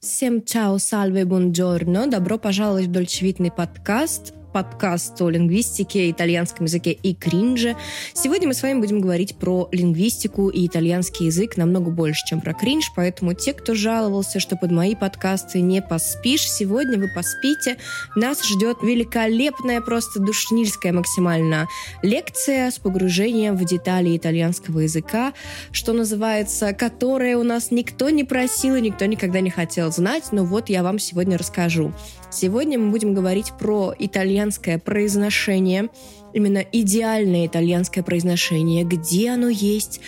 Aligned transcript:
Всем 0.00 0.42
чао, 0.42 0.78
сальве, 0.78 1.26
бонджорно. 1.26 2.06
Добро 2.06 2.38
пожаловать 2.38 2.86
в 2.86 2.90
дольчевитный 2.90 3.50
подкаст 3.50 4.32
подкаст 4.52 5.20
о 5.22 5.30
лингвистике, 5.30 6.10
итальянском 6.10 6.66
языке 6.66 6.92
и 6.92 7.14
кринже. 7.14 7.76
Сегодня 8.14 8.48
мы 8.48 8.54
с 8.54 8.62
вами 8.62 8.80
будем 8.80 9.00
говорить 9.00 9.36
про 9.36 9.68
лингвистику 9.72 10.48
и 10.48 10.66
итальянский 10.66 11.26
язык 11.26 11.56
намного 11.56 11.90
больше, 11.90 12.26
чем 12.26 12.40
про 12.40 12.54
кринж, 12.54 12.92
поэтому 12.94 13.34
те, 13.34 13.52
кто 13.52 13.74
жаловался, 13.74 14.40
что 14.40 14.56
под 14.56 14.70
мои 14.70 14.94
подкасты 14.94 15.60
не 15.60 15.80
поспишь, 15.82 16.50
сегодня 16.50 16.98
вы 16.98 17.08
поспите. 17.08 17.76
Нас 18.16 18.44
ждет 18.44 18.78
великолепная, 18.82 19.80
просто 19.80 20.20
душнильская 20.20 20.92
максимально 20.92 21.68
лекция 22.02 22.70
с 22.70 22.78
погружением 22.78 23.56
в 23.56 23.64
детали 23.64 24.16
итальянского 24.16 24.80
языка, 24.80 25.32
что 25.72 25.92
называется, 25.92 26.72
которая 26.72 27.36
у 27.36 27.42
нас 27.42 27.70
никто 27.70 28.10
не 28.10 28.24
просил 28.24 28.74
и 28.74 28.80
никто 28.80 29.04
никогда 29.06 29.40
не 29.40 29.50
хотел 29.50 29.92
знать, 29.92 30.24
но 30.32 30.44
вот 30.44 30.68
я 30.68 30.82
вам 30.82 30.98
сегодня 30.98 31.38
расскажу. 31.38 31.92
Сегодня 32.30 32.78
мы 32.78 32.92
будем 32.92 33.12
говорить 33.12 33.52
про 33.58 33.92
итальянское 33.98 34.78
произношение, 34.78 35.88
именно 36.32 36.58
идеальное 36.58 37.46
итальянское 37.46 38.04
произношение, 38.04 38.84
где 38.84 39.30
оно 39.30 39.48
есть, 39.48 40.00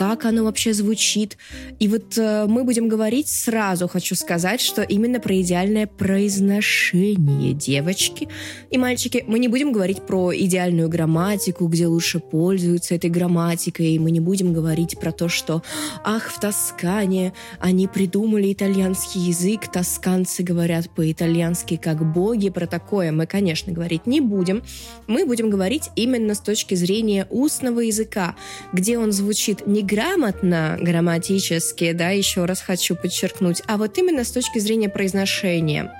как 0.00 0.24
оно 0.24 0.44
вообще 0.44 0.72
звучит. 0.72 1.36
И 1.78 1.86
вот 1.86 2.16
э, 2.16 2.46
мы 2.48 2.64
будем 2.64 2.88
говорить 2.88 3.28
сразу, 3.28 3.86
хочу 3.86 4.14
сказать, 4.14 4.62
что 4.62 4.80
именно 4.80 5.20
про 5.20 5.38
идеальное 5.42 5.86
произношение 5.86 7.52
девочки 7.52 8.26
и 8.70 8.78
мальчики. 8.78 9.22
Мы 9.26 9.38
не 9.38 9.48
будем 9.48 9.72
говорить 9.72 10.06
про 10.06 10.34
идеальную 10.34 10.88
грамматику, 10.88 11.66
где 11.66 11.86
лучше 11.86 12.18
пользуются 12.18 12.94
этой 12.94 13.10
грамматикой. 13.10 13.98
Мы 13.98 14.10
не 14.10 14.20
будем 14.20 14.54
говорить 14.54 14.98
про 14.98 15.12
то, 15.12 15.28
что 15.28 15.62
ах, 16.02 16.30
в 16.30 16.40
Тоскане 16.40 17.34
они 17.58 17.86
придумали 17.86 18.54
итальянский 18.54 19.20
язык, 19.20 19.70
тосканцы 19.70 20.42
говорят 20.42 20.88
по-итальянски 20.88 21.76
как 21.76 22.10
боги. 22.10 22.48
Про 22.48 22.66
такое 22.66 23.12
мы, 23.12 23.26
конечно, 23.26 23.70
говорить 23.70 24.06
не 24.06 24.22
будем. 24.22 24.62
Мы 25.08 25.26
будем 25.26 25.50
говорить 25.50 25.90
именно 25.94 26.34
с 26.34 26.40
точки 26.40 26.74
зрения 26.74 27.26
устного 27.28 27.80
языка, 27.80 28.34
где 28.72 28.96
он 28.96 29.12
звучит 29.12 29.66
не 29.66 29.89
грамотно 29.90 30.78
грамматически, 30.80 31.92
да, 31.92 32.10
еще 32.10 32.44
раз 32.44 32.60
хочу 32.60 32.94
подчеркнуть, 32.94 33.62
а 33.66 33.76
вот 33.76 33.98
именно 33.98 34.24
с 34.24 34.30
точки 34.30 34.58
зрения 34.58 34.88
произношения. 34.88 35.92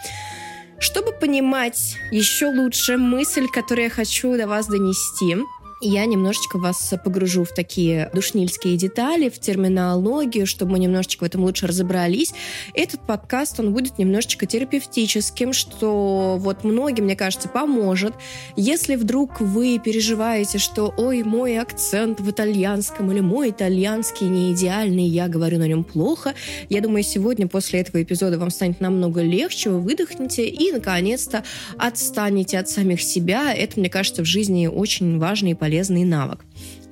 Чтобы 0.78 1.12
понимать 1.12 1.96
еще 2.10 2.46
лучше 2.46 2.96
мысль, 2.96 3.46
которую 3.52 3.84
я 3.84 3.90
хочу 3.90 4.36
до 4.36 4.46
вас 4.46 4.66
донести, 4.66 5.36
я 5.80 6.04
немножечко 6.04 6.58
вас 6.58 6.92
погружу 7.02 7.44
в 7.44 7.54
такие 7.54 8.10
душнильские 8.12 8.76
детали, 8.76 9.30
в 9.30 9.38
терминологию, 9.38 10.46
чтобы 10.46 10.72
мы 10.72 10.78
немножечко 10.78 11.22
в 11.22 11.26
этом 11.26 11.42
лучше 11.42 11.66
разобрались. 11.66 12.34
Этот 12.74 13.00
подкаст, 13.06 13.58
он 13.60 13.72
будет 13.72 13.98
немножечко 13.98 14.44
терапевтическим, 14.44 15.54
что 15.54 16.36
вот 16.38 16.64
многим, 16.64 17.04
мне 17.04 17.16
кажется, 17.16 17.48
поможет. 17.48 18.12
Если 18.56 18.96
вдруг 18.96 19.40
вы 19.40 19.80
переживаете, 19.82 20.58
что 20.58 20.92
«Ой, 20.98 21.22
мой 21.22 21.58
акцент 21.58 22.20
в 22.20 22.30
итальянском» 22.30 23.10
или 23.10 23.20
«Мой 23.20 23.50
итальянский 23.50 24.28
не 24.28 24.52
идеальный, 24.52 25.06
я 25.06 25.28
говорю 25.28 25.58
на 25.58 25.66
нем 25.66 25.84
плохо», 25.84 26.34
я 26.68 26.82
думаю, 26.82 27.02
сегодня 27.04 27.48
после 27.48 27.80
этого 27.80 28.02
эпизода 28.02 28.38
вам 28.38 28.50
станет 28.50 28.80
намного 28.80 29.22
легче, 29.22 29.70
вы 29.70 29.80
выдохнете 29.80 30.46
и, 30.46 30.72
наконец-то, 30.72 31.42
отстанете 31.78 32.58
от 32.58 32.68
самих 32.68 33.00
себя. 33.00 33.54
Это, 33.54 33.80
мне 33.80 33.88
кажется, 33.88 34.22
в 34.22 34.26
жизни 34.26 34.66
очень 34.66 35.18
важный 35.18 35.52
и 35.52 35.54
полезный 35.54 35.69
полезный 35.70 36.02
навык. 36.02 36.44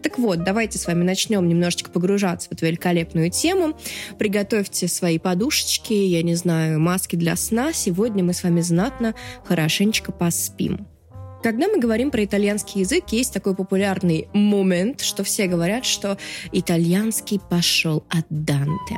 Так 0.04 0.18
вот, 0.18 0.44
давайте 0.44 0.78
с 0.78 0.86
вами 0.86 1.02
начнем 1.02 1.48
немножечко 1.48 1.90
погружаться 1.90 2.48
в 2.48 2.52
эту 2.52 2.66
великолепную 2.66 3.28
тему. 3.28 3.76
Приготовьте 4.20 4.86
свои 4.86 5.18
подушечки, 5.18 5.92
я 5.92 6.22
не 6.22 6.36
знаю, 6.36 6.78
маски 6.78 7.16
для 7.16 7.34
сна. 7.34 7.72
Сегодня 7.72 8.22
мы 8.22 8.32
с 8.32 8.44
вами 8.44 8.60
знатно, 8.60 9.16
хорошенечко 9.44 10.12
поспим. 10.12 10.86
Когда 11.42 11.66
мы 11.66 11.80
говорим 11.80 12.12
про 12.12 12.24
итальянский 12.24 12.82
язык, 12.82 13.06
есть 13.10 13.34
такой 13.34 13.56
популярный 13.56 14.28
момент, 14.32 15.00
что 15.00 15.24
все 15.24 15.48
говорят, 15.48 15.84
что 15.84 16.16
итальянский 16.52 17.40
пошел 17.50 18.04
от 18.10 18.26
Данте. 18.30 18.94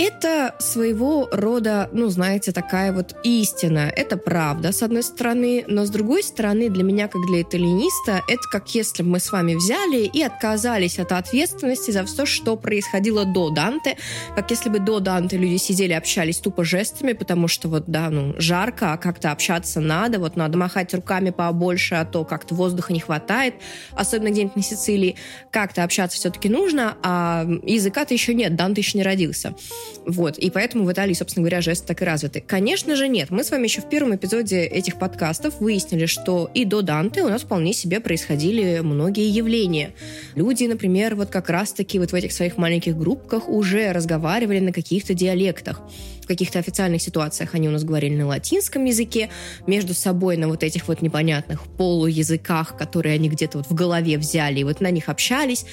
Это 0.00 0.54
своего 0.60 1.28
рода, 1.32 1.90
ну, 1.92 2.08
знаете, 2.08 2.52
такая 2.52 2.92
вот 2.92 3.16
истина. 3.24 3.92
Это 3.96 4.16
правда, 4.16 4.70
с 4.70 4.84
одной 4.84 5.02
стороны, 5.02 5.64
но 5.66 5.84
с 5.84 5.90
другой 5.90 6.22
стороны, 6.22 6.70
для 6.70 6.84
меня, 6.84 7.08
как 7.08 7.20
для 7.26 7.42
итальяниста, 7.42 8.22
это 8.28 8.42
как 8.52 8.72
если 8.76 9.02
бы 9.02 9.08
мы 9.08 9.18
с 9.18 9.32
вами 9.32 9.56
взяли 9.56 10.04
и 10.04 10.22
отказались 10.22 11.00
от 11.00 11.10
ответственности 11.10 11.90
за 11.90 12.04
все, 12.04 12.26
что 12.26 12.54
происходило 12.56 13.24
до 13.24 13.50
Данте, 13.50 13.96
как 14.36 14.52
если 14.52 14.68
бы 14.68 14.78
до 14.78 15.00
Данте 15.00 15.36
люди 15.36 15.56
сидели, 15.56 15.94
общались 15.94 16.38
тупо 16.38 16.62
жестами, 16.62 17.12
потому 17.12 17.48
что 17.48 17.68
вот, 17.68 17.86
да, 17.88 18.08
ну, 18.08 18.36
жарко, 18.38 18.92
а 18.92 18.98
как-то 18.98 19.32
общаться 19.32 19.80
надо, 19.80 20.20
вот 20.20 20.36
надо 20.36 20.56
махать 20.56 20.94
руками 20.94 21.30
побольше, 21.30 21.96
а 21.96 22.04
то 22.04 22.24
как-то 22.24 22.54
воздуха 22.54 22.92
не 22.92 23.00
хватает, 23.00 23.54
особенно 23.96 24.30
где-нибудь 24.30 24.54
на 24.54 24.62
Сицилии, 24.62 25.16
как-то 25.50 25.82
общаться 25.82 26.18
все-таки 26.18 26.48
нужно, 26.48 26.96
а 27.02 27.44
языка-то 27.64 28.14
еще 28.14 28.32
нет, 28.32 28.54
Данте 28.54 28.80
еще 28.82 28.96
не 28.96 29.02
родился. 29.02 29.56
Вот. 30.06 30.38
И 30.38 30.50
поэтому 30.50 30.84
в 30.84 30.92
Италии, 30.92 31.12
собственно 31.12 31.44
говоря, 31.44 31.60
жесты 31.60 31.86
так 31.86 32.00
и 32.02 32.04
развиты. 32.04 32.42
Конечно 32.46 32.96
же, 32.96 33.08
нет. 33.08 33.30
Мы 33.30 33.44
с 33.44 33.50
вами 33.50 33.64
еще 33.64 33.80
в 33.80 33.88
первом 33.88 34.16
эпизоде 34.16 34.64
этих 34.64 34.98
подкастов 34.98 35.60
выяснили, 35.60 36.06
что 36.06 36.50
и 36.54 36.64
до 36.64 36.82
Данте 36.82 37.22
у 37.22 37.28
нас 37.28 37.42
вполне 37.42 37.72
себе 37.72 38.00
происходили 38.00 38.80
многие 38.80 39.28
явления. 39.28 39.92
Люди, 40.34 40.64
например, 40.64 41.14
вот 41.14 41.28
как 41.28 41.50
раз-таки 41.50 41.98
вот 41.98 42.12
в 42.12 42.14
этих 42.14 42.32
своих 42.32 42.56
маленьких 42.56 42.96
группках 42.96 43.48
уже 43.48 43.92
разговаривали 43.92 44.60
на 44.60 44.72
каких-то 44.72 45.14
диалектах. 45.14 45.82
В 46.22 46.26
каких-то 46.26 46.58
официальных 46.58 47.00
ситуациях 47.00 47.54
они 47.54 47.68
у 47.68 47.70
нас 47.70 47.84
говорили 47.84 48.14
на 48.14 48.26
латинском 48.26 48.84
языке, 48.84 49.30
между 49.66 49.94
собой 49.94 50.36
на 50.36 50.48
вот 50.48 50.62
этих 50.62 50.88
вот 50.88 51.02
непонятных 51.02 51.62
полуязыках, 51.76 52.76
которые 52.76 53.14
они 53.14 53.28
где-то 53.28 53.58
вот 53.58 53.66
в 53.66 53.74
голове 53.74 54.18
взяли, 54.18 54.60
и 54.60 54.64
вот 54.64 54.80
на 54.80 54.90
них 54.90 55.08
общались. 55.08 55.64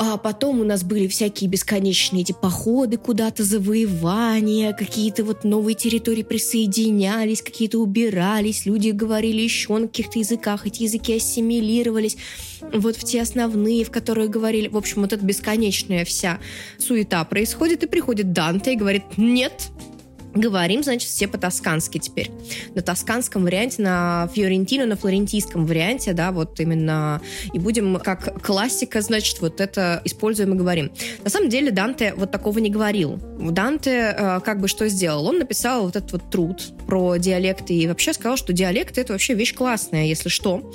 А 0.00 0.16
потом 0.16 0.60
у 0.60 0.64
нас 0.64 0.84
были 0.84 1.08
всякие 1.08 1.50
бесконечные 1.50 2.22
эти 2.22 2.30
походы 2.30 2.98
куда-то, 2.98 3.42
завоевания, 3.42 4.72
какие-то 4.72 5.24
вот 5.24 5.42
новые 5.42 5.74
территории 5.74 6.22
присоединялись, 6.22 7.42
какие-то 7.42 7.78
убирались, 7.80 8.64
люди 8.64 8.90
говорили 8.90 9.40
еще 9.40 9.76
на 9.76 9.88
каких-то 9.88 10.20
языках, 10.20 10.68
эти 10.68 10.84
языки 10.84 11.16
ассимилировались 11.16 12.16
вот 12.72 12.94
в 12.94 13.02
те 13.02 13.22
основные, 13.22 13.84
в 13.84 13.90
которые 13.90 14.28
говорили. 14.28 14.68
В 14.68 14.76
общем, 14.76 15.02
вот 15.02 15.12
эта 15.12 15.24
бесконечная 15.24 16.04
вся 16.04 16.38
суета 16.78 17.24
происходит, 17.24 17.82
и 17.82 17.88
приходит 17.88 18.32
Данте 18.32 18.74
и 18.74 18.76
говорит, 18.76 19.02
нет, 19.16 19.68
Говорим, 20.38 20.84
значит, 20.84 21.08
все 21.08 21.26
по-тоскански 21.26 21.98
теперь. 21.98 22.30
На 22.76 22.82
тосканском 22.82 23.42
варианте, 23.42 23.82
на 23.82 24.30
фьорентино, 24.32 24.86
на 24.86 24.96
флорентийском 24.96 25.66
варианте, 25.66 26.12
да, 26.12 26.30
вот 26.30 26.60
именно. 26.60 27.20
И 27.52 27.58
будем 27.58 27.96
как 27.96 28.40
классика, 28.40 29.00
значит, 29.00 29.40
вот 29.40 29.60
это 29.60 30.00
используем 30.04 30.54
и 30.54 30.56
говорим. 30.56 30.92
На 31.24 31.30
самом 31.30 31.48
деле 31.48 31.72
Данте 31.72 32.14
вот 32.16 32.30
такого 32.30 32.60
не 32.60 32.70
говорил. 32.70 33.18
Данте 33.38 34.14
э, 34.16 34.40
как 34.44 34.60
бы 34.60 34.68
что 34.68 34.88
сделал? 34.88 35.26
Он 35.26 35.38
написал 35.38 35.86
вот 35.86 35.96
этот 35.96 36.12
вот 36.12 36.30
труд 36.30 36.72
про 36.86 37.16
диалекты 37.16 37.74
и 37.74 37.88
вообще 37.88 38.12
сказал, 38.12 38.36
что 38.36 38.52
диалекты 38.52 39.00
это 39.00 39.14
вообще 39.14 39.34
вещь 39.34 39.54
классная, 39.54 40.04
если 40.04 40.28
что. 40.28 40.72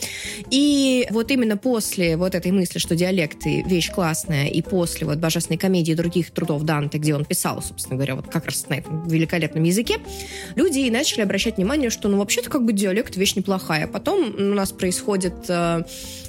И 0.50 1.08
вот 1.10 1.32
именно 1.32 1.56
после 1.56 2.18
вот 2.18 2.36
этой 2.36 2.52
мысли, 2.52 2.80
что 2.80 2.96
диалекты 2.96 3.64
вещь 3.66 3.92
классная, 3.92 4.48
и 4.48 4.62
после 4.62 5.08
вот 5.08 5.20
божественной 5.20 5.58
комедии 5.58 5.94
и 5.94 5.96
других 5.96 6.32
трудов 6.32 6.64
Данте, 6.64 6.98
где 6.98 7.16
он 7.16 7.24
писал, 7.24 7.62
собственно 7.62 7.96
говоря, 7.96 8.16
вот 8.16 8.28
как 8.28 8.46
раз 8.46 8.68
на 8.68 8.76
этом 8.76 9.08
великолепном 9.08 9.53
великолепном 9.54 9.64
языке, 9.64 9.98
люди 10.56 10.90
начали 10.90 11.22
обращать 11.22 11.58
внимание, 11.58 11.90
что, 11.90 12.10
ну, 12.10 12.18
вообще-то, 12.18 12.50
как 12.50 12.64
бы 12.66 12.74
диалект 12.74 13.16
вещь 13.16 13.36
неплохая. 13.36 13.88
Потом 13.88 14.36
у 14.38 14.54
нас 14.54 14.72
происходит 14.72 15.34
э, 15.48 15.84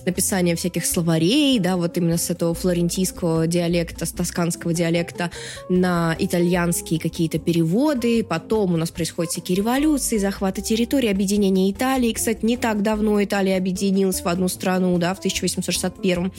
написание 0.06 0.56
всяких 0.56 0.86
словарей, 0.86 1.58
да, 1.58 1.76
вот 1.76 1.96
именно 1.96 2.16
с 2.16 2.30
этого 2.30 2.54
флорентийского 2.54 3.46
диалекта, 3.46 4.06
с 4.06 4.12
тосканского 4.12 4.72
диалекта 4.72 5.30
на 5.68 6.16
итальянские 6.18 7.00
какие-то 7.00 7.38
переводы. 7.38 8.22
Потом 8.24 8.74
у 8.74 8.76
нас 8.76 8.90
происходят 8.90 9.32
всякие 9.32 9.56
революции, 9.56 10.18
захваты 10.18 10.62
территории, 10.62 11.08
объединение 11.08 11.70
Италии. 11.70 12.12
Кстати, 12.12 12.44
не 12.44 12.56
так 12.56 12.82
давно 12.82 13.22
Италия 13.22 13.56
объединилась 13.56 14.20
в 14.20 14.28
одну 14.28 14.48
страну, 14.48 14.96
да, 14.98 15.14
в 15.14 15.18
1861. 15.18 16.32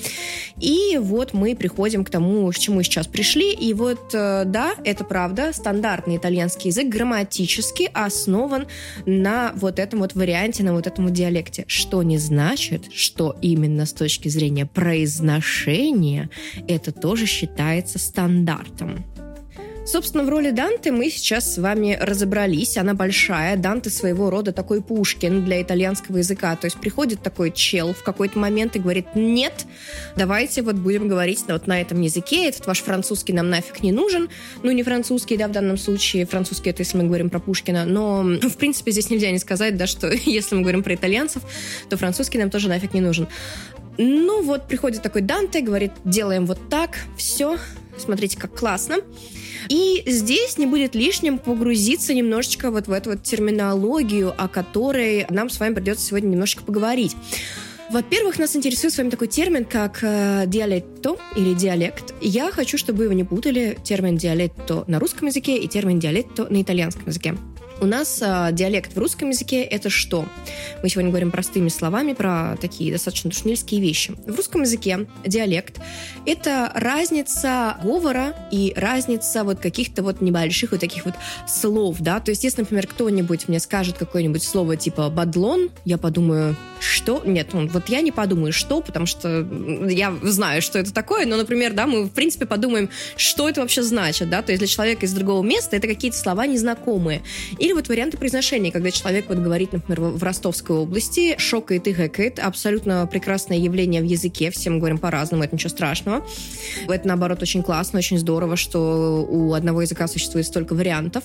И 0.59 0.97
вот 0.99 1.33
мы 1.33 1.55
приходим 1.55 2.03
к 2.03 2.09
тому, 2.09 2.49
к 2.49 2.55
чему 2.55 2.83
сейчас 2.83 3.07
пришли. 3.07 3.53
И 3.53 3.73
вот, 3.73 4.13
э, 4.13 4.43
да, 4.45 4.75
это 4.83 5.03
правда, 5.03 5.51
стандартный 5.53 6.17
итальянский 6.17 6.64
итальянский 6.65 6.69
язык 6.69 6.87
грамматически 6.89 7.89
основан 7.93 8.67
на 9.05 9.53
вот 9.55 9.79
этом 9.79 9.99
вот 9.99 10.15
варианте, 10.15 10.63
на 10.63 10.73
вот 10.73 10.87
этом 10.87 11.05
вот 11.05 11.13
диалекте. 11.13 11.65
Что 11.67 12.03
не 12.03 12.17
значит, 12.17 12.91
что 12.93 13.35
именно 13.41 13.85
с 13.85 13.93
точки 13.93 14.29
зрения 14.29 14.65
произношения 14.65 16.29
это 16.67 16.91
тоже 16.91 17.25
считается 17.25 17.99
стандартом. 17.99 19.05
Собственно, 19.85 20.23
в 20.23 20.29
роли 20.29 20.49
Данте 20.49 20.91
мы 20.91 21.11
сейчас 21.11 21.53
с 21.53 21.57
вами 21.59 21.95
разобрались. 22.01 22.75
Она 22.75 22.95
большая. 22.95 23.55
Данте 23.55 23.91
своего 23.91 24.31
рода 24.31 24.51
такой 24.51 24.81
Пушкин 24.81 25.45
для 25.45 25.61
итальянского 25.61 26.17
языка. 26.17 26.55
То 26.55 26.65
есть 26.65 26.77
приходит 26.77 27.21
такой 27.21 27.51
чел 27.51 27.93
в 27.93 28.01
какой-то 28.01 28.39
момент 28.39 28.75
и 28.75 28.79
говорит, 28.79 29.05
нет, 29.13 29.67
давайте 30.15 30.63
вот 30.63 30.75
будем 30.75 31.07
говорить 31.07 31.43
вот 31.47 31.67
на 31.67 31.79
этом 31.79 32.01
языке. 32.01 32.49
Этот 32.49 32.65
ваш 32.65 32.81
французский 32.81 33.31
нам 33.31 33.51
нафиг 33.51 33.83
не 33.83 33.91
нужен. 33.91 34.27
Ну, 34.63 34.71
не 34.71 34.81
французский, 34.81 35.37
да, 35.37 35.47
в 35.47 35.51
данном 35.51 35.77
случае. 35.77 36.25
Французский 36.25 36.71
это 36.71 36.81
если 36.81 36.97
мы 36.97 37.03
говорим 37.03 37.29
про 37.29 37.39
Пушкина. 37.39 37.85
Но, 37.85 38.23
в 38.23 38.57
принципе, 38.57 38.91
здесь 38.91 39.11
нельзя 39.11 39.29
не 39.29 39.39
сказать, 39.39 39.77
да, 39.77 39.85
что 39.85 40.11
если 40.25 40.55
мы 40.55 40.61
говорим 40.61 40.81
про 40.81 40.95
итальянцев, 40.95 41.43
то 41.89 41.95
французский 41.95 42.39
нам 42.39 42.49
тоже 42.49 42.69
нафиг 42.69 42.95
не 42.95 43.01
нужен. 43.01 43.27
Ну 43.99 44.41
вот, 44.41 44.67
приходит 44.67 45.03
такой 45.03 45.21
Данте, 45.21 45.61
говорит, 45.61 45.91
делаем 46.03 46.47
вот 46.47 46.69
так, 46.69 46.97
все, 47.17 47.57
смотрите, 47.97 48.37
как 48.37 48.53
классно. 48.53 48.97
И 49.69 50.03
здесь 50.05 50.57
не 50.57 50.65
будет 50.65 50.95
лишним 50.95 51.39
погрузиться 51.39 52.13
немножечко 52.13 52.71
вот 52.71 52.87
в 52.87 52.91
эту 52.91 53.11
вот 53.11 53.23
терминологию, 53.23 54.33
о 54.37 54.47
которой 54.47 55.25
нам 55.29 55.49
с 55.49 55.59
вами 55.59 55.73
придется 55.73 56.05
сегодня 56.05 56.29
немножечко 56.29 56.63
поговорить. 56.63 57.15
Во-первых, 57.89 58.39
нас 58.39 58.55
интересует 58.55 58.93
с 58.93 58.97
вами 58.97 59.09
такой 59.09 59.27
термин, 59.27 59.63
как 59.63 59.99
э, 60.01 60.45
диалекто 60.47 61.17
или 61.35 61.53
диалект. 61.53 62.15
Я 62.19 62.51
хочу, 62.51 62.79
чтобы 62.79 63.07
вы 63.07 63.13
не 63.13 63.23
путали 63.23 63.77
термин 63.83 64.17
диалекто 64.17 64.85
на 64.87 64.99
русском 64.99 65.27
языке 65.27 65.57
и 65.57 65.67
термин 65.67 65.99
диалекто 65.99 66.47
на 66.49 66.61
итальянском 66.61 67.07
языке. 67.07 67.35
У 67.81 67.85
нас 67.87 68.21
э, 68.21 68.49
диалект 68.53 68.95
в 68.95 68.97
русском 68.97 69.29
языке 69.29 69.61
это 69.61 69.89
что? 69.89 70.25
Мы 70.81 70.87
сегодня 70.87 71.09
говорим 71.09 71.29
простыми 71.29 71.67
словами 71.67 72.13
про 72.13 72.55
такие 72.61 72.91
достаточно 72.91 73.29
душнильские 73.29 73.81
вещи. 73.81 74.13
В 74.25 74.35
русском 74.35 74.61
языке 74.61 75.07
диалект 75.25 75.81
это 76.25 76.71
разница 76.73 77.77
говора 77.83 78.33
и 78.49 78.73
разница 78.77 79.43
вот 79.43 79.59
каких-то 79.59 80.03
вот 80.03 80.21
небольших 80.21 80.71
вот 80.71 80.79
таких 80.79 81.03
вот 81.03 81.15
слов, 81.47 81.97
да. 81.99 82.21
То 82.21 82.31
есть, 82.31 82.45
если, 82.45 82.61
например, 82.61 82.87
кто-нибудь 82.87 83.49
мне 83.49 83.59
скажет 83.59 83.97
какое-нибудь 83.97 84.43
слово 84.43 84.77
типа 84.77 85.09
бадлон, 85.09 85.69
я 85.83 85.97
подумаю, 85.97 86.55
что? 86.79 87.23
Нет, 87.25 87.49
ну, 87.53 87.67
вот 87.67 87.89
я 87.89 88.01
не 88.01 88.11
подумаю, 88.11 88.53
что, 88.53 88.81
потому 88.81 89.05
что 89.05 89.45
я 89.89 90.13
знаю, 90.21 90.61
что 90.61 90.79
это 90.79 90.93
такое, 90.93 91.25
но, 91.25 91.35
например, 91.35 91.73
да, 91.73 91.87
мы, 91.87 92.03
в 92.03 92.11
принципе, 92.11 92.45
подумаем, 92.45 92.89
что 93.17 93.49
это 93.49 93.61
вообще 93.61 93.83
значит, 93.83 94.29
да, 94.29 94.41
то 94.41 94.51
есть 94.51 94.59
для 94.59 94.67
человека 94.67 95.05
из 95.05 95.13
другого 95.13 95.43
места 95.43 95.75
это 95.75 95.87
какие-то 95.87 96.17
слова 96.17 96.47
незнакомые. 96.47 97.21
Или 97.65 97.73
вот 97.73 97.87
варианты 97.87 98.15
произношения, 98.15 98.71
когда 98.71 98.91
человек 98.91 99.25
вот 99.27 99.39
говорит, 99.39 99.73
например, 99.73 99.99
в 100.11 100.21
Ростовской 100.21 100.75
области, 100.75 101.35
шокает 101.39 101.87
и 101.87 101.93
гэкает, 101.93 102.37
абсолютно 102.37 103.07
прекрасное 103.11 103.57
явление 103.57 104.03
в 104.03 104.05
языке, 104.05 104.51
все 104.51 104.69
мы 104.69 104.77
говорим 104.77 104.99
по-разному, 104.99 105.43
это 105.43 105.55
ничего 105.55 105.71
страшного. 105.71 106.23
Это, 106.87 107.07
наоборот, 107.07 107.41
очень 107.41 107.63
классно, 107.63 107.97
очень 107.97 108.19
здорово, 108.19 108.55
что 108.55 109.25
у 109.27 109.53
одного 109.53 109.81
языка 109.81 110.07
существует 110.07 110.45
столько 110.45 110.75
вариантов. 110.75 111.23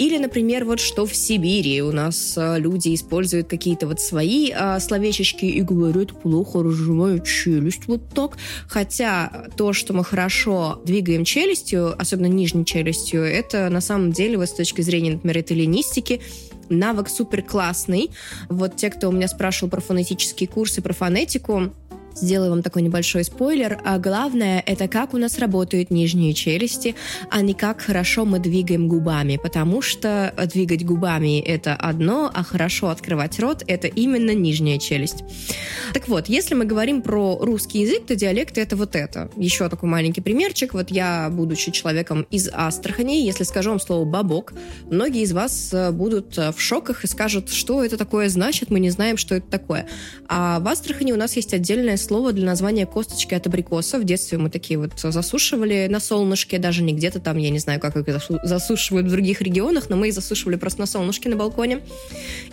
Или, 0.00 0.16
например, 0.16 0.64
вот 0.64 0.80
что 0.80 1.04
в 1.04 1.14
Сибири 1.14 1.82
у 1.82 1.92
нас 1.92 2.34
а, 2.38 2.56
люди 2.56 2.94
используют 2.94 3.48
какие-то 3.48 3.86
вот 3.86 4.00
свои 4.00 4.50
а, 4.50 4.80
словечечки 4.80 5.44
и 5.44 5.60
говорят 5.60 6.18
плохо 6.22 6.62
разжимаю 6.62 7.20
челюсть 7.20 7.86
вот 7.86 8.08
так. 8.14 8.38
Хотя 8.66 9.46
то, 9.58 9.74
что 9.74 9.92
мы 9.92 10.02
хорошо 10.02 10.80
двигаем 10.86 11.24
челюстью, 11.24 12.00
особенно 12.00 12.28
нижней 12.28 12.64
челюстью, 12.64 13.22
это 13.24 13.68
на 13.68 13.82
самом 13.82 14.12
деле 14.12 14.38
вот 14.38 14.48
с 14.48 14.54
точки 14.54 14.80
зрения, 14.80 15.12
например, 15.12 15.36
эталинистики, 15.70 16.20
навык 16.68 17.08
супер 17.08 17.42
классный. 17.42 18.10
Вот 18.48 18.76
те, 18.76 18.90
кто 18.90 19.08
у 19.08 19.12
меня 19.12 19.28
спрашивал 19.28 19.70
про 19.70 19.80
фонетические 19.80 20.48
курсы, 20.48 20.82
про 20.82 20.92
фонетику, 20.92 21.72
Сделаю 22.14 22.50
вам 22.50 22.62
такой 22.62 22.82
небольшой 22.82 23.24
спойлер. 23.24 23.80
А 23.84 23.98
главное, 23.98 24.62
это 24.66 24.88
как 24.88 25.14
у 25.14 25.18
нас 25.18 25.38
работают 25.38 25.90
нижние 25.90 26.34
челюсти, 26.34 26.94
а 27.30 27.40
не 27.40 27.54
как 27.54 27.80
хорошо 27.80 28.24
мы 28.24 28.38
двигаем 28.38 28.88
губами. 28.88 29.38
Потому 29.42 29.82
что 29.82 30.34
двигать 30.52 30.84
губами— 30.84 31.40
это 31.46 31.74
одно, 31.74 32.30
а 32.32 32.42
хорошо 32.42 32.88
открывать 32.88 33.38
рот— 33.40 33.64
это 33.66 33.86
именно 33.86 34.32
нижняя 34.32 34.78
челюсть. 34.78 35.24
Так 35.94 36.08
вот, 36.08 36.28
если 36.28 36.54
мы 36.54 36.64
говорим 36.64 37.02
про 37.02 37.38
русский 37.40 37.80
язык, 37.80 38.06
то 38.06 38.16
диалекты— 38.16 38.60
это 38.62 38.76
вот 38.76 38.96
это. 38.96 39.30
Еще 39.36 39.68
такой 39.68 39.88
маленький 39.88 40.20
примерчик. 40.20 40.74
Вот 40.74 40.90
я, 40.90 41.28
будучи 41.30 41.70
человеком 41.70 42.26
из 42.30 42.48
Астрахани, 42.52 43.24
если 43.24 43.44
скажу 43.44 43.70
вам 43.70 43.80
слово 43.80 44.04
«бабок», 44.04 44.52
многие 44.90 45.22
из 45.22 45.32
вас 45.32 45.70
э, 45.72 45.90
будут 45.90 46.36
э, 46.38 46.52
в 46.52 46.60
шоках 46.60 47.04
и 47.04 47.06
скажут, 47.06 47.50
что 47.50 47.84
это 47.84 47.96
такое 47.96 48.28
значит, 48.28 48.70
мы 48.70 48.80
не 48.80 48.90
знаем, 48.90 49.16
что 49.16 49.34
это 49.34 49.46
такое. 49.48 49.86
А 50.28 50.60
в 50.60 50.68
Астрахани 50.68 51.12
у 51.12 51.16
нас 51.16 51.36
есть 51.36 51.54
отдельная 51.54 51.96
слово 52.00 52.32
для 52.32 52.46
названия 52.46 52.86
косточки 52.86 53.34
от 53.34 53.46
абрикоса. 53.46 53.98
В 53.98 54.04
детстве 54.04 54.38
мы 54.38 54.50
такие 54.50 54.78
вот 54.78 54.92
засушивали 54.98 55.86
на 55.88 56.00
солнышке, 56.00 56.58
даже 56.58 56.82
не 56.82 56.92
где-то 56.92 57.20
там, 57.20 57.36
я 57.38 57.50
не 57.50 57.58
знаю, 57.58 57.80
как 57.80 57.96
их 57.96 58.06
засушивают 58.42 59.06
в 59.06 59.10
других 59.10 59.40
регионах, 59.42 59.88
но 59.88 59.96
мы 59.96 60.08
их 60.08 60.14
засушивали 60.14 60.56
просто 60.56 60.80
на 60.80 60.86
солнышке 60.86 61.28
на 61.28 61.36
балконе. 61.36 61.80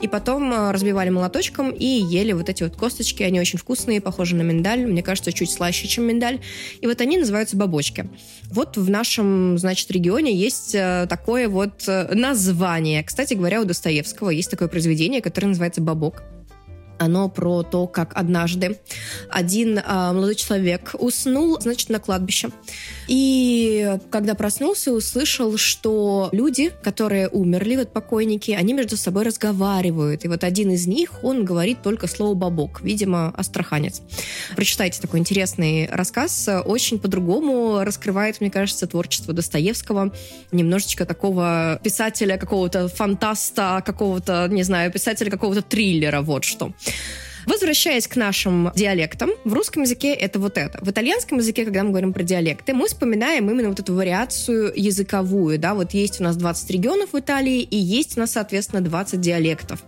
И 0.02 0.08
потом 0.08 0.54
а, 0.54 0.72
разбивали 0.72 1.10
молоточком 1.10 1.72
и 1.72 1.86
ели 1.86 2.34
вот 2.34 2.50
эти 2.50 2.64
вот 2.64 2.76
косточки. 2.76 3.24
Они 3.24 3.40
очень 3.40 3.60
вкусные, 3.60 4.02
похожи 4.02 4.36
на 4.36 4.42
миндаль. 4.42 4.86
Мне 4.86 5.04
кажется, 5.04 5.32
чуть 5.32 5.52
слаще, 5.52 5.88
чем 5.88 6.06
миндаль. 6.06 6.40
И 6.82 6.88
вот 6.88 7.02
они 7.02 7.18
называются 7.18 7.58
бабочки. 7.58 8.08
Вот 8.52 8.78
в 8.78 8.90
нашем, 8.90 9.58
значит, 9.58 9.90
регионе 9.92 10.36
есть 10.36 10.76
а, 10.76 11.08
такое 11.08 11.50
вот 11.50 11.84
э, 11.88 12.14
название. 12.14 13.04
Кстати 13.04 13.34
говоря, 13.34 13.62
у 13.62 13.66
Достоевского 13.66 14.30
есть 14.30 14.52
такое 14.52 14.68
произведение, 14.68 15.22
которое 15.22 15.48
называется 15.48 15.82
«Бабок». 15.82 16.24
Оно 17.00 17.30
про 17.30 17.64
то, 17.64 17.88
как 17.88 18.16
однажды 18.16 18.80
один 19.30 19.80
а, 19.84 20.14
молодой 20.14 20.36
человек 20.36 20.96
уснул, 20.98 21.60
значит, 21.60 21.90
на 21.90 22.00
кладбище. 22.00 22.50
И 23.08 23.98
когда 24.10 24.36
проснулся, 24.36 24.92
услышал, 24.92 25.58
что 25.58 26.30
люди, 26.32 26.72
которые 26.84 27.30
умерли, 27.30 27.78
вот 27.78 27.94
покойники, 27.94 28.52
они 28.52 28.74
между 28.74 28.98
собой 28.98 29.24
разговаривают. 29.24 30.26
И 30.26 30.28
вот 30.28 30.44
один 30.44 30.72
из 30.72 30.88
них, 30.88 31.24
он 31.24 31.46
говорит 31.46 31.82
только 31.82 32.08
слово 32.08 32.34
«бабок», 32.34 32.82
видимо, 32.82 33.34
астраханец. 33.36 34.02
Прочитайте 34.56 35.02
такой 35.02 35.20
интересный 35.20 35.88
рассказ. 35.92 36.50
Очень 36.66 37.00
по-другому 37.00 37.84
раскрывает, 37.84 38.42
мне 38.42 38.50
кажется, 38.50 38.88
творчество 38.88 39.34
Достоевского. 39.34 40.14
Немножечко 40.52 41.06
такого 41.06 41.80
писателя, 41.84 42.38
какого-то 42.38 42.88
фантаста, 42.88 43.82
какого-то, 43.86 44.48
не 44.50 44.64
знаю, 44.64 44.92
писателя 44.92 45.30
какого-то 45.30 45.62
триллера, 45.62 46.22
вот 46.22 46.44
что. 46.44 46.74
Возвращаясь 47.48 48.07
к 48.07 48.18
нашим 48.18 48.74
диалектам, 48.75 49.30
в 49.45 49.54
русском 49.54 49.84
языке 49.84 50.13
это 50.13 50.38
вот 50.38 50.57
это. 50.57 50.80
В 50.81 50.92
итальянском 50.92 51.38
языке, 51.38 51.63
когда 51.63 51.84
мы 51.84 51.92
говорим 51.92 52.12
про 52.12 52.22
диалекты, 52.22 52.74
мы 52.74 52.88
вспоминаем 52.88 53.50
именно 53.50 53.69
вот 53.69 53.80
эту 53.80 53.94
вариацию 53.94 54.74
языковую, 54.75 55.57
да, 55.57 55.74
вот 55.74 55.94
есть 55.94 56.19
у 56.19 56.24
нас 56.24 56.36
20 56.36 56.69
регионов 56.72 57.13
в 57.13 57.19
Италии, 57.19 57.62
и 57.62 57.78
есть 57.78 58.18
у 58.18 58.19
нас, 58.19 58.31
соответственно, 58.34 58.81
20 58.81 59.22
диалектов. 59.22 59.81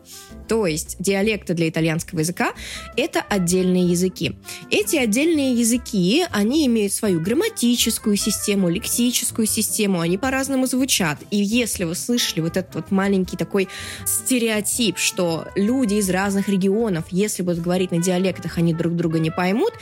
То 0.49 0.65
есть 0.65 0.97
диалекты 0.99 1.53
для 1.53 1.69
итальянского 1.69 2.19
языка— 2.19 2.53
это 2.97 3.21
отдельные 3.21 3.85
языки. 3.85 4.35
Эти 4.71 4.95
отдельные 4.95 5.53
языки, 5.53 6.25
они 6.31 6.65
имеют 6.65 6.91
свою 6.91 7.21
грамматическую 7.21 8.17
систему, 8.17 8.67
лексическую 8.67 9.45
систему, 9.45 9.99
они 9.99 10.17
по-разному 10.17 10.65
звучат. 10.65 11.19
И 11.29 11.37
если 11.37 11.83
вы 11.83 11.93
слышали 11.93 12.41
вот 12.41 12.57
этот 12.57 12.73
вот 12.73 12.89
маленький 12.89 13.37
такой 13.37 13.69
стереотип, 14.07 14.97
что 14.97 15.47
люди 15.55 15.95
из 15.95 16.09
разных 16.09 16.49
регионов, 16.49 17.05
если 17.11 17.43
будут 17.43 17.61
говорить 17.61 17.91
на 17.91 18.01
диалектах, 18.01 18.57
они 18.57 18.73
друг 18.73 18.95
друга 18.95 19.19
не 19.19 19.29
поймут, 19.29 19.73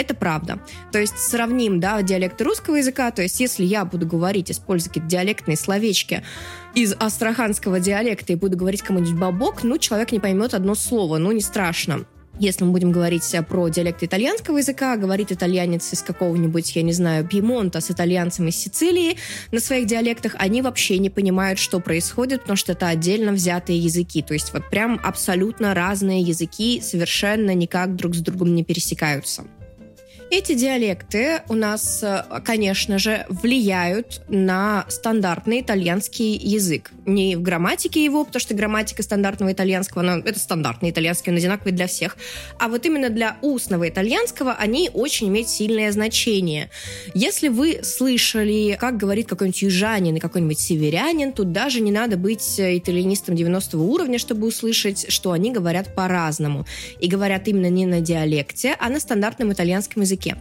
это 0.00 0.14
правда. 0.14 0.58
То 0.92 0.98
есть 0.98 1.18
сравним, 1.18 1.80
да, 1.80 2.00
диалекты 2.02 2.44
русского 2.44 2.76
языка, 2.76 3.10
то 3.10 3.22
есть 3.22 3.38
если 3.40 3.64
я 3.64 3.84
буду 3.84 4.06
говорить, 4.06 4.50
используя 4.50 4.88
какие-то 4.88 5.10
диалектные 5.10 5.56
словечки 5.56 6.22
из 6.74 6.94
астраханского 6.98 7.80
диалекта 7.80 8.32
и 8.32 8.36
буду 8.36 8.56
говорить 8.56 8.82
кому-нибудь 8.82 9.18
бабок, 9.18 9.62
ну, 9.62 9.78
человек 9.78 10.12
не 10.12 10.20
поймет 10.20 10.54
одно 10.54 10.74
слово, 10.74 11.18
ну, 11.18 11.32
не 11.32 11.40
страшно. 11.40 12.04
Если 12.38 12.64
мы 12.64 12.72
будем 12.72 12.90
говорить 12.90 13.34
про 13.48 13.68
диалект 13.68 14.02
итальянского 14.02 14.56
языка, 14.56 14.96
говорит 14.96 15.30
итальянец 15.30 15.92
из 15.92 16.00
какого-нибудь, 16.00 16.74
я 16.74 16.82
не 16.82 16.94
знаю, 16.94 17.26
Пьемонта 17.28 17.82
с 17.82 17.90
итальянцем 17.90 18.48
из 18.48 18.56
Сицилии 18.56 19.18
на 19.52 19.60
своих 19.60 19.86
диалектах, 19.86 20.36
они 20.38 20.62
вообще 20.62 20.96
не 20.96 21.10
понимают, 21.10 21.58
что 21.58 21.80
происходит, 21.80 22.40
потому 22.40 22.56
что 22.56 22.72
это 22.72 22.88
отдельно 22.88 23.32
взятые 23.32 23.78
языки. 23.78 24.22
То 24.22 24.32
есть 24.32 24.54
вот 24.54 24.70
прям 24.70 24.98
абсолютно 25.04 25.74
разные 25.74 26.22
языки 26.22 26.80
совершенно 26.80 27.54
никак 27.54 27.94
друг 27.94 28.14
с 28.14 28.20
другом 28.20 28.54
не 28.54 28.64
пересекаются. 28.64 29.44
Эти 30.32 30.54
диалекты 30.54 31.42
у 31.48 31.54
нас, 31.54 32.04
э, 32.04 32.22
конечно 32.44 33.00
же, 33.00 33.26
влияют 33.28 34.22
на 34.28 34.84
стандартный 34.86 35.60
итальянский 35.60 36.36
язык. 36.36 36.92
Не 37.04 37.34
в 37.34 37.42
грамматике 37.42 38.04
его, 38.04 38.24
потому 38.24 38.38
что 38.38 38.54
грамматика 38.54 39.02
стандартного 39.02 39.50
итальянского, 39.50 40.02
она, 40.04 40.22
это 40.24 40.38
стандартный 40.38 40.90
итальянский, 40.90 41.32
он 41.32 41.38
одинаковый 41.38 41.72
для 41.72 41.88
всех. 41.88 42.16
А 42.60 42.68
вот 42.68 42.86
именно 42.86 43.10
для 43.10 43.38
устного 43.42 43.88
итальянского 43.88 44.52
они 44.52 44.88
очень 44.94 45.26
имеют 45.30 45.48
сильное 45.48 45.90
значение. 45.90 46.70
Если 47.12 47.48
вы 47.48 47.80
слышали, 47.82 48.78
как 48.80 48.98
говорит 48.98 49.28
какой-нибудь 49.28 49.62
южанин 49.62 50.14
и 50.14 50.20
какой-нибудь 50.20 50.60
северянин, 50.60 51.32
тут 51.32 51.50
даже 51.50 51.80
не 51.80 51.90
надо 51.90 52.16
быть 52.16 52.54
итальянистом 52.56 53.34
90 53.34 53.76
уровня, 53.78 54.20
чтобы 54.20 54.46
услышать, 54.46 55.10
что 55.10 55.32
они 55.32 55.50
говорят 55.50 55.92
по-разному. 55.96 56.66
И 57.00 57.08
говорят 57.08 57.48
именно 57.48 57.68
не 57.68 57.84
на 57.84 58.00
диалекте, 58.00 58.76
а 58.78 58.88
на 58.90 59.00
стандартном 59.00 59.52
итальянском 59.52 60.02
языке 60.02 60.19
языке. 60.20 60.36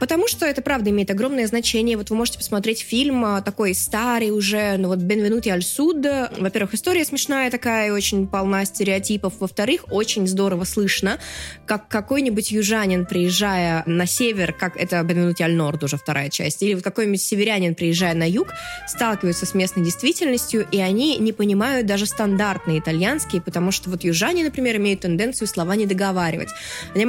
Потому 0.00 0.26
что 0.26 0.46
это, 0.46 0.62
правда, 0.62 0.90
имеет 0.90 1.12
огромное 1.12 1.46
значение. 1.46 1.96
Вот 1.96 2.10
вы 2.10 2.16
можете 2.16 2.38
посмотреть 2.38 2.80
фильм 2.80 3.24
а, 3.24 3.40
такой 3.40 3.72
старый 3.72 4.32
уже, 4.32 4.76
ну 4.76 4.88
вот 4.88 4.98
«Бенвенути 4.98 5.48
аль 5.48 5.62
суд». 5.62 6.04
Во-первых, 6.38 6.74
история 6.74 7.04
смешная 7.04 7.52
такая, 7.52 7.92
очень 7.92 8.26
полна 8.26 8.64
стереотипов. 8.64 9.34
Во-вторых, 9.38 9.84
очень 9.92 10.26
здорово 10.26 10.64
слышно, 10.64 11.20
как 11.66 11.86
какой-нибудь 11.86 12.50
южанин, 12.50 13.06
приезжая 13.06 13.84
на 13.86 14.06
север, 14.06 14.52
как 14.52 14.76
это 14.76 15.00
«Бенвенути 15.04 15.42
аль 15.42 15.54
норд» 15.54 15.84
уже 15.84 15.96
вторая 15.96 16.30
часть, 16.30 16.62
или 16.64 16.74
вот 16.74 16.82
какой-нибудь 16.82 17.22
северянин, 17.22 17.76
приезжая 17.76 18.14
на 18.14 18.28
юг, 18.28 18.48
сталкиваются 18.88 19.46
с 19.46 19.54
местной 19.54 19.84
действительностью, 19.84 20.66
и 20.72 20.80
они 20.80 21.18
не 21.18 21.32
понимают 21.32 21.86
даже 21.86 22.06
стандартные 22.06 22.80
итальянские, 22.80 23.40
потому 23.40 23.70
что 23.70 23.88
вот 23.88 24.02
южане, 24.02 24.42
например, 24.42 24.78
имеют 24.78 25.02
тенденцию 25.02 25.46
слова 25.46 25.76
не 25.76 25.86
договаривать. 25.86 26.48
Они 26.92 27.04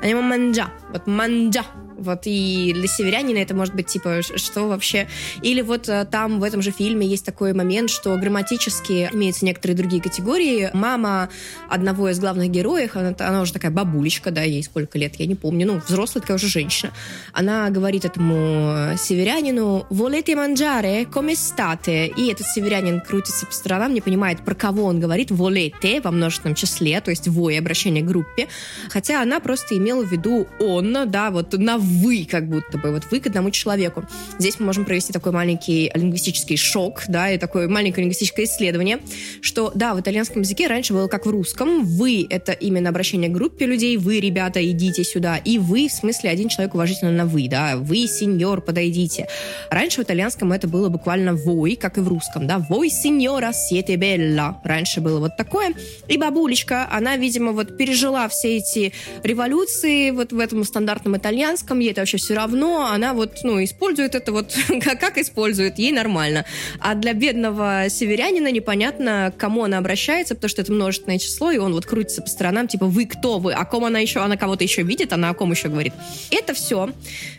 манджа, 0.00 0.02
они 0.02 0.14
манджа, 0.14 0.68
вот 0.90 1.06
манджа, 1.06 1.64
вот 1.98 2.22
и 2.24 2.72
для 2.74 2.86
северянина 2.86 3.38
это 3.38 3.54
может 3.54 3.74
быть 3.74 3.86
типа, 3.86 4.20
что 4.22 4.68
вообще? 4.68 5.08
Или 5.42 5.60
вот 5.60 5.88
э, 5.88 6.06
там 6.10 6.40
в 6.40 6.44
этом 6.44 6.62
же 6.62 6.70
фильме 6.70 7.06
есть 7.06 7.24
такой 7.24 7.52
момент, 7.52 7.90
что 7.90 8.16
грамматически 8.16 9.10
имеются 9.12 9.44
некоторые 9.44 9.76
другие 9.76 10.02
категории. 10.02 10.70
Мама 10.72 11.28
одного 11.68 12.08
из 12.08 12.18
главных 12.18 12.50
героев, 12.50 12.96
она, 12.96 13.14
она 13.18 13.42
уже 13.42 13.52
такая 13.52 13.70
бабулечка, 13.70 14.30
да, 14.30 14.42
ей 14.42 14.62
сколько 14.62 14.98
лет, 14.98 15.16
я 15.16 15.26
не 15.26 15.34
помню, 15.34 15.66
ну, 15.66 15.80
взрослая 15.86 16.22
такая 16.22 16.36
уже 16.36 16.48
женщина. 16.48 16.92
Она 17.32 17.70
говорит 17.70 18.04
этому 18.04 18.96
северянину 18.96 19.86
«Volete 19.90 20.34
mangiare? 20.34 21.04
Come 21.10 21.32
state?» 21.32 22.14
И 22.16 22.30
этот 22.30 22.46
северянин 22.46 23.00
крутится 23.00 23.46
по 23.46 23.52
сторонам, 23.52 23.94
не 23.94 24.00
понимает, 24.00 24.44
про 24.44 24.54
кого 24.54 24.84
он 24.84 25.00
говорит 25.00 25.30
«volete» 25.30 26.00
во 26.02 26.10
множественном 26.10 26.54
числе, 26.54 27.00
то 27.00 27.10
есть 27.10 27.28
«вы» 27.28 27.56
обращение 27.56 28.02
к 28.02 28.06
группе. 28.06 28.48
Хотя 28.90 29.22
она 29.22 29.40
просто 29.40 29.76
имела 29.76 30.04
в 30.04 30.10
виду 30.10 30.46
«он», 30.60 30.96
да, 31.06 31.30
вот 31.30 31.52
на 31.52 31.78
вы, 31.88 32.26
как 32.30 32.48
будто 32.48 32.78
бы, 32.78 32.92
вот 32.92 33.04
вы 33.10 33.20
к 33.20 33.26
одному 33.26 33.50
человеку. 33.50 34.04
Здесь 34.38 34.60
мы 34.60 34.66
можем 34.66 34.84
провести 34.84 35.12
такой 35.12 35.32
маленький 35.32 35.90
лингвистический 35.94 36.56
шок, 36.56 37.04
да, 37.08 37.30
и 37.30 37.38
такое 37.38 37.68
маленькое 37.68 38.04
лингвистическое 38.04 38.46
исследование, 38.46 39.00
что, 39.40 39.72
да, 39.74 39.94
в 39.94 40.00
итальянском 40.00 40.42
языке 40.42 40.66
раньше 40.66 40.92
было 40.92 41.08
как 41.08 41.26
в 41.26 41.30
русском. 41.30 41.84
Вы— 41.84 42.26
это 42.30 42.52
именно 42.52 42.90
обращение 42.90 43.30
к 43.30 43.32
группе 43.32 43.66
людей, 43.66 43.96
вы, 43.96 44.20
ребята, 44.20 44.64
идите 44.70 45.04
сюда. 45.04 45.36
И 45.36 45.58
вы, 45.58 45.88
в 45.88 45.92
смысле, 45.92 46.30
один 46.30 46.48
человек 46.48 46.74
уважительно 46.74 47.10
на 47.10 47.26
вы, 47.26 47.48
да, 47.48 47.76
вы, 47.76 48.06
сеньор, 48.06 48.60
подойдите. 48.60 49.28
Раньше 49.70 50.02
в 50.02 50.04
итальянском 50.04 50.52
это 50.52 50.68
было 50.68 50.88
буквально 50.88 51.34
«вой», 51.34 51.76
как 51.76 51.98
и 51.98 52.00
в 52.00 52.08
русском, 52.08 52.46
да, 52.46 52.58
«вой, 52.68 52.90
сеньора, 52.90 53.52
siete 53.52 53.96
bella». 53.96 54.56
Раньше 54.64 55.00
было 55.00 55.20
вот 55.20 55.36
такое. 55.36 55.74
И 56.08 56.16
бабулечка, 56.16 56.88
она, 56.90 57.16
видимо, 57.16 57.52
вот 57.52 57.76
пережила 57.76 58.28
все 58.28 58.56
эти 58.56 58.92
революции 59.22 60.10
вот 60.10 60.32
в 60.32 60.38
этом 60.38 60.64
стандартном 60.64 61.16
итальянском, 61.16 61.77
ей 61.80 61.92
это 61.92 62.00
вообще 62.00 62.18
все 62.18 62.34
равно, 62.34 62.86
она 62.86 63.14
вот, 63.14 63.38
ну, 63.42 63.62
использует 63.62 64.14
это 64.14 64.32
вот 64.32 64.54
как, 64.82 65.00
как 65.00 65.18
использует, 65.18 65.78
ей 65.78 65.92
нормально. 65.92 66.44
А 66.80 66.94
для 66.94 67.12
бедного 67.12 67.86
северянина 67.88 68.50
непонятно, 68.50 69.32
к 69.36 69.40
кому 69.40 69.64
она 69.64 69.78
обращается, 69.78 70.34
потому 70.34 70.48
что 70.48 70.62
это 70.62 70.72
множественное 70.72 71.18
число, 71.18 71.50
и 71.50 71.58
он 71.58 71.72
вот 71.72 71.86
крутится 71.86 72.22
по 72.22 72.28
сторонам, 72.28 72.68
типа, 72.68 72.86
вы 72.86 73.06
кто 73.06 73.38
вы, 73.38 73.52
о 73.52 73.64
ком 73.64 73.84
она 73.84 73.98
еще, 73.98 74.20
она 74.20 74.36
кого-то 74.36 74.64
еще 74.64 74.82
видит, 74.82 75.12
она 75.12 75.30
о 75.30 75.34
ком 75.34 75.50
еще 75.50 75.68
говорит. 75.68 75.92
Это 76.30 76.54
все 76.54 76.90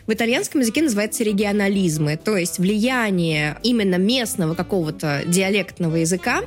в 0.06 0.12
итальянском 0.12 0.60
языке 0.60 0.82
называется 0.82 1.24
регионализмы, 1.24 2.16
то 2.16 2.36
есть 2.36 2.58
влияние 2.58 3.58
именно 3.62 3.96
местного 3.96 4.54
какого-то 4.54 5.22
диалектного 5.26 5.96
языка 5.96 6.42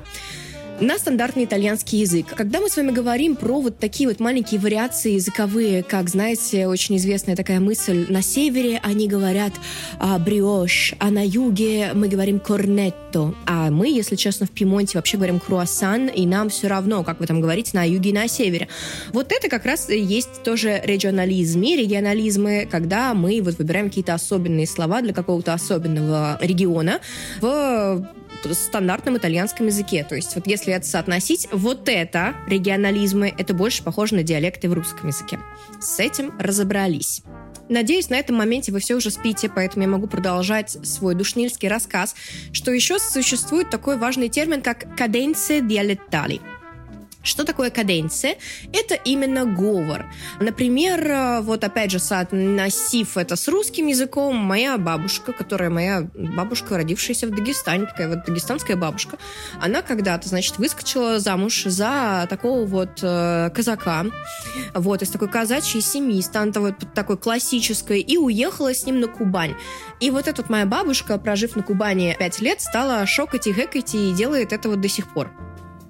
на 0.84 0.98
стандартный 1.00 1.46
итальянский 1.46 2.00
язык. 2.00 2.28
Когда 2.36 2.60
мы 2.60 2.70
с 2.70 2.76
вами 2.76 2.92
говорим 2.92 3.36
про 3.36 3.62
вот 3.62 3.80
такие 3.80 4.10
вот 4.10 4.20
маленькие 4.20 4.60
вариации 4.60 5.14
языковые, 5.14 5.82
как, 5.82 6.10
знаете, 6.10 6.68
очень 6.68 6.98
известная 6.98 7.36
такая 7.36 7.62
мысль, 7.62 8.06
на 8.10 8.22
севере 8.22 8.82
они 8.84 9.08
говорят 9.08 9.54
а, 10.00 10.20
бриош, 10.20 10.94
а 11.00 11.10
на 11.10 11.26
юге 11.26 11.92
мы 11.94 12.10
говорим 12.10 12.40
корнетто, 12.40 13.34
а 13.46 13.72
мы, 13.72 13.88
если 13.88 14.16
честно, 14.16 14.46
в 14.46 14.52
Пимонте 14.52 14.98
вообще 14.98 15.16
говорим 15.16 15.40
круассан, 15.40 16.08
и 16.08 16.26
нам 16.26 16.50
все 16.50 16.68
равно, 16.68 17.04
как 17.04 17.20
вы 17.20 17.28
там 17.28 17.40
говорите, 17.40 17.72
на 17.74 17.88
юге 17.88 18.10
и 18.10 18.14
на 18.14 18.28
севере. 18.28 18.68
Вот 19.14 19.32
это 19.32 19.48
как 19.48 19.66
раз 19.66 19.90
есть 19.90 20.44
тоже 20.44 20.82
регионализм 20.84 21.62
и 21.62 21.78
регионализмы, 21.78 22.68
когда 22.70 23.14
мы 23.14 23.42
вот 23.42 23.58
выбираем 23.58 23.88
какие-то 23.88 24.14
особенные 24.14 24.68
слова 24.68 25.02
для 25.02 25.14
какого-то 25.14 25.54
особенного 25.54 26.38
региона 26.42 27.00
в 27.40 28.06
стандартном 28.52 29.18
итальянском 29.18 29.68
языке. 29.68 30.04
То 30.04 30.16
есть 30.16 30.36
вот 30.36 30.48
если 30.48 30.74
это 30.74 30.86
соотносить, 30.86 31.48
вот 31.52 31.88
это, 31.88 32.36
регионализмы, 32.48 33.34
это 33.38 33.54
больше 33.54 33.84
похоже 33.84 34.16
на 34.16 34.24
диалекты 34.24 34.70
в 34.70 34.74
русском 34.74 35.08
языке. 35.08 35.40
С 35.80 36.00
этим 36.00 36.34
разобрались. 36.40 37.24
Надеюсь, 37.70 38.10
на 38.10 38.16
этом 38.16 38.36
моменте 38.36 38.72
вы 38.72 38.80
все 38.80 38.96
уже 38.96 39.10
спите, 39.10 39.50
поэтому 39.50 39.84
я 39.84 39.90
могу 39.90 40.08
продолжать 40.08 40.72
свой 40.84 41.16
душнильский 41.16 41.70
рассказ, 41.70 42.16
что 42.52 42.72
еще 42.72 43.00
существует 43.00 43.70
такой 43.70 43.98
важный 43.98 44.30
термин, 44.30 44.62
как 44.62 44.96
«каденция 44.98 45.62
диалектали». 45.62 46.42
Что 47.24 47.46
такое 47.46 47.70
каденция? 47.70 48.36
Это 48.74 48.96
именно 48.96 49.46
говор. 49.46 50.06
Например, 50.42 51.00
э, 51.08 51.42
вот 51.42 51.64
опять 51.64 51.90
же, 51.90 52.00
соотносив 52.00 53.16
это 53.18 53.38
с 53.38 53.48
русским 53.48 53.88
языком, 53.88 54.36
моя 54.36 54.78
бабушка, 54.78 55.32
которая 55.32 55.70
моя 55.70 56.10
бабушка, 56.14 56.76
родившаяся 56.78 57.28
в 57.28 57.32
Дагестане, 57.32 57.86
такая 57.86 58.10
вот 58.10 58.26
дагестанская 58.26 58.76
бабушка, 58.76 59.18
она 59.62 59.82
когда-то, 59.82 60.28
значит, 60.28 60.58
выскочила 60.58 61.20
замуж 61.20 61.64
за 61.64 62.28
такого 62.30 62.66
вот 62.66 63.00
э, 63.02 63.50
казака, 63.56 64.06
вот, 64.74 65.02
из 65.02 65.10
такой 65.10 65.30
казачьей 65.30 65.82
семьи, 65.82 66.20
станта 66.22 66.60
вот 66.60 66.76
такой 66.94 67.18
классической, 67.18 68.02
и 68.02 68.18
уехала 68.18 68.74
с 68.74 68.86
ним 68.86 69.00
на 69.00 69.08
Кубань. 69.08 69.56
И 70.02 70.12
вот 70.12 70.28
эта 70.28 70.42
вот 70.42 70.50
моя 70.50 70.66
бабушка, 70.66 71.18
прожив 71.18 71.56
на 71.56 71.64
Кубани 71.64 72.18
пять 72.20 72.42
лет, 72.42 72.60
стала 72.60 73.06
шокать 73.06 73.48
и 73.48 73.54
гэкать 73.54 73.96
и 73.96 74.12
делает 74.12 74.52
это 74.52 74.68
вот 74.68 74.82
до 74.82 74.90
сих 74.90 75.14
пор. 75.14 75.32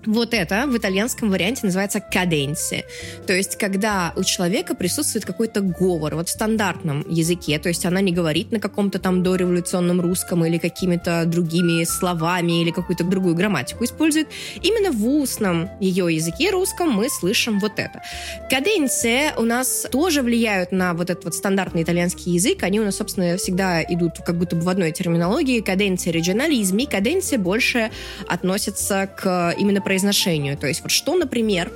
Вот 0.06 0.34
это 0.34 0.66
в 0.68 0.78
итальянском 0.78 1.30
варианте 1.30 1.62
называется 1.64 2.02
каденция. 2.02 2.84
То 3.26 3.34
есть, 3.34 3.58
когда 3.58 4.14
у 4.16 4.24
человека 4.24 4.76
присутствует 4.76 5.26
какой-то 5.26 5.62
говор, 5.62 6.16
вот 6.16 6.28
в 6.28 6.32
стандартном 6.32 7.06
языке, 7.10 7.58
то 7.60 7.70
есть 7.70 7.86
она 7.86 8.02
не 8.02 8.12
говорит 8.12 8.52
на 8.52 8.60
каком-то 8.60 9.00
там 9.00 9.24
дореволюционном 9.24 10.02
русском 10.02 10.46
или 10.46 10.58
какими-то 10.58 11.24
другими 11.26 11.84
словами 11.86 12.62
или 12.62 12.72
какую-то 12.72 13.04
другую 13.04 13.36
грамматику 13.36 13.86
использует. 13.86 14.28
Именно 14.62 14.92
в 14.92 15.08
устном 15.08 15.70
ее 15.80 16.14
языке 16.14 16.52
русском 16.52 16.90
мы 16.92 17.10
слышим 17.10 17.60
вот 17.60 17.74
это. 17.78 18.02
Каденция 18.50 19.34
у 19.38 19.44
нас 19.44 19.88
тоже 19.92 20.22
влияют 20.22 20.72
на 20.72 20.94
вот 20.94 21.10
этот 21.10 21.24
вот 21.24 21.36
стандартный 21.36 21.84
итальянский 21.84 22.34
язык. 22.34 22.64
Они 22.64 22.80
у 22.80 22.84
нас, 22.84 22.98
собственно, 22.98 23.38
всегда 23.38 23.82
идут 23.84 24.20
как 24.26 24.38
будто 24.38 24.56
бы 24.56 24.64
в 24.64 24.70
одной 24.70 24.92
терминологии. 24.92 25.62
Каденция 25.62 26.12
регионализм 26.12 26.78
и 26.78 26.86
каденция 26.86 27.40
больше 27.40 27.92
относятся 28.28 29.08
к 29.16 29.56
именно 29.58 29.82
произношению. 29.94 30.58
То 30.58 30.66
есть 30.66 30.82
вот 30.82 30.90
что, 30.90 31.16
например, 31.16 31.72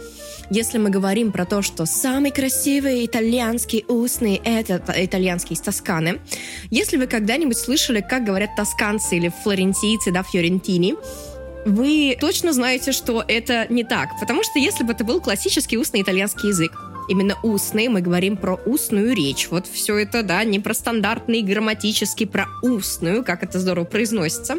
если 0.50 0.79
мы 0.79 0.89
говорим 0.89 1.31
про 1.31 1.45
то, 1.45 1.62
что 1.62 1.86
самый 1.86 2.31
красивый 2.31 3.05
итальянский 3.05 3.86
устный— 3.88 4.41
это 4.43 4.81
итальянский 4.95 5.53
из 5.53 5.62
Тосканы, 5.62 6.19
если 6.71 6.97
вы 6.97 7.05
когда-нибудь 7.05 7.57
слышали, 7.57 8.01
как 8.01 8.24
говорят 8.24 8.55
тосканцы 8.55 9.17
или 9.17 9.31
флорентийцы, 9.43 10.12
да, 10.12 10.24
фьорентини, 10.24 10.95
вы 11.67 12.17
точно 12.19 12.53
знаете, 12.53 12.91
что 12.91 13.24
это 13.27 13.67
не 13.69 13.83
так. 13.83 14.09
Потому 14.19 14.41
что 14.41 14.57
если 14.57 14.83
бы 14.83 14.93
это 14.93 15.03
был 15.03 15.21
классический 15.21 15.77
устный 15.77 16.01
итальянский 16.01 16.50
язык, 16.50 16.71
именно 17.09 17.38
устный, 17.43 17.88
мы 17.88 18.01
говорим 18.01 18.36
про 18.36 18.55
устную 18.65 19.15
речь. 19.15 19.47
Вот 19.51 19.67
все 19.67 19.97
это, 19.97 20.24
да, 20.24 20.43
не 20.43 20.59
про 20.59 20.74
стандартный 20.74 21.43
грамматический, 21.43 22.25
про 22.25 22.47
устную, 22.63 23.24
как 23.24 23.43
это 23.43 23.59
здорово 23.59 23.86
произносится. 23.86 24.55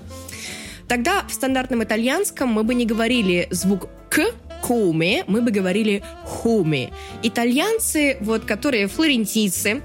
Тогда 0.88 1.24
в 1.28 1.32
стандартном 1.32 1.84
итальянском 1.84 2.48
мы 2.48 2.64
бы 2.64 2.74
не 2.74 2.86
говорили 2.86 3.46
звук 3.50 3.88
«к», 4.08 4.22
«come», 4.62 5.22
мы 5.26 5.42
бы 5.42 5.50
говорили 5.50 6.02
«хуми». 6.24 6.90
Итальянцы, 7.22 8.16
вот, 8.20 8.46
которые 8.46 8.88
флорентийцы, 8.88 9.82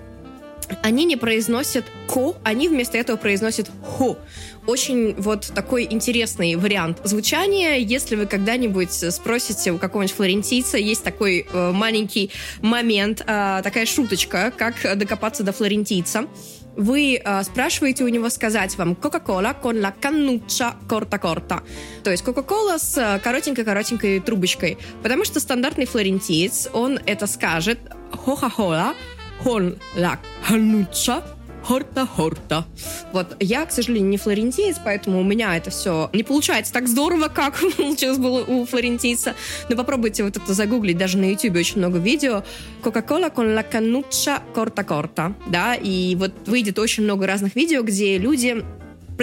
они 0.81 1.05
не 1.05 1.15
произносят 1.15 1.85
«ко», 2.07 2.35
они 2.43 2.67
вместо 2.67 2.97
этого 2.97 3.17
произносят 3.17 3.69
«хо». 3.83 4.17
Очень 4.65 5.15
вот 5.15 5.51
такой 5.53 5.87
интересный 5.89 6.55
вариант 6.55 6.99
звучания. 7.03 7.77
Если 7.77 8.15
вы 8.15 8.25
когда-нибудь 8.25 8.93
спросите 9.13 9.71
у 9.71 9.77
какого-нибудь 9.77 10.15
флорентийца, 10.15 10.77
есть 10.77 11.03
такой 11.03 11.45
э, 11.51 11.71
маленький 11.71 12.31
момент, 12.61 13.21
э, 13.21 13.61
такая 13.61 13.85
шуточка, 13.85 14.53
как 14.55 14.75
докопаться 14.97 15.43
до 15.43 15.51
флорентийца 15.51 16.27
вы 16.75 17.21
э, 17.23 17.43
спрашиваете 17.43 18.03
у 18.03 18.07
него 18.07 18.29
сказать 18.29 18.75
вам 18.77 18.95
Кока-кола 18.95 19.55
con 19.61 19.79
la 19.79 19.91
cannuccia 19.91 20.75
corta-corta. 20.87 21.61
То 22.03 22.11
есть 22.11 22.23
Кока-кола 22.23 22.77
с 22.77 23.19
коротенькой-коротенькой 23.23 24.19
трубочкой. 24.19 24.77
Потому 25.01 25.25
что 25.25 25.39
стандартный 25.39 25.85
флорентиец, 25.85 26.69
он 26.73 26.99
это 27.05 27.27
скажет 27.27 27.79
Кока-кола 28.25 28.95
con 29.43 29.77
la 29.95 30.19
cannuccia 30.47 31.21
хорта-хорта. 31.63 32.65
Вот, 33.13 33.37
я, 33.39 33.65
к 33.65 33.71
сожалению, 33.71 34.09
не 34.09 34.17
флорентиец, 34.17 34.77
поэтому 34.83 35.19
у 35.21 35.23
меня 35.23 35.55
это 35.55 35.69
все 35.69 36.09
не 36.13 36.23
получается 36.23 36.73
так 36.73 36.87
здорово, 36.87 37.29
как 37.29 37.59
получилось 37.77 38.17
было 38.17 38.43
у 38.43 38.65
флорентийца. 38.65 39.33
Но 39.69 39.75
попробуйте 39.77 40.23
вот 40.23 40.35
это 40.35 40.53
загуглить, 40.53 40.97
даже 40.97 41.17
на 41.17 41.31
YouTube 41.31 41.55
очень 41.55 41.77
много 41.77 41.99
видео. 41.99 42.43
Кока-кола 42.81 43.29
con 43.29 43.55
la 43.55 43.63
cannuccia 43.63 44.41
corta-corta, 44.53 45.33
да, 45.47 45.75
и 45.75 46.15
вот 46.15 46.33
выйдет 46.47 46.79
очень 46.79 47.03
много 47.03 47.27
разных 47.27 47.55
видео, 47.55 47.81
где 47.83 48.17
люди 48.17 48.63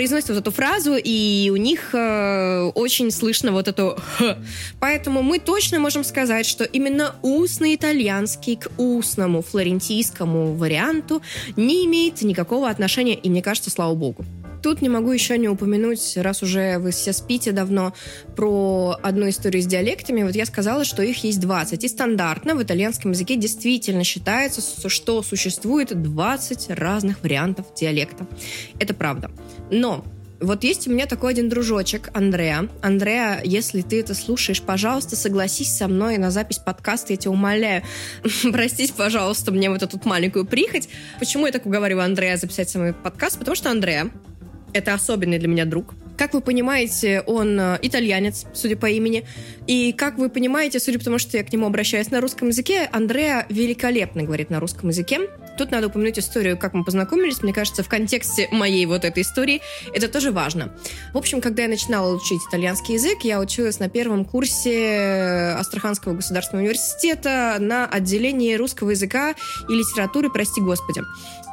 произносят 0.00 0.30
вот 0.30 0.38
эту 0.38 0.50
фразу, 0.50 0.96
и 0.96 1.50
у 1.52 1.56
них 1.56 1.90
э, 1.92 2.70
очень 2.74 3.10
слышно 3.10 3.52
вот 3.52 3.68
эту 3.68 3.98
«х». 4.16 4.38
Поэтому 4.80 5.20
мы 5.20 5.38
точно 5.38 5.78
можем 5.78 6.04
сказать, 6.04 6.46
что 6.46 6.64
именно 6.64 7.14
устный 7.20 7.74
итальянский 7.74 8.56
к 8.56 8.70
устному 8.78 9.42
флорентийскому 9.42 10.54
варианту 10.54 11.20
не 11.54 11.84
имеет 11.84 12.22
никакого 12.22 12.70
отношения, 12.70 13.14
и 13.14 13.28
мне 13.28 13.42
кажется, 13.42 13.68
слава 13.68 13.94
богу. 13.94 14.24
Тут 14.62 14.82
не 14.82 14.88
могу 14.88 15.12
еще 15.12 15.38
не 15.38 15.48
упомянуть, 15.48 16.16
раз 16.16 16.42
уже 16.42 16.78
вы 16.78 16.90
все 16.90 17.12
спите 17.12 17.52
давно, 17.52 17.94
про 18.36 18.96
одну 19.02 19.28
историю 19.28 19.62
с 19.62 19.66
диалектами. 19.66 20.22
Вот 20.22 20.34
я 20.34 20.46
сказала, 20.46 20.84
что 20.84 21.02
их 21.02 21.24
есть 21.24 21.40
20. 21.40 21.84
И 21.84 21.88
стандартно 21.88 22.54
в 22.54 22.62
итальянском 22.62 23.12
языке 23.12 23.36
действительно 23.36 24.04
считается, 24.04 24.88
что 24.88 25.22
существует 25.22 26.00
20 26.02 26.70
разных 26.70 27.22
вариантов 27.22 27.66
диалекта. 27.74 28.26
Это 28.78 28.94
правда. 28.94 29.30
Но 29.70 30.04
вот 30.40 30.64
есть 30.64 30.88
у 30.88 30.90
меня 30.90 31.04
такой 31.06 31.32
один 31.32 31.50
дружочек, 31.50 32.08
Андреа. 32.14 32.68
Андреа, 32.80 33.42
если 33.44 33.82
ты 33.82 34.00
это 34.00 34.14
слушаешь, 34.14 34.62
пожалуйста, 34.62 35.14
согласись 35.14 35.76
со 35.76 35.86
мной 35.86 36.16
на 36.16 36.30
запись 36.30 36.58
подкаста, 36.58 37.12
я 37.12 37.18
тебя 37.18 37.32
умоляю. 37.32 37.82
Простите, 38.50 38.94
пожалуйста, 38.94 39.52
мне 39.52 39.68
вот 39.68 39.82
эту 39.82 40.00
маленькую 40.04 40.46
прихоть. 40.46 40.88
Почему 41.18 41.44
я 41.44 41.52
так 41.52 41.66
уговариваю 41.66 42.04
Андрея 42.04 42.38
записать 42.38 42.70
со 42.70 42.78
мной 42.78 42.94
подкаст? 42.94 43.38
Потому 43.38 43.54
что 43.54 43.70
Андреа 43.70 44.10
это 44.72 44.94
особенный 44.94 45.38
для 45.38 45.48
меня 45.48 45.64
друг. 45.64 45.94
Как 46.16 46.34
вы 46.34 46.42
понимаете, 46.42 47.22
он 47.26 47.58
э, 47.58 47.78
итальянец, 47.80 48.44
судя 48.52 48.76
по 48.76 48.84
имени. 48.86 49.24
И 49.66 49.92
как 49.94 50.18
вы 50.18 50.28
понимаете, 50.28 50.78
судя 50.78 50.98
по 50.98 51.04
тому, 51.06 51.18
что 51.18 51.38
я 51.38 51.44
к 51.44 51.50
нему 51.50 51.66
обращаюсь 51.66 52.10
на 52.10 52.20
русском 52.20 52.48
языке, 52.48 52.88
Андреа 52.92 53.46
великолепно 53.48 54.22
говорит 54.24 54.50
на 54.50 54.60
русском 54.60 54.90
языке. 54.90 55.30
Тут 55.56 55.70
надо 55.70 55.86
упомянуть 55.86 56.18
историю, 56.18 56.58
как 56.58 56.74
мы 56.74 56.84
познакомились. 56.84 57.42
Мне 57.42 57.52
кажется, 57.52 57.82
в 57.82 57.88
контексте 57.88 58.48
моей 58.50 58.84
вот 58.86 59.04
этой 59.04 59.22
истории 59.22 59.62
это 59.94 60.08
тоже 60.08 60.30
важно. 60.30 60.74
В 61.14 61.18
общем, 61.18 61.40
когда 61.40 61.62
я 61.62 61.68
начинала 61.68 62.14
учить 62.14 62.40
итальянский 62.48 62.94
язык, 62.94 63.18
я 63.22 63.40
училась 63.40 63.78
на 63.78 63.88
первом 63.88 64.24
курсе 64.24 65.54
Астраханского 65.58 66.14
государственного 66.14 66.64
университета 66.64 67.56
на 67.60 67.86
отделении 67.86 68.54
русского 68.54 68.90
языка 68.90 69.34
и 69.68 69.72
литературы, 69.72 70.30
прости 70.30 70.60
господи. 70.60 71.02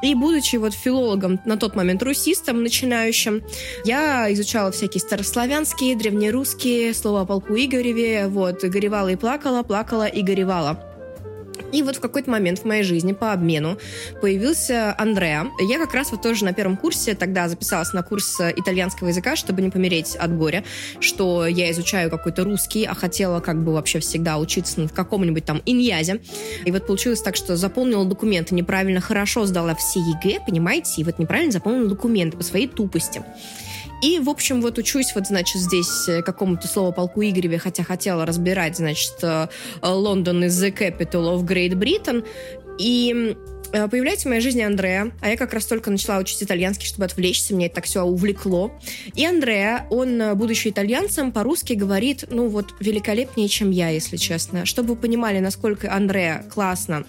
И 0.02 0.14
будучи 0.16 0.58
вот 0.58 0.74
филологом, 0.74 1.40
на 1.46 1.58
тот 1.58 1.76
момент 1.76 2.04
русистом, 2.04 2.64
начинающим, 2.64 3.44
я 3.84 4.32
изучала 4.34 4.72
всякие 4.72 5.02
старославянские, 5.02 5.96
древнерусские, 5.96 6.94
слова 6.94 7.22
о 7.22 7.26
полку 7.26 7.56
Игореве, 7.56 8.28
вот, 8.28 8.64
горевала 8.64 9.10
и 9.10 9.16
плакала, 9.16 9.64
плакала 9.64 10.06
и 10.08 10.22
горевала. 10.22 10.87
И 11.72 11.84
вот 11.84 11.98
в 11.98 12.00
какой-то 12.00 12.30
момент 12.30 12.60
в 12.60 12.66
моей 12.66 12.84
жизни 12.84 13.14
по 13.14 13.34
обмену 13.34 13.78
появился 14.22 14.96
Андреа. 14.98 15.48
Я 15.60 15.80
как 15.80 15.94
раз 15.94 16.12
вот 16.12 16.22
тоже 16.22 16.46
на 16.46 16.54
первом 16.54 16.78
курсе 16.78 17.14
тогда 17.14 17.50
записалась 17.50 17.94
на 17.94 18.04
курс 18.04 18.40
итальянского 18.40 19.10
языка, 19.10 19.36
чтобы 19.36 19.62
не 19.62 19.70
помереть 19.70 20.16
от 20.16 20.36
горя, 20.38 20.64
что 21.00 21.46
я 21.46 21.72
изучаю 21.72 22.10
какой-то 22.10 22.44
русский, 22.44 22.86
а 22.86 22.94
хотела 22.94 23.40
как 23.40 23.64
бы 23.64 23.74
вообще 23.74 24.00
всегда 24.00 24.38
учиться 24.38 24.82
на 24.82 24.88
каком-нибудь 24.88 25.46
там 25.46 25.62
иньязе. 25.66 26.22
И 26.66 26.72
вот 26.72 26.88
получилось 26.88 27.22
так, 27.22 27.36
что 27.36 27.58
заполнила 27.58 28.06
документы 28.06 28.56
неправильно, 28.56 29.02
хорошо 29.02 29.46
сдала 29.46 29.76
все 29.76 30.00
ЕГЭ, 30.00 30.42
понимаете, 30.46 31.02
и 31.02 31.04
вот 31.04 31.20
неправильно 31.20 31.52
заполнила 31.52 31.90
документы 31.90 32.38
по 32.38 32.44
своей 32.44 32.68
тупости. 32.68 33.24
И, 34.02 34.20
в 34.20 34.30
общем, 34.30 34.62
вот 34.62 34.78
учусь 34.78 35.14
вот, 35.16 35.28
значит, 35.28 35.62
здесь 35.62 36.08
э, 36.08 36.22
какому-то 36.22 36.68
слову 36.68 36.94
полку 36.94 37.22
Игореве, 37.22 37.58
хотя 37.58 37.84
хотела 37.84 38.26
разбирать, 38.26 38.78
значит, 38.78 39.16
э, 39.24 39.48
London 39.82 40.44
is 40.44 40.50
the 40.50 40.72
capital 40.72 41.36
of 41.36 41.46
Great 41.46 41.74
Britain. 41.74 42.26
И 42.80 43.36
э, 43.74 43.88
Появляется 43.88 44.28
в 44.28 44.30
моей 44.30 44.42
жизни 44.42 44.62
Андреа, 44.62 45.12
а 45.20 45.30
я 45.30 45.36
как 45.36 45.54
раз 45.54 45.66
только 45.66 45.90
начала 45.90 46.20
учить 46.20 46.44
итальянский, 46.44 46.88
чтобы 46.88 47.06
отвлечься, 47.06 47.56
мне 47.56 47.66
это 47.66 47.76
так 47.76 47.86
все 47.86 48.04
увлекло. 48.04 48.72
И 49.16 49.26
Андреа, 49.26 49.88
он, 49.90 50.38
будучи 50.38 50.68
итальянцем, 50.68 51.32
по-русски 51.32 51.74
говорит, 51.74 52.26
ну 52.30 52.50
вот, 52.50 52.76
великолепнее, 52.80 53.48
чем 53.48 53.72
я, 53.72 53.90
если 53.90 54.18
честно. 54.18 54.66
Чтобы 54.66 54.90
вы 54.90 54.96
понимали, 54.96 55.40
насколько 55.40 55.92
Андреа 55.92 56.46
классно 56.54 57.04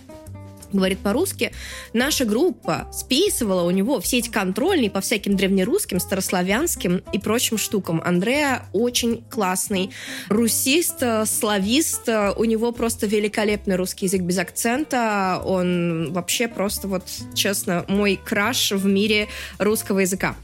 говорит 0.72 0.98
по-русски, 0.98 1.52
наша 1.92 2.24
группа 2.24 2.88
списывала 2.92 3.62
у 3.62 3.70
него 3.70 4.00
все 4.00 4.18
эти 4.18 4.28
контрольные 4.28 4.90
по 4.90 5.00
всяким 5.00 5.36
древнерусским, 5.36 6.00
старославянским 6.00 7.02
и 7.12 7.18
прочим 7.18 7.58
штукам. 7.58 8.02
Андреа 8.04 8.64
очень 8.72 9.22
классный 9.30 9.90
русист, 10.28 11.02
славист, 11.26 12.08
у 12.36 12.44
него 12.44 12.72
просто 12.72 13.06
великолепный 13.06 13.76
русский 13.76 14.06
язык 14.06 14.22
без 14.22 14.38
акцента, 14.38 15.40
он 15.44 16.12
вообще 16.12 16.48
просто 16.48 16.88
вот, 16.88 17.04
честно, 17.34 17.84
мой 17.88 18.18
краш 18.22 18.72
в 18.72 18.86
мире 18.86 19.28
русского 19.58 20.00
языка. 20.00 20.36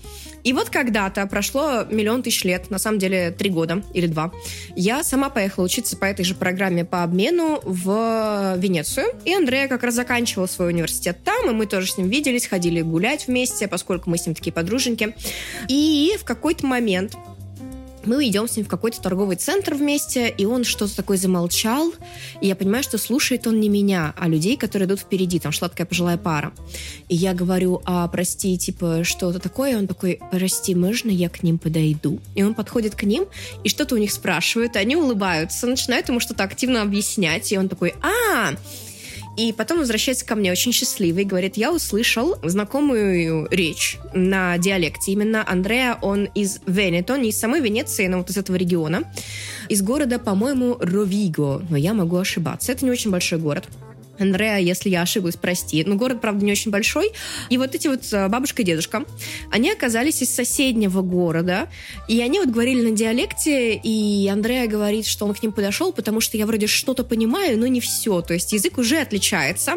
И 0.44 0.52
вот 0.52 0.70
когда-то, 0.70 1.26
прошло 1.26 1.84
миллион 1.90 2.22
тысяч 2.22 2.44
лет, 2.44 2.70
на 2.70 2.78
самом 2.78 2.98
деле 2.98 3.30
три 3.30 3.50
года 3.50 3.82
или 3.94 4.06
два, 4.06 4.30
я 4.76 5.02
сама 5.02 5.30
поехала 5.30 5.64
учиться 5.64 5.96
по 5.96 6.04
этой 6.04 6.24
же 6.24 6.34
программе 6.34 6.84
по 6.84 7.02
обмену 7.02 7.60
в 7.64 8.54
Венецию. 8.58 9.06
И 9.24 9.34
Андрея 9.34 9.68
как 9.68 9.82
раз 9.82 9.94
заканчивал 9.94 10.46
свой 10.46 10.68
университет 10.68 11.18
там, 11.24 11.50
и 11.50 11.54
мы 11.54 11.66
тоже 11.66 11.90
с 11.90 11.98
ним 11.98 12.08
виделись, 12.08 12.46
ходили 12.46 12.82
гулять 12.82 13.26
вместе, 13.26 13.66
поскольку 13.66 14.10
мы 14.10 14.18
с 14.18 14.26
ним 14.26 14.34
такие 14.34 14.52
подруженьки. 14.52 15.16
И 15.68 16.16
в 16.20 16.24
какой-то 16.24 16.66
момент 16.66 17.16
мы 18.06 18.26
идем 18.28 18.48
с 18.48 18.56
ним 18.56 18.66
в 18.66 18.68
какой-то 18.68 19.00
торговый 19.00 19.36
центр 19.36 19.74
вместе, 19.74 20.28
и 20.28 20.44
он 20.44 20.64
что-то 20.64 20.96
такое 20.96 21.16
замолчал, 21.16 21.92
и 22.40 22.46
я 22.46 22.56
понимаю, 22.56 22.82
что 22.82 22.98
слушает 22.98 23.46
он 23.46 23.60
не 23.60 23.68
меня, 23.68 24.14
а 24.16 24.28
людей, 24.28 24.56
которые 24.56 24.86
идут 24.86 25.00
впереди, 25.00 25.38
там 25.38 25.52
шла 25.52 25.68
такая 25.68 25.86
пожилая 25.86 26.16
пара. 26.16 26.52
И 27.08 27.14
я 27.14 27.34
говорю, 27.34 27.82
а, 27.84 28.08
прости, 28.08 28.56
типа, 28.58 29.04
что-то 29.04 29.38
такое, 29.38 29.72
и 29.72 29.76
он 29.76 29.86
такой, 29.86 30.20
прости, 30.30 30.74
можно 30.74 31.10
я 31.10 31.28
к 31.28 31.42
ним 31.42 31.58
подойду? 31.58 32.20
И 32.34 32.42
он 32.42 32.54
подходит 32.54 32.94
к 32.94 33.04
ним, 33.04 33.26
и 33.62 33.68
что-то 33.68 33.94
у 33.94 33.98
них 33.98 34.12
спрашивает, 34.12 34.76
они 34.76 34.96
улыбаются, 34.96 35.66
начинают 35.66 36.08
ему 36.08 36.20
что-то 36.20 36.44
активно 36.44 36.82
объяснять, 36.82 37.52
и 37.52 37.58
он 37.58 37.68
такой, 37.68 37.94
а, 38.02 38.54
и 39.36 39.52
потом 39.52 39.78
возвращается 39.78 40.24
ко 40.24 40.34
мне 40.34 40.52
очень 40.52 40.72
счастливый 40.72 41.24
говорит, 41.24 41.56
я 41.56 41.72
услышал 41.72 42.36
знакомую 42.42 43.48
речь 43.50 43.98
на 44.12 44.56
диалекте. 44.58 45.12
Именно 45.12 45.44
Андреа, 45.46 45.98
он 46.02 46.24
из 46.34 46.60
Венето, 46.66 47.16
не 47.16 47.30
из 47.30 47.38
самой 47.38 47.60
Венеции, 47.60 48.06
но 48.06 48.18
вот 48.18 48.30
из 48.30 48.36
этого 48.36 48.56
региона. 48.56 49.02
Из 49.68 49.82
города, 49.82 50.18
по-моему, 50.18 50.76
Ровиго, 50.80 51.62
но 51.68 51.76
я 51.76 51.94
могу 51.94 52.16
ошибаться. 52.16 52.72
Это 52.72 52.84
не 52.84 52.90
очень 52.90 53.10
большой 53.10 53.38
город. 53.38 53.64
Андреа, 54.18 54.58
если 54.58 54.90
я 54.90 55.02
ошиблась, 55.02 55.36
прости. 55.36 55.84
Но 55.84 55.96
город, 55.96 56.20
правда, 56.20 56.44
не 56.44 56.52
очень 56.52 56.70
большой. 56.70 57.10
И 57.50 57.58
вот 57.58 57.74
эти 57.74 57.88
вот 57.88 58.00
э, 58.12 58.28
бабушка 58.28 58.62
и 58.62 58.64
дедушка, 58.64 59.04
они 59.50 59.70
оказались 59.70 60.22
из 60.22 60.34
соседнего 60.34 61.02
города. 61.02 61.68
И 62.08 62.20
они 62.20 62.40
вот 62.40 62.48
говорили 62.48 62.82
на 62.88 62.96
диалекте, 62.96 63.74
и 63.74 64.28
Андреа 64.28 64.66
говорит, 64.66 65.06
что 65.06 65.26
он 65.26 65.34
к 65.34 65.42
ним 65.42 65.52
подошел, 65.52 65.92
потому 65.92 66.20
что 66.20 66.36
я 66.36 66.46
вроде 66.46 66.66
что-то 66.66 67.04
понимаю, 67.04 67.58
но 67.58 67.66
не 67.66 67.80
все. 67.80 68.20
То 68.20 68.34
есть 68.34 68.52
язык 68.52 68.78
уже 68.78 68.98
отличается. 68.98 69.74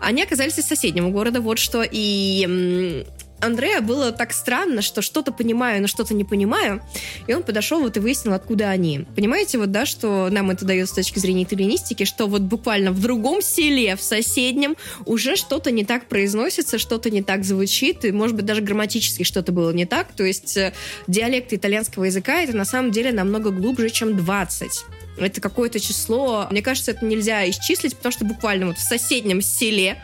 Они 0.00 0.22
оказались 0.22 0.58
из 0.58 0.66
соседнего 0.66 1.10
города, 1.10 1.40
вот 1.40 1.58
что. 1.58 1.84
И 1.88 3.04
Андрея 3.44 3.80
было 3.80 4.12
так 4.12 4.32
странно, 4.32 4.82
что 4.82 5.02
что-то 5.02 5.32
понимаю, 5.32 5.82
но 5.82 5.88
что-то 5.88 6.14
не 6.14 6.24
понимаю. 6.24 6.82
И 7.26 7.34
он 7.34 7.42
подошел 7.42 7.80
вот 7.80 7.96
и 7.96 8.00
выяснил, 8.00 8.32
откуда 8.32 8.70
они. 8.70 9.06
Понимаете, 9.14 9.58
вот, 9.58 9.70
да, 9.70 9.86
что 9.86 10.28
нам 10.30 10.50
это 10.50 10.64
дает 10.64 10.88
с 10.88 10.92
точки 10.92 11.18
зрения 11.18 11.44
итальянистики, 11.44 12.04
что 12.04 12.26
вот 12.26 12.42
буквально 12.42 12.92
в 12.92 13.00
другом 13.00 13.42
селе, 13.42 13.96
в 13.96 14.02
соседнем, 14.02 14.76
уже 15.04 15.36
что-то 15.36 15.70
не 15.70 15.84
так 15.84 16.06
произносится, 16.06 16.78
что-то 16.78 17.10
не 17.10 17.22
так 17.22 17.44
звучит, 17.44 18.04
и, 18.04 18.12
может 18.12 18.36
быть, 18.36 18.46
даже 18.46 18.62
грамматически 18.62 19.22
что-то 19.22 19.52
было 19.52 19.72
не 19.72 19.84
так. 19.84 20.12
То 20.12 20.24
есть 20.24 20.56
э, 20.56 20.72
диалект 21.06 21.52
итальянского 21.52 22.04
языка 22.04 22.40
это 22.40 22.56
на 22.56 22.64
самом 22.64 22.90
деле 22.90 23.12
намного 23.12 23.50
глубже, 23.50 23.90
чем 23.90 24.16
20 24.16 24.84
это 25.16 25.40
какое-то 25.40 25.80
число. 25.80 26.46
Мне 26.50 26.62
кажется, 26.62 26.90
это 26.90 27.04
нельзя 27.04 27.48
исчислить, 27.48 27.96
потому 27.96 28.12
что 28.12 28.24
буквально 28.24 28.66
вот 28.66 28.78
в 28.78 28.82
соседнем 28.82 29.40
селе, 29.42 30.02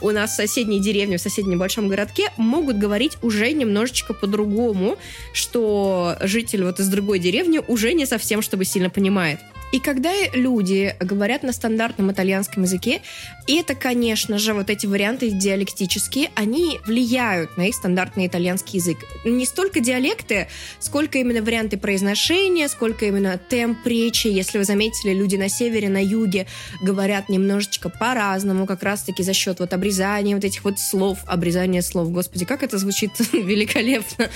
у 0.00 0.10
нас 0.10 0.32
в 0.32 0.36
соседней 0.36 0.80
деревне, 0.80 1.16
в 1.16 1.20
соседнем 1.20 1.52
небольшом 1.52 1.88
городке 1.88 2.30
могут 2.36 2.78
говорить 2.78 3.18
уже 3.22 3.52
немножечко 3.52 4.14
по-другому, 4.14 4.96
что 5.32 6.16
житель 6.20 6.64
вот 6.64 6.80
из 6.80 6.88
другой 6.88 7.18
деревни 7.18 7.60
уже 7.66 7.92
не 7.92 8.06
совсем 8.06 8.42
чтобы 8.42 8.64
сильно 8.64 8.90
понимает. 8.90 9.38
И 9.72 9.78
когда 9.78 10.12
люди 10.32 10.96
говорят 10.98 11.42
на 11.42 11.52
стандартном 11.52 12.10
итальянском 12.10 12.64
языке, 12.64 13.02
это, 13.46 13.74
конечно 13.74 14.38
же, 14.38 14.52
вот 14.52 14.68
эти 14.68 14.86
варианты 14.86 15.30
диалектические, 15.30 16.30
они 16.34 16.80
влияют 16.86 17.56
на 17.56 17.68
их 17.68 17.74
стандартный 17.74 18.26
итальянский 18.26 18.78
язык. 18.78 18.98
Не 19.24 19.46
столько 19.46 19.80
диалекты, 19.80 20.48
сколько 20.80 21.18
именно 21.18 21.42
варианты 21.42 21.76
произношения, 21.76 22.68
сколько 22.68 23.06
именно 23.06 23.38
темп 23.38 23.86
речи. 23.86 24.26
Если 24.26 24.58
вы 24.58 24.64
заметили, 24.64 25.12
люди 25.12 25.36
на 25.36 25.48
севере, 25.48 25.88
на 25.88 26.02
юге 26.02 26.46
говорят 26.82 27.28
немножечко 27.28 27.88
по-разному, 27.90 28.66
как 28.66 28.82
раз-таки 28.82 29.22
за 29.22 29.34
счет 29.34 29.60
вот 29.60 29.72
обрезания 29.72 30.34
вот 30.34 30.44
этих 30.44 30.64
вот 30.64 30.78
слов, 30.78 31.18
обрезания 31.26 31.82
слов. 31.82 32.10
Господи, 32.10 32.44
как 32.44 32.62
это 32.62 32.78
звучит 32.78 33.12
великолепно. 33.32 34.28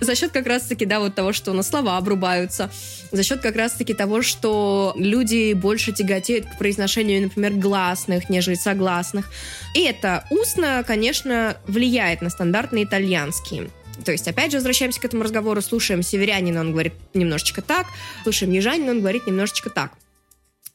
За 0.00 0.14
счет 0.14 0.32
как 0.32 0.46
раз-таки, 0.46 0.84
да, 0.84 1.00
вот 1.00 1.14
того, 1.14 1.32
что 1.32 1.52
на 1.54 1.62
слова 1.62 1.96
обрубаются. 1.96 2.70
За 3.10 3.22
счет 3.22 3.40
как 3.40 3.56
раз-таки 3.56 3.94
того, 3.94 4.22
что 4.22 4.81
люди 4.96 5.52
больше 5.52 5.92
тяготеют 5.92 6.46
к 6.46 6.58
произношению, 6.58 7.22
например, 7.22 7.52
гласных, 7.52 8.28
нежели 8.28 8.54
согласных. 8.54 9.30
И 9.74 9.82
это 9.82 10.24
устно, 10.30 10.84
конечно, 10.86 11.56
влияет 11.66 12.22
на 12.22 12.30
стандартный 12.30 12.84
итальянский. 12.84 13.70
То 14.04 14.12
есть, 14.12 14.26
опять 14.26 14.50
же, 14.50 14.56
возвращаемся 14.56 15.00
к 15.00 15.04
этому 15.04 15.22
разговору, 15.22 15.60
слушаем 15.62 16.02
северянина, 16.02 16.60
он 16.60 16.72
говорит 16.72 16.94
немножечко 17.14 17.62
так, 17.62 17.86
слушаем 18.22 18.52
южанина, 18.52 18.92
он 18.92 19.00
говорит 19.00 19.26
немножечко 19.26 19.70
так. 19.70 19.92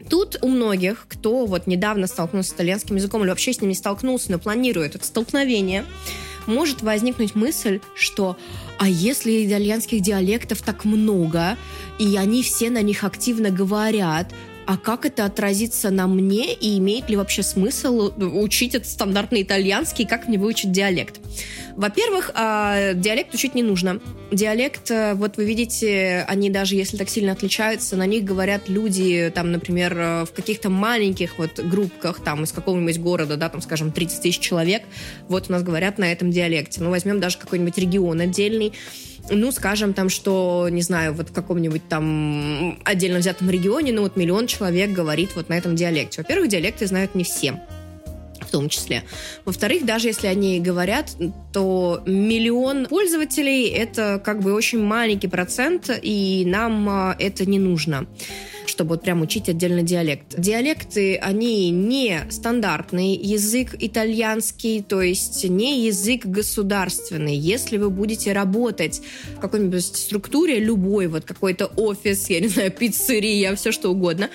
Тут 0.10 0.38
у 0.42 0.48
многих, 0.48 1.08
кто 1.10 1.46
вот 1.48 1.66
недавно 1.66 2.06
столкнулся 2.06 2.52
с 2.52 2.54
итальянским 2.54 2.96
языком 2.96 3.24
или 3.24 3.30
вообще 3.30 3.52
с 3.52 3.62
ним 3.62 3.70
не 3.70 3.76
столкнулся, 3.76 4.32
но 4.32 4.38
планирует 4.38 4.96
это 4.96 5.06
столкновение, 5.06 5.86
может 6.48 6.82
возникнуть 6.82 7.36
мысль, 7.36 7.80
что 7.96 8.38
а 8.80 8.88
если 8.88 9.46
итальянских 9.46 10.02
диалектов 10.02 10.62
так 10.62 10.86
много, 10.86 11.58
и 12.00 12.16
они 12.16 12.44
все 12.44 12.70
на 12.70 12.82
них 12.82 13.04
активно 13.04 13.50
говорят, 13.50 14.34
а 14.68 14.76
как 14.76 15.06
это 15.06 15.24
отразится 15.24 15.92
на 15.92 16.08
мне 16.08 16.54
и 16.54 16.78
имеет 16.78 17.10
ли 17.10 17.16
вообще 17.16 17.42
смысл 17.42 18.12
учить 18.18 18.76
этот 18.76 18.90
стандартный 18.90 19.42
итальянский, 19.42 20.06
как 20.06 20.28
мне 20.28 20.38
выучить 20.38 20.74
диалект? 20.74 21.22
Во-первых, 21.78 22.32
а, 22.34 22.94
диалект 22.94 23.34
учить 23.34 23.56
не 23.56 23.64
нужно. 23.64 24.02
Диалект, 24.30 24.92
э, 24.92 25.14
вот 25.14 25.38
вы 25.38 25.46
видите, 25.46 26.26
они 26.28 26.50
даже 26.50 26.76
если 26.76 26.98
так 26.98 27.08
сильно 27.08 27.32
отличаются, 27.32 27.96
на 27.96 28.06
них 28.06 28.26
говорят 28.26 28.68
люди, 28.68 29.32
там, 29.34 29.54
например, 29.54 29.98
э, 29.98 30.26
в 30.26 30.34
каких-то 30.34 30.70
маленьких 30.70 31.38
вот 31.38 31.60
группках, 31.60 32.22
там, 32.22 32.44
из 32.44 32.52
какого-нибудь 32.52 33.00
города, 33.00 33.38
да, 33.38 33.48
там, 33.48 33.62
скажем, 33.62 33.94
30 33.94 34.22
тысяч 34.22 34.40
человек, 34.40 34.84
вот 35.30 35.46
у 35.48 35.54
нас 35.54 35.64
говорят 35.64 35.98
на 35.98 36.12
этом 36.12 36.30
диалекте. 36.30 36.82
Ну, 36.82 36.90
возьмем 36.90 37.22
даже 37.22 37.38
какой-нибудь 37.38 37.78
регион 37.78 38.20
отдельный, 38.20 38.74
ну, 39.30 39.52
скажем 39.52 39.94
там, 39.94 40.10
что, 40.10 40.68
не 40.70 40.82
знаю, 40.82 41.14
вот 41.14 41.30
в 41.30 41.34
каком-нибудь 41.34 41.88
там 41.88 42.80
отдельно 42.84 43.20
взятом 43.20 43.50
регионе, 43.50 43.92
ну, 43.92 44.02
вот 44.02 44.16
миллион 44.16 44.48
человек 44.48 44.92
говорит 44.92 45.36
вот 45.36 45.50
на 45.50 45.58
этом 45.58 45.76
диалекте. 45.76 46.22
Во-первых, 46.22 46.50
диалекты 46.50 46.88
знают 46.88 47.16
не 47.16 47.24
все 47.24 47.60
в 48.48 48.52
том 48.52 48.70
числе. 48.70 49.04
Во-вторых, 49.46 49.86
даже 49.86 50.08
если 50.08 50.28
они 50.28 50.60
говорят, 50.60 51.16
то 51.54 52.02
миллион 52.06 52.88
пользователей— 52.88 53.68
это 53.70 54.22
как 54.24 54.42
бы 54.42 54.54
очень 54.54 54.82
маленький 54.82 55.28
процент, 55.28 55.90
и 56.02 56.44
нам 56.46 56.90
а, 56.90 57.16
это 57.20 57.46
не 57.46 57.60
нужно 57.60 58.08
чтобы 58.68 58.90
вот 58.90 59.02
прям 59.02 59.22
учить 59.22 59.50
отдельно 59.50 59.82
диалект. 59.82 60.38
Диалекты, 60.38 61.16
они 61.16 61.72
не 61.72 62.22
стандартный 62.30 63.16
язык 63.16 63.76
итальянский, 63.80 64.84
то 64.84 65.02
есть 65.02 65.44
не 65.46 65.86
язык 65.86 66.26
государственный. 66.26 67.36
Если 67.36 67.78
вы 67.78 67.90
будете 67.90 68.34
работать 68.34 69.02
в 69.36 69.40
какой-нибудь 69.40 69.84
структуре, 69.84 70.60
любой, 70.60 71.08
вот 71.08 71.26
какой-то 71.26 71.66
офис, 71.66 72.30
я 72.30 72.40
не 72.40 72.50
знаю, 72.50 72.72
пиццерия, 72.72 73.56
все 73.56 73.72
что 73.72 73.90
угодно, 73.90 74.30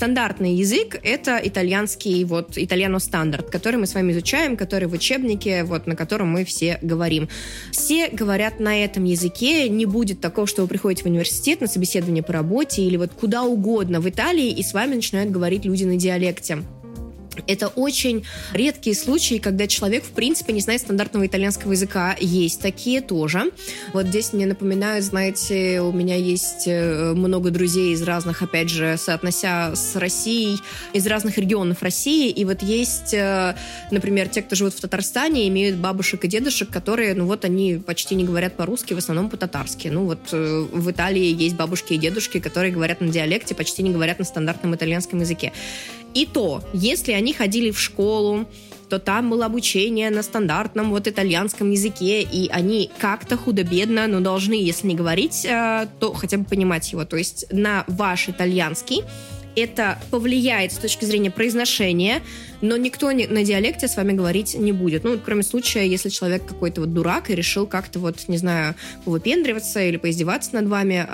стандартный 0.00 0.54
язык— 0.54 0.98
это 1.02 1.38
итальянский, 1.44 2.24
вот, 2.24 2.56
итальяно-стандарт, 2.56 3.50
который 3.50 3.76
мы 3.76 3.86
с 3.86 3.92
вами 3.92 4.12
изучаем, 4.12 4.56
который 4.56 4.88
в 4.88 4.94
учебнике, 4.94 5.62
вот, 5.62 5.86
на 5.86 5.94
котором 5.94 6.28
мы 6.28 6.46
все 6.46 6.78
говорим. 6.80 7.28
Все 7.70 8.08
говорят 8.08 8.60
на 8.60 8.82
этом 8.82 9.04
языке, 9.04 9.68
не 9.68 9.84
будет 9.84 10.22
такого, 10.22 10.46
что 10.46 10.62
вы 10.62 10.68
приходите 10.68 11.02
в 11.02 11.06
университет 11.06 11.60
на 11.60 11.66
собеседование 11.66 12.22
по 12.22 12.32
работе 12.32 12.80
или 12.80 12.96
вот 12.96 13.10
куда 13.12 13.42
угодно 13.42 14.00
в 14.00 14.08
Италии, 14.08 14.48
и 14.48 14.62
с 14.62 14.72
вами 14.72 14.94
начинают 14.94 15.30
говорить 15.30 15.66
люди 15.66 15.84
на 15.84 15.96
диалекте. 15.96 16.62
Это 17.46 17.68
очень 17.68 18.24
редкие 18.52 18.96
случаи, 18.96 19.38
когда 19.38 19.66
человек, 19.66 20.04
в 20.04 20.10
принципе, 20.10 20.52
не 20.52 20.60
знает 20.60 20.80
стандартного 20.80 21.26
итальянского 21.26 21.72
языка. 21.72 22.16
Есть 22.20 22.60
такие 22.60 23.00
тоже. 23.00 23.50
Вот 23.92 24.06
здесь 24.06 24.32
мне 24.32 24.46
напоминают, 24.46 25.04
знаете, 25.04 25.80
у 25.80 25.92
меня 25.92 26.16
есть 26.16 26.64
э, 26.66 27.12
много 27.14 27.50
друзей 27.50 27.92
из 27.94 28.02
разных, 28.02 28.42
опять 28.42 28.68
же, 28.68 28.96
соотнося 28.96 29.74
с 29.74 29.96
Россией, 29.96 30.58
из 30.92 31.06
разных 31.06 31.38
регионов 31.38 31.82
России. 31.82 32.30
И 32.30 32.44
вот 32.44 32.62
есть, 32.62 33.14
э, 33.14 33.54
например, 33.90 34.28
те, 34.28 34.42
кто 34.42 34.56
живут 34.56 34.74
в 34.74 34.80
Татарстане, 34.80 35.48
имеют 35.48 35.76
бабушек 35.76 36.24
и 36.24 36.28
дедушек, 36.28 36.70
которые, 36.70 37.14
ну 37.14 37.26
вот, 37.26 37.44
они 37.44 37.76
почти 37.76 38.14
не 38.14 38.24
говорят 38.24 38.56
по-русски, 38.56 38.94
в 38.94 38.98
основном 38.98 39.30
по-татарски. 39.30 39.88
Ну 39.88 40.04
вот 40.04 40.20
э, 40.32 40.66
в 40.72 40.90
Италии 40.90 41.32
есть 41.32 41.56
бабушки 41.56 41.94
и 41.94 41.98
дедушки, 41.98 42.40
которые 42.40 42.72
говорят 42.72 43.00
на 43.00 43.08
диалекте, 43.08 43.54
почти 43.54 43.82
не 43.82 43.90
говорят 43.90 44.18
на 44.18 44.24
стандартном 44.24 44.74
итальянском 44.74 45.20
языке. 45.20 45.52
И 46.14 46.26
то, 46.26 46.62
если 46.72 47.12
они 47.12 47.32
ходили 47.32 47.70
в 47.70 47.80
школу, 47.80 48.46
то 48.88 48.98
там 48.98 49.30
было 49.30 49.46
обучение 49.46 50.10
на 50.10 50.22
стандартном 50.22 50.90
вот 50.90 51.06
итальянском 51.06 51.70
языке, 51.70 52.22
и 52.22 52.48
они 52.48 52.90
как-то 52.98 53.36
худо-бедно, 53.36 54.08
но 54.08 54.20
должны, 54.20 54.54
если 54.54 54.88
не 54.88 54.94
говорить, 54.96 55.44
э, 55.44 55.86
то 56.00 56.12
хотя 56.12 56.38
бы 56.38 56.44
понимать 56.44 56.90
его. 56.92 57.04
То 57.04 57.16
есть 57.16 57.46
на 57.52 57.84
ваш 57.86 58.28
итальянский 58.28 59.04
это 59.56 59.98
повлияет 60.10 60.72
с 60.72 60.78
точки 60.78 61.04
зрения 61.04 61.30
произношения, 61.30 62.22
но 62.60 62.76
никто 62.76 63.10
на 63.10 63.44
диалекте 63.44 63.88
с 63.88 63.96
вами 63.96 64.12
говорить 64.12 64.54
не 64.54 64.72
будет. 64.72 65.04
Ну, 65.04 65.18
кроме 65.24 65.42
случая, 65.42 65.86
если 65.86 66.08
человек 66.08 66.46
какой-то 66.46 66.82
вот 66.82 66.92
дурак 66.92 67.30
и 67.30 67.34
решил 67.34 67.66
как-то 67.66 67.98
вот, 67.98 68.28
не 68.28 68.38
знаю, 68.38 68.74
повыпендриваться 69.04 69.82
или 69.82 69.96
поиздеваться 69.96 70.54
над 70.54 70.66
вами, 70.66 71.06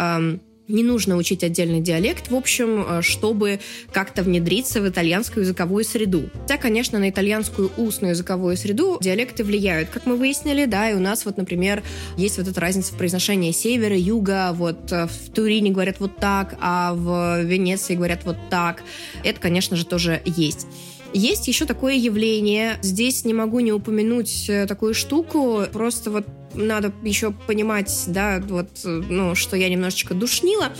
не 0.68 0.83
нужно 0.83 1.16
учить 1.16 1.44
отдельный 1.44 1.81
диалект, 1.81 2.31
в 2.31 2.35
общем, 2.35 2.85
э, 2.87 3.02
чтобы 3.02 3.61
как-то 3.92 4.22
внедриться 4.22 4.81
в 4.81 4.88
итальянскую 4.88 5.44
языковую 5.44 5.85
среду. 5.85 6.29
Хотя, 6.42 6.57
конечно, 6.59 6.98
на 6.98 7.11
итальянскую 7.11 7.70
устную 7.76 8.12
языковую 8.12 8.57
среду 8.57 8.98
диалекты 9.00 9.44
влияют, 9.44 9.90
как 9.90 10.07
мы 10.07 10.16
выяснили, 10.16 10.64
да, 10.64 10.90
и 10.90 10.94
у 10.94 11.00
нас 11.00 11.24
вот, 11.24 11.37
например, 11.37 11.83
есть 12.16 12.38
вот 12.38 12.48
эта 12.48 12.61
разница 12.61 12.92
в 12.92 12.96
произношении 12.96 13.52
севера, 13.52 13.96
юга, 13.96 14.52
вот 14.52 14.92
э, 14.92 15.07
в 15.07 15.31
Турине 15.33 15.70
говорят 15.70 16.00
вот 16.00 16.16
так, 16.16 16.57
а 16.61 16.94
в 16.94 17.42
Венеции 17.42 17.94
говорят 17.94 18.24
вот 18.24 18.37
так. 18.50 18.83
Это, 19.24 19.40
конечно 19.40 19.76
же, 19.76 19.87
тоже 19.87 20.22
есть. 20.24 20.66
Есть 21.12 21.48
еще 21.48 21.64
такое 21.64 21.94
явление, 21.94 22.79
здесь 22.83 23.24
не 23.24 23.33
могу 23.33 23.61
не 23.61 23.72
упомянуть 23.72 24.48
э, 24.48 24.66
такую 24.66 24.92
штуку, 24.94 25.62
просто 25.72 26.11
вот 26.11 26.26
надо 26.56 26.92
еще 27.02 27.30
понимать, 27.30 28.04
да, 28.08 28.42
вот, 28.46 28.68
ну, 28.84 29.34
что 29.34 29.56
я 29.56 29.68
немножечко 29.68 30.14
душнила. 30.14 30.72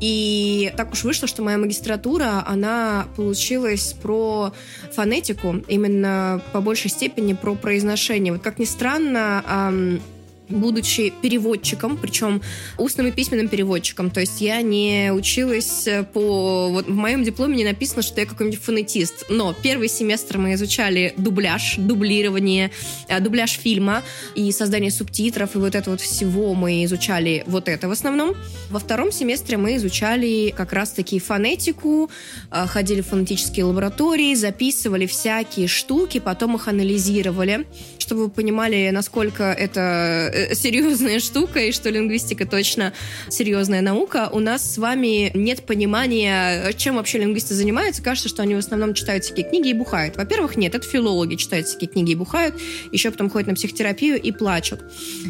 И 0.00 0.72
так 0.76 0.92
уж 0.92 1.04
вышло, 1.04 1.28
что 1.28 1.42
моя 1.42 1.56
магистратура, 1.56 2.42
она 2.46 3.06
получилась 3.16 3.94
про 3.94 4.52
фонетику, 4.92 5.62
именно 5.68 6.42
по 6.52 6.60
большей 6.60 6.90
степени 6.90 7.32
про 7.32 7.54
произношение. 7.54 8.32
Вот 8.32 8.42
как 8.42 8.58
ни 8.58 8.64
странно, 8.64 10.00
будучи 10.48 11.12
переводчиком, 11.22 11.96
причем 11.96 12.42
устным 12.78 13.06
и 13.06 13.12
письменным 13.12 13.48
переводчиком. 13.48 14.10
То 14.10 14.20
есть 14.20 14.40
я 14.40 14.60
не 14.62 15.10
училась 15.12 15.88
по... 16.12 16.68
Вот 16.70 16.86
в 16.86 16.94
моем 16.94 17.24
дипломе 17.24 17.56
не 17.56 17.64
написано, 17.64 18.02
что 18.02 18.20
я 18.20 18.26
какой-нибудь 18.26 18.60
фонетист. 18.60 19.26
Но 19.28 19.54
первый 19.54 19.88
семестр 19.88 20.38
мы 20.38 20.54
изучали 20.54 21.14
дубляж, 21.16 21.76
дублирование, 21.78 22.70
э, 23.08 23.20
дубляж 23.20 23.52
фильма 23.52 24.02
и 24.34 24.50
создание 24.52 24.90
субтитров, 24.90 25.54
и 25.54 25.58
вот 25.58 25.74
это 25.74 25.90
вот 25.90 26.00
всего 26.00 26.54
мы 26.54 26.84
изучали 26.84 27.44
вот 27.46 27.68
это 27.68 27.88
в 27.88 27.92
основном. 27.92 28.34
Во 28.70 28.78
втором 28.78 29.12
семестре 29.12 29.56
мы 29.56 29.76
изучали 29.76 30.52
как 30.56 30.72
раз-таки 30.72 31.18
фонетику, 31.18 32.10
э, 32.50 32.66
ходили 32.66 33.00
в 33.00 33.06
фонетические 33.06 33.64
лаборатории, 33.64 34.34
записывали 34.34 35.06
всякие 35.06 35.68
штуки, 35.68 36.20
потом 36.20 36.56
их 36.56 36.68
анализировали, 36.68 37.66
чтобы 38.04 38.24
вы 38.24 38.30
понимали, 38.30 38.90
насколько 38.92 39.44
это 39.44 40.14
Э, 40.32 40.54
серьезная 40.54 41.20
штука, 41.20 41.60
и 41.60 41.72
что 41.72 41.90
лингвистика 41.90 42.46
точно 42.46 42.92
серьезная 43.28 43.80
наука, 43.80 44.28
у 44.32 44.40
нас 44.40 44.74
с 44.74 44.78
вами 44.78 45.30
нет 45.34 45.62
понимания, 45.62 46.72
чем 46.76 46.96
вообще 46.96 47.18
лингвисты 47.18 47.54
занимаются. 47.54 48.02
Кажется, 48.02 48.28
что 48.28 48.42
они 48.42 48.54
в 48.54 48.58
основном 48.58 48.94
читают 48.94 49.24
всякие 49.24 49.48
книги 49.48 49.68
и 49.68 49.74
бухают. 49.74 50.16
Во-первых, 50.16 50.56
нет, 50.56 50.74
это 50.74 50.86
филологи 50.86 51.36
читают 51.36 51.66
всякие 51.66 51.88
книги 51.88 52.12
и 52.12 52.14
бухают, 52.14 52.54
еще 52.92 53.10
потом 53.10 53.30
ходят 53.30 53.48
на 53.48 53.54
психотерапию 53.54 54.20
и 54.20 54.32
плачут. 54.32 54.80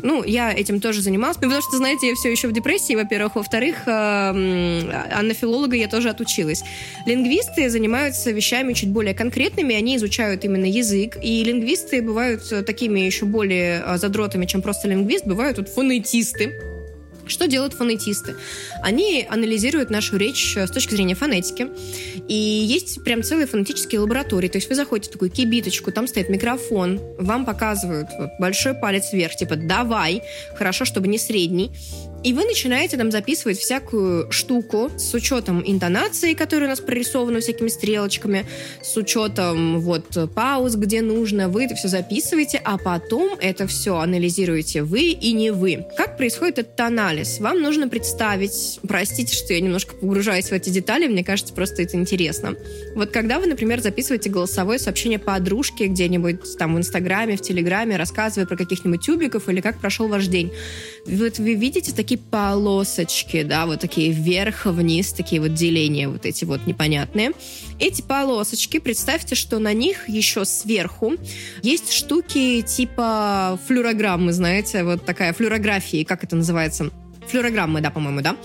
Ну, 0.03 0.25
я 0.25 0.53
этим 0.53 0.81
тоже 0.81 1.03
занималась, 1.03 1.37
потому 1.37 1.61
что, 1.61 1.77
знаете, 1.77 2.09
я 2.09 2.15
все 2.15 2.31
еще 2.31 2.49
в 2.49 2.53
депрессии, 2.53 2.95
во-первых. 2.95 3.37
Во-вторых, 3.37 3.87
э, 3.87 3.91
а 3.91 5.21
на 5.23 5.35
филолога 5.35 5.77
я 5.77 5.89
тоже 5.89 6.11
отучилась. 6.11 6.63
Лингвисты 7.07 7.69
занимаются 7.71 8.31
вещами 8.31 8.73
чуть 8.73 8.91
более 8.91 9.15
конкретными, 9.15 9.75
они 9.75 9.97
изучают 9.97 10.45
именно 10.45 10.67
язык, 10.67 11.17
и 11.23 11.43
лингвисты 11.45 12.03
бывают 12.03 12.43
такими 12.65 13.01
еще 13.01 13.25
более 13.25 13.97
задротами, 13.97 14.47
чем 14.47 14.63
просто 14.63 14.89
лингвист, 14.89 15.27
бывают 15.27 15.59
вот 15.59 15.69
фонетисты, 15.69 16.53
Что 17.27 17.47
делают 17.47 17.75
фонетисты? 17.75 18.37
Они 18.83 19.27
анализируют 19.29 19.91
нашу 19.91 20.17
речь 20.17 20.57
с 20.57 20.71
точки 20.71 20.95
зрения 20.95 21.15
фонетики. 21.15 21.69
И 22.29 22.35
есть 22.35 23.03
прям 23.05 23.23
целые 23.23 23.47
фонетические 23.47 24.01
лаборатории. 24.01 24.49
То 24.49 24.59
есть 24.59 24.69
вы 24.69 24.75
заходите 24.75 25.09
в 25.09 25.13
такую 25.13 25.31
кибиточку, 25.31 25.91
там 25.91 26.07
стоит 26.07 26.29
микрофон, 26.29 27.01
вам 27.19 27.47
показывают 27.47 28.09
вот, 28.19 28.31
большой 28.39 28.75
палец 28.75 29.13
вверх, 29.13 29.37
типа 29.37 29.57
«давай», 29.57 30.23
хорошо, 30.55 30.85
чтобы 30.85 31.09
не 31.09 31.19
средний. 31.19 31.71
И 32.25 32.33
вы 32.33 32.47
начинаете 32.47 32.97
там 32.97 33.11
записывать 33.11 33.59
всякую 33.59 34.33
штуку 34.33 34.91
с 34.97 35.13
учетом 35.13 35.63
интонации, 35.65 36.33
которая 36.33 36.69
у 36.69 36.71
нас 36.71 36.81
прорисована 36.81 37.41
всякими 37.41 37.69
стрелочками, 37.69 38.47
с 38.83 38.97
учетом 38.97 39.79
вот 39.81 40.07
пауз, 40.35 40.75
где 40.77 41.03
нужно. 41.03 41.51
Вы 41.51 41.65
это 41.65 41.75
все 41.75 41.89
записываете, 41.89 42.63
а 42.65 42.79
потом 42.79 43.37
это 43.41 43.67
все 43.67 43.99
анализируете 43.99 44.83
вы 44.83 45.11
и 45.11 45.33
не 45.35 45.51
вы. 45.51 45.85
Как 45.99 46.17
происходит 46.17 46.61
этот 46.61 46.81
анализ? 46.81 47.41
Вам 47.41 47.61
нужно 47.61 47.89
представить, 47.89 48.81
простите, 48.89 49.37
что 49.37 49.53
я 49.53 49.61
немножко 49.61 49.95
погружаюсь 49.95 50.47
в 50.47 50.53
эти 50.53 50.71
детали, 50.71 51.07
мне 51.07 51.25
кажется, 51.25 51.53
просто 51.53 51.83
это 51.83 51.99
интересно. 51.99 52.57
Вот 52.95 53.11
когда 53.11 53.39
вы, 53.39 53.47
например, 53.47 53.83
записываете 53.83 54.31
голосовое 54.31 54.79
сообщение 54.79 55.19
подружке 55.19 55.89
где-нибудь 55.89 56.57
там 56.57 56.75
в 56.75 56.79
Инстаграме, 56.79 57.37
в 57.37 57.43
Телеграме, 57.43 57.99
рассказывая 57.99 58.47
про 58.47 58.57
каких-нибудь 58.57 59.03
тюбиков 59.03 59.47
или 59.51 59.61
как 59.61 59.79
прошел 59.79 60.09
ваш 60.09 60.27
день, 60.29 60.53
вот 61.05 61.39
вы 61.39 61.53
видите 61.55 61.93
такие 61.93 62.14
такие 62.15 62.19
полосочки, 62.31 63.43
да, 63.43 63.67
вот 63.67 63.81
такие 63.81 64.13
вверх-вниз, 64.13 65.13
такие 65.13 65.41
вот 65.41 65.55
деления 65.55 66.09
вот 66.09 66.27
эти 66.27 66.45
вот 66.45 66.67
непонятные. 66.67 67.33
Эти 67.81 68.03
полосочки, 68.03 68.79
представьте, 68.79 69.35
что 69.35 69.59
на 69.59 69.73
них 69.73 70.09
еще 70.09 70.45
сверху 70.45 71.15
есть 71.63 71.93
штуки 71.93 72.63
типа 72.63 73.59
флюорограммы, 73.67 74.33
знаете, 74.33 74.85
вот 74.85 75.05
такая 75.05 75.33
флюорография, 75.33 76.05
как 76.05 76.25
это 76.25 76.37
называется? 76.37 76.91
Флюорограммы, 77.29 77.81
да, 77.81 77.91
по-моему, 77.91 78.21
да, 78.21 78.37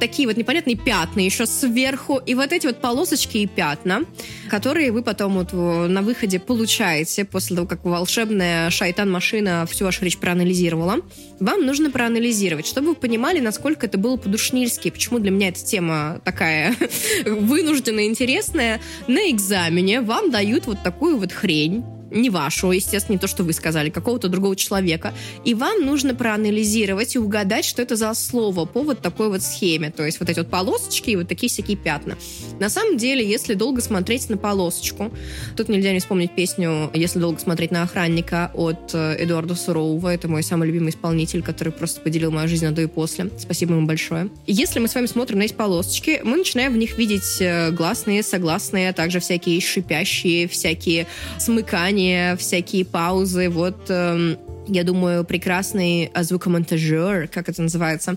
такие 0.00 0.28
вот 0.28 0.36
непонятные 0.36 0.76
пятна 0.76 1.20
еще 1.20 1.46
сверху, 1.46 2.20
и 2.24 2.34
вот 2.34 2.52
эти 2.52 2.66
вот 2.66 2.80
полосочки 2.80 3.38
и 3.38 3.46
пятна, 3.46 4.02
которые 4.48 4.92
вы 4.92 5.02
потом 5.02 5.34
вот 5.34 5.52
на 5.52 6.02
выходе 6.02 6.38
получаете 6.38 7.24
после 7.24 7.56
того, 7.56 7.68
как 7.68 7.84
волшебная 7.84 8.70
шайтан-машина 8.70 9.66
всю 9.70 9.84
вашу 9.84 10.04
речь 10.04 10.18
проанализировала, 10.18 10.98
вам 11.40 11.66
нужно 11.66 11.90
проанализировать, 11.90 12.66
чтобы 12.66 12.88
вы 12.88 12.94
понимали, 12.94 13.40
насколько 13.40 13.86
это 13.86 13.98
было 13.98 14.16
по-душнильски, 14.16 14.90
почему 14.90 15.18
для 15.18 15.30
меня 15.30 15.48
эта 15.48 15.64
тема 15.64 16.20
такая 16.24 16.74
вынужденно 17.26 18.06
интересная. 18.06 18.80
На 19.06 19.30
экзамене 19.30 20.00
вам 20.00 20.30
дают 20.30 20.66
вот 20.66 20.82
такую 20.82 21.18
вот 21.18 21.32
хрень, 21.32 21.84
не 22.10 22.30
вашего, 22.30 22.72
естественно, 22.72 23.14
не 23.16 23.18
то, 23.18 23.26
что 23.26 23.44
вы 23.44 23.52
сказали, 23.52 23.90
какого-то 23.90 24.28
другого 24.28 24.56
человека, 24.56 25.14
и 25.44 25.54
вам 25.54 25.84
нужно 25.84 26.14
проанализировать 26.14 27.14
и 27.14 27.18
угадать, 27.18 27.64
что 27.64 27.82
это 27.82 27.96
за 27.96 28.12
слово 28.14 28.64
по 28.64 28.82
вот 28.82 29.00
такой 29.00 29.28
вот 29.28 29.42
схеме, 29.42 29.90
то 29.90 30.04
есть 30.04 30.20
вот 30.20 30.28
эти 30.28 30.38
вот 30.38 30.50
полосочки 30.50 31.10
и 31.10 31.16
вот 31.16 31.28
такие 31.28 31.50
всякие 31.50 31.76
пятна. 31.76 32.16
На 32.60 32.68
самом 32.68 32.96
деле, 32.96 33.28
если 33.28 33.54
долго 33.54 33.80
смотреть 33.80 34.28
на 34.30 34.36
полосочку, 34.36 35.12
тут 35.56 35.68
нельзя 35.68 35.92
не 35.92 36.00
вспомнить 36.00 36.34
песню 36.34 36.90
«Если 36.94 37.18
долго 37.18 37.38
смотреть 37.38 37.70
на 37.70 37.82
охранника» 37.82 38.50
от 38.54 38.94
э, 38.94 39.16
Эдуарда 39.18 39.54
Сурового, 39.54 40.12
это 40.12 40.28
мой 40.28 40.42
самый 40.42 40.68
любимый 40.68 40.90
исполнитель, 40.90 41.42
который 41.42 41.72
просто 41.72 42.00
поделил 42.00 42.30
мою 42.30 42.48
жизнь 42.48 42.66
на 42.66 42.72
до 42.72 42.82
и 42.82 42.86
после. 42.86 43.30
Спасибо 43.38 43.74
ему 43.74 43.86
большое. 43.86 44.30
Если 44.46 44.78
мы 44.78 44.88
с 44.88 44.94
вами 44.94 45.06
смотрим 45.06 45.38
на 45.38 45.44
эти 45.44 45.54
полосочки, 45.54 46.20
мы 46.24 46.36
начинаем 46.36 46.72
в 46.72 46.76
них 46.76 46.98
видеть 46.98 47.40
э, 47.40 47.70
гласные, 47.70 48.22
согласные, 48.22 48.90
а 48.90 48.92
также 48.92 49.20
всякие 49.20 49.60
шипящие, 49.60 50.48
всякие 50.48 51.06
смыкания, 51.38 51.97
внимание, 51.98 52.36
всякие 52.36 52.84
паузы. 52.84 53.48
Вот 53.48 53.90
эм, 53.90 54.38
я 54.68 54.84
думаю, 54.84 55.24
прекрасный 55.24 56.10
звукомонтажер, 56.14 57.28
как 57.28 57.48
это 57.48 57.62
называется. 57.62 58.16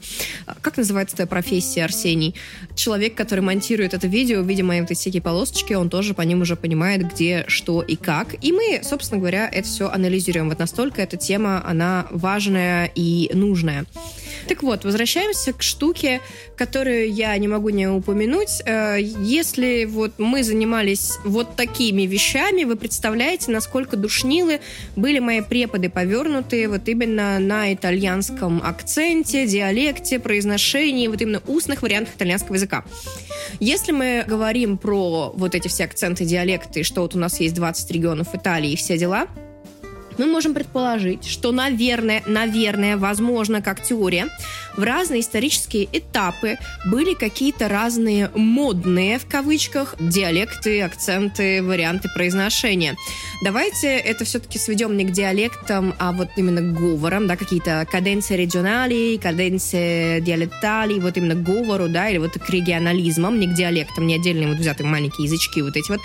Как 0.61 0.77
называется 0.77 1.15
эта 1.15 1.27
профессия, 1.27 1.85
Арсений? 1.85 2.35
Человек, 2.75 3.15
который 3.15 3.41
монтирует 3.41 3.93
это 3.93 4.07
видео, 4.07 4.41
видимо, 4.41 4.75
эти 4.75 4.93
всякие 4.93 5.21
полосочки, 5.21 5.73
он 5.73 5.89
тоже 5.89 6.13
по 6.13 6.21
ним 6.21 6.41
уже 6.41 6.55
понимает, 6.55 7.11
где, 7.11 7.45
что 7.47 7.81
и 7.81 7.95
как. 7.95 8.35
И 8.43 8.51
мы, 8.51 8.81
собственно 8.83 9.19
говоря, 9.19 9.49
это 9.51 9.67
все 9.67 9.89
анализируем. 9.89 10.49
Вот 10.49 10.59
настолько 10.59 11.01
эта 11.01 11.17
тема, 11.17 11.63
она 11.65 12.07
важная 12.11 12.91
и 12.93 13.31
нужная. 13.33 13.85
Так 14.47 14.63
вот, 14.63 14.83
возвращаемся 14.83 15.53
к 15.53 15.61
штуке, 15.61 16.21
которую 16.57 17.11
я 17.13 17.37
не 17.37 17.47
могу 17.47 17.69
не 17.69 17.87
упомянуть. 17.87 18.61
Э, 18.65 18.97
если 18.99 19.85
вот 19.85 20.19
мы 20.19 20.43
занимались 20.43 21.17
вот 21.23 21.55
такими 21.55 22.03
вещами, 22.03 22.63
вы 22.63 22.75
представляете, 22.75 23.51
насколько 23.51 23.97
душнилы 23.97 24.59
были 24.95 25.19
мои 25.19 25.41
преподы, 25.41 25.89
повернутые 26.41 26.67
вот 26.67 26.87
именно 26.87 27.39
на 27.39 27.73
итальянском 27.73 28.61
акценте, 28.63 29.45
диалекте, 29.45 30.19
произношении, 30.19 31.07
вот 31.07 31.21
именно 31.21 31.41
устных 31.47 31.81
вариантах 31.81 32.15
итальянского 32.15 32.55
языка. 32.55 32.83
Если 33.59 33.91
мы 33.91 34.23
говорим 34.27 34.77
про 34.77 35.31
вот 35.35 35.55
эти 35.55 35.67
все 35.67 35.85
акценты, 35.85 36.25
диалекты, 36.25 36.83
что 36.83 37.01
вот 37.01 37.15
у 37.15 37.19
нас 37.19 37.39
есть 37.39 37.55
20 37.55 37.91
регионов 37.91 38.33
Италии 38.33 38.71
и 38.71 38.75
все 38.75 38.97
дела, 38.97 39.27
мы 40.17 40.25
можем 40.25 40.53
предположить, 40.53 41.25
что, 41.25 41.51
наверное, 41.51 42.21
наверное, 42.27 42.97
возможно, 42.97 43.61
как 43.61 43.81
теория, 43.81 44.27
в 44.77 44.83
разные 44.83 45.21
исторические 45.21 45.87
этапы 45.91 46.57
были 46.85 47.13
какие-то 47.13 47.67
разные 47.67 48.29
модные, 48.35 49.19
в 49.19 49.25
кавычках, 49.27 49.95
диалекты, 49.99 50.81
акценты, 50.81 51.61
варианты 51.61 52.09
произношения. 52.13 52.95
Давайте 53.43 53.97
это 53.97 54.25
все-таки 54.25 54.59
сведем 54.59 54.95
не 54.97 55.05
к 55.05 55.11
диалектам, 55.11 55.95
а 55.99 56.11
вот 56.11 56.29
именно 56.35 56.61
к 56.61 56.73
говорам, 56.73 57.27
да, 57.27 57.35
какие-то 57.35 57.87
каденции 57.89 58.35
регионали, 58.35 59.17
каденции 59.17 60.19
диалектали, 60.19 60.99
вот 60.99 61.17
именно 61.17 61.35
к 61.35 61.43
говору, 61.43 61.87
да, 61.87 62.09
или 62.09 62.17
вот 62.17 62.31
к 62.33 62.49
регионализмам, 62.49 63.39
не 63.39 63.47
к 63.47 63.53
диалектам, 63.53 64.07
не 64.07 64.15
отдельные 64.15 64.47
вот 64.47 64.57
взятые 64.57 64.87
маленькие 64.87 65.25
язычки 65.25 65.61
вот 65.61 65.75
эти 65.75 65.89
вот. 65.89 66.01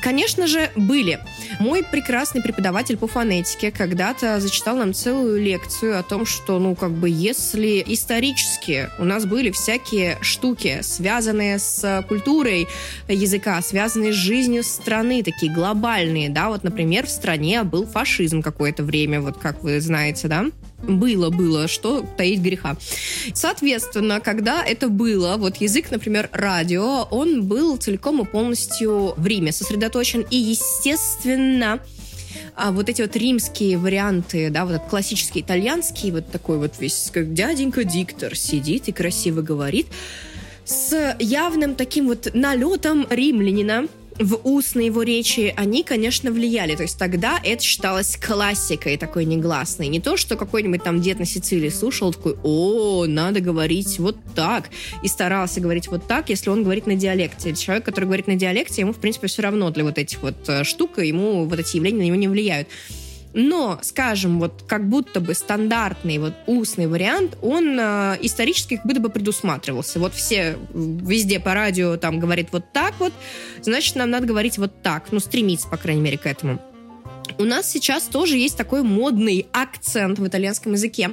Конечно 0.00 0.46
же, 0.46 0.70
были. 0.76 1.18
Мой 1.58 1.82
прекрасный 1.82 2.42
преподаватель 2.42 2.96
по 2.96 3.08
фонетике 3.08 3.70
когда-то 3.70 4.38
зачитал 4.40 4.76
нам 4.76 4.94
целую 4.94 5.42
лекцию 5.42 5.98
о 5.98 6.02
том, 6.02 6.26
что, 6.26 6.58
ну, 6.58 6.74
как 6.74 6.92
бы, 6.92 7.08
если 7.08 7.82
исторически 8.06 8.88
у 9.00 9.04
нас 9.04 9.26
были 9.26 9.50
всякие 9.50 10.16
штуки, 10.20 10.78
связанные 10.82 11.58
с 11.58 12.04
культурой 12.06 12.68
языка, 13.08 13.60
связанные 13.62 14.12
с 14.12 14.14
жизнью 14.14 14.62
страны, 14.62 15.24
такие 15.24 15.52
глобальные, 15.52 16.30
да, 16.30 16.48
вот, 16.48 16.62
например, 16.62 17.06
в 17.06 17.10
стране 17.10 17.64
был 17.64 17.84
фашизм 17.84 18.42
какое-то 18.42 18.84
время, 18.84 19.20
вот 19.20 19.38
как 19.38 19.64
вы 19.64 19.80
знаете, 19.80 20.28
да, 20.28 20.46
было, 20.86 21.30
было, 21.30 21.66
что 21.66 22.06
таить 22.16 22.40
греха. 22.40 22.76
Соответственно, 23.34 24.20
когда 24.20 24.64
это 24.64 24.88
было, 24.88 25.36
вот 25.36 25.56
язык, 25.56 25.90
например, 25.90 26.28
радио, 26.32 27.08
он 27.10 27.42
был 27.42 27.76
целиком 27.76 28.22
и 28.22 28.24
полностью 28.24 29.14
в 29.16 29.26
Риме 29.26 29.50
сосредоточен, 29.50 30.24
и, 30.30 30.36
естественно, 30.36 31.80
а 32.56 32.72
вот 32.72 32.88
эти 32.88 33.02
вот 33.02 33.14
римские 33.14 33.76
варианты, 33.76 34.48
да, 34.50 34.64
вот 34.64 34.82
классический 34.88 35.40
итальянский, 35.42 36.10
вот 36.10 36.30
такой 36.30 36.56
вот 36.56 36.72
весь, 36.78 37.10
как 37.12 37.34
дяденька 37.34 37.84
диктор 37.84 38.34
сидит 38.34 38.88
и 38.88 38.92
красиво 38.92 39.42
говорит, 39.42 39.86
с 40.64 41.16
явным 41.18 41.74
таким 41.74 42.08
вот 42.08 42.30
налетом 42.32 43.06
римлянина, 43.10 43.88
в 44.18 44.40
устной 44.44 44.86
его 44.86 45.02
речи, 45.02 45.52
они, 45.56 45.82
конечно, 45.82 46.30
влияли. 46.30 46.74
То 46.74 46.82
есть 46.82 46.98
тогда 46.98 47.40
это 47.42 47.62
считалось 47.62 48.16
классикой 48.16 48.96
такой 48.96 49.24
негласной. 49.24 49.88
Не 49.88 50.00
то, 50.00 50.16
что 50.16 50.36
какой-нибудь 50.36 50.82
там 50.82 51.00
дед 51.00 51.18
на 51.18 51.24
Сицилии 51.24 51.68
слушал, 51.68 52.12
такой, 52.12 52.36
о, 52.42 53.06
надо 53.06 53.40
говорить 53.40 53.98
вот 53.98 54.16
так. 54.34 54.70
И 55.02 55.08
старался 55.08 55.60
говорить 55.60 55.88
вот 55.88 56.06
так, 56.06 56.28
если 56.28 56.50
он 56.50 56.62
говорит 56.62 56.86
на 56.86 56.94
диалекте. 56.94 57.54
Человек, 57.54 57.84
который 57.84 58.06
говорит 58.06 58.26
на 58.26 58.36
диалекте, 58.36 58.82
ему, 58.82 58.92
в 58.92 58.98
принципе, 58.98 59.26
все 59.26 59.42
равно 59.42 59.70
для 59.70 59.84
вот 59.84 59.98
этих 59.98 60.22
вот 60.22 60.48
э, 60.48 60.64
штук, 60.64 60.98
ему 60.98 61.44
вот 61.44 61.58
эти 61.58 61.76
явления 61.76 61.98
на 61.98 62.06
него 62.06 62.16
не 62.16 62.28
влияют. 62.28 62.68
Но, 63.38 63.78
скажем, 63.82 64.40
вот 64.40 64.64
как 64.66 64.88
будто 64.88 65.20
бы 65.20 65.34
стандартный 65.34 66.16
вот 66.16 66.32
устный 66.46 66.86
вариант, 66.86 67.36
он 67.42 67.78
э, 67.78 68.16
исторически 68.22 68.76
как 68.76 68.86
будто 68.86 69.00
бы 69.00 69.10
предусматривался. 69.10 70.00
Вот 70.00 70.14
все 70.14 70.56
везде 70.72 71.38
по 71.38 71.52
радио 71.52 71.98
там 71.98 72.18
говорит 72.18 72.48
вот 72.52 72.72
так 72.72 72.94
вот, 72.98 73.12
значит, 73.60 73.94
нам 73.94 74.08
надо 74.08 74.26
говорить 74.26 74.56
вот 74.56 74.82
так. 74.82 75.08
Ну, 75.10 75.20
стремиться, 75.20 75.68
по 75.68 75.76
крайней 75.76 76.00
мере, 76.00 76.16
к 76.16 76.24
этому. 76.24 76.62
У 77.38 77.44
нас 77.44 77.70
сейчас 77.70 78.04
тоже 78.04 78.38
есть 78.38 78.56
такой 78.56 78.82
модный 78.82 79.46
акцент 79.52 80.18
в 80.18 80.26
итальянском 80.26 80.72
языке. 80.72 81.10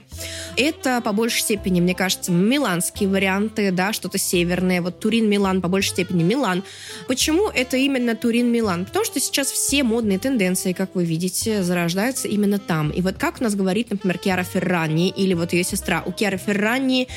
Это 0.56 1.02
по 1.02 1.12
большей 1.12 1.42
степени, 1.42 1.82
мне 1.82 1.94
кажется, 1.94 2.32
миланские 2.32 3.10
варианты, 3.10 3.72
да, 3.72 3.92
что-то 3.92 4.18
северное. 4.18 4.82
Вот 4.82 5.00
Турин-Милан, 5.00 5.62
по 5.62 5.68
большей 5.68 5.90
степени 5.90 6.24
Милан. 6.24 6.64
Почему 7.08 7.50
это 7.50 7.76
именно 7.76 8.16
Турин-Милан? 8.16 8.86
Потому 8.86 9.04
что 9.04 9.20
сейчас 9.20 9.52
все 9.52 9.84
модные 9.84 10.18
тенденции, 10.18 10.72
как 10.72 10.96
вы 10.96 11.04
видите, 11.04 11.62
зарождаются 11.62 12.30
именно 12.30 12.58
там. 12.58 12.90
И 12.92 13.02
вот 13.02 13.18
как 13.18 13.42
у 13.42 13.44
нас 13.44 13.56
говорит, 13.56 13.92
например, 13.92 14.18
Киара 14.18 14.44
Феррани 14.44 15.10
или 15.10 15.34
вот 15.34 15.52
ее 15.52 15.64
сестра. 15.64 16.04
У 16.06 16.14
Киары 16.14 16.38
Феррани 16.38 17.10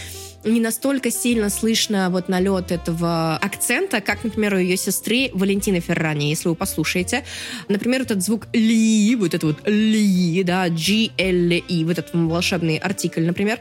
не 0.46 0.60
настолько 0.60 1.10
сильно 1.10 1.50
слышно 1.50 2.08
вот 2.10 2.28
налет 2.28 2.72
этого 2.72 3.36
акцента, 3.36 4.00
как, 4.00 4.24
например, 4.24 4.54
у 4.54 4.58
ее 4.58 4.76
сестры 4.76 5.30
Валентины 5.32 5.80
Феррани, 5.80 6.30
если 6.30 6.48
вы 6.48 6.54
послушаете. 6.54 7.24
Например, 7.68 8.02
этот 8.02 8.22
звук 8.22 8.46
«ли», 8.52 9.14
вот 9.16 9.34
это 9.34 9.46
вот 9.46 9.66
«ли», 9.66 10.42
да, 10.44 10.68
G-L-E, 10.68 11.84
вот 11.84 11.98
этот 11.98 12.14
волшебный 12.14 12.76
артикль, 12.76 13.22
например, 13.22 13.58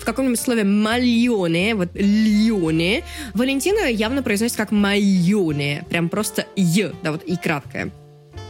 в 0.00 0.04
каком-нибудь 0.04 0.40
слове 0.40 0.64
мальоне, 0.64 1.74
вот 1.74 1.88
льоне, 1.94 3.04
Валентина 3.34 3.90
явно 3.90 4.22
произносит 4.22 4.56
как 4.56 4.70
майоне, 4.70 5.84
прям 5.88 6.08
просто 6.08 6.46
«й», 6.56 6.92
да, 7.02 7.12
вот 7.12 7.24
«и» 7.24 7.36
краткое. 7.36 7.90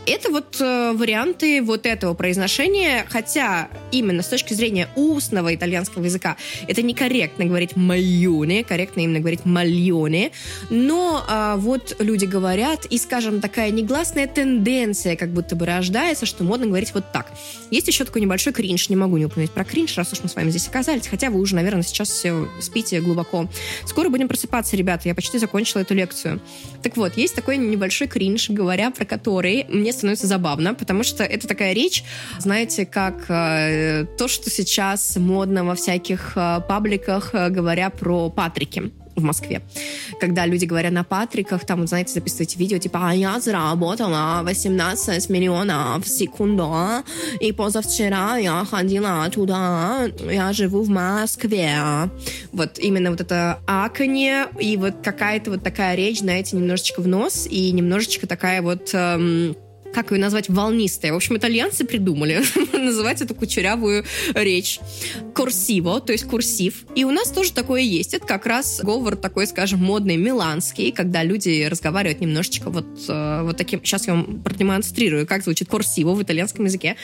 Это 0.08 0.30
вот 0.30 0.56
э, 0.58 0.92
варианты 0.94 1.60
вот 1.60 1.84
этого 1.84 2.14
произношения, 2.14 3.04
хотя 3.10 3.68
именно 3.92 4.22
с 4.22 4.28
точки 4.28 4.54
зрения 4.54 4.88
устного 4.96 5.54
итальянского 5.54 6.02
языка 6.02 6.38
это 6.66 6.80
некорректно 6.80 7.44
говорить 7.44 7.76
«майоне», 7.76 8.64
корректно 8.64 9.00
именно 9.00 9.20
говорить 9.20 9.44
«мальоне», 9.44 10.30
но 10.70 11.22
э, 11.28 11.56
вот 11.58 11.96
люди 11.98 12.24
говорят, 12.24 12.86
и, 12.86 12.96
скажем, 12.96 13.42
такая 13.42 13.70
негласная 13.70 14.26
тенденция 14.26 15.14
как 15.14 15.28
будто 15.28 15.54
бы 15.56 15.66
рождается, 15.66 16.24
что 16.24 16.42
модно 16.42 16.66
говорить 16.66 16.94
вот 16.94 17.12
так. 17.12 17.30
Есть 17.70 17.88
еще 17.88 18.06
такой 18.06 18.22
небольшой 18.22 18.54
кринж, 18.54 18.88
не 18.88 18.96
могу 18.96 19.18
не 19.18 19.26
упомянуть 19.26 19.50
про 19.50 19.64
кринж, 19.64 19.94
раз 19.98 20.10
уж 20.14 20.20
мы 20.22 20.30
с 20.30 20.34
вами 20.34 20.48
здесь 20.48 20.68
оказались, 20.68 21.06
хотя 21.06 21.28
вы 21.28 21.38
уже, 21.38 21.54
наверное, 21.54 21.82
сейчас 21.82 22.08
все 22.08 22.48
спите 22.62 23.02
глубоко. 23.02 23.46
Скоро 23.84 24.08
будем 24.08 24.26
просыпаться, 24.26 24.74
ребята, 24.74 25.06
я 25.06 25.14
почти 25.14 25.36
закончила 25.36 25.82
эту 25.82 25.92
лекцию. 25.92 26.40
Так 26.82 26.96
вот, 26.96 27.18
есть 27.18 27.34
такой 27.34 27.58
небольшой 27.58 28.08
кринж, 28.08 28.48
говоря 28.48 28.90
про 28.90 29.04
который 29.04 29.66
мне 29.68 29.92
становится 29.98 30.26
забавно, 30.26 30.74
потому 30.74 31.02
что 31.02 31.24
это 31.24 31.46
такая 31.46 31.72
речь, 31.72 32.04
знаете, 32.38 32.86
как 32.86 33.26
э, 33.28 34.06
то, 34.16 34.28
что 34.28 34.50
сейчас 34.50 35.16
модно 35.16 35.64
во 35.64 35.74
всяких 35.74 36.32
э, 36.36 36.60
пабликах, 36.66 37.34
э, 37.34 37.50
говоря 37.50 37.90
про 37.90 38.30
Патрики 38.30 38.90
в 39.18 39.24
Москве. 39.24 39.62
Когда 40.20 40.46
люди 40.46 40.64
говорят 40.64 40.92
на 40.92 41.04
Патриках, 41.04 41.64
там, 41.64 41.86
знаете, 41.86 42.14
записываете 42.14 42.58
видео, 42.58 42.78
типа, 42.78 43.10
а 43.10 43.14
я 43.14 43.40
заработала 43.40 44.40
18 44.44 45.28
миллионов 45.28 46.04
в 46.04 46.08
секунду, 46.08 46.72
и 47.40 47.52
позавчера 47.52 48.36
я 48.36 48.64
ходила 48.64 49.28
туда, 49.30 50.08
я 50.30 50.52
живу 50.52 50.82
в 50.82 50.88
Москве. 50.88 51.78
Вот 52.52 52.78
именно 52.78 53.10
вот 53.10 53.20
это 53.20 53.58
аканье 53.66 54.46
и 54.58 54.76
вот 54.76 54.94
какая-то 55.02 55.50
вот 55.50 55.62
такая 55.62 55.94
речь, 55.94 56.20
знаете, 56.20 56.56
немножечко 56.56 57.02
в 57.02 57.08
нос 57.08 57.46
и 57.50 57.70
немножечко 57.72 58.26
такая 58.26 58.62
вот... 58.62 58.90
Эм, 58.92 59.56
как 59.92 60.12
ее 60.12 60.18
назвать, 60.18 60.48
волнистая. 60.48 61.12
В 61.12 61.16
общем, 61.16 61.36
итальянцы 61.36 61.84
придумали 61.84 62.42
называть 62.72 63.22
эту 63.22 63.34
кучерявую 63.34 64.04
речь 64.34 64.80
курсиво, 65.34 66.00
то 66.00 66.12
есть 66.12 66.24
курсив. 66.24 66.84
И 66.94 67.04
у 67.04 67.10
нас 67.10 67.30
тоже 67.30 67.52
такое 67.52 67.80
есть. 67.80 68.14
Это 68.14 68.26
как 68.26 68.46
раз 68.46 68.80
говор 68.82 69.16
такой, 69.16 69.46
скажем, 69.46 69.80
модный, 69.80 70.16
миланский, 70.16 70.92
когда 70.92 71.22
люди 71.22 71.66
разговаривают 71.68 72.20
немножечко 72.20 72.70
вот, 72.70 72.86
э, 73.08 73.42
вот 73.42 73.56
таким... 73.56 73.84
Сейчас 73.84 74.06
я 74.06 74.14
вам 74.14 74.42
продемонстрирую, 74.42 75.26
как 75.26 75.42
звучит 75.42 75.68
курсиво 75.68 76.14
в 76.14 76.22
итальянском 76.22 76.64
языке. 76.64 76.96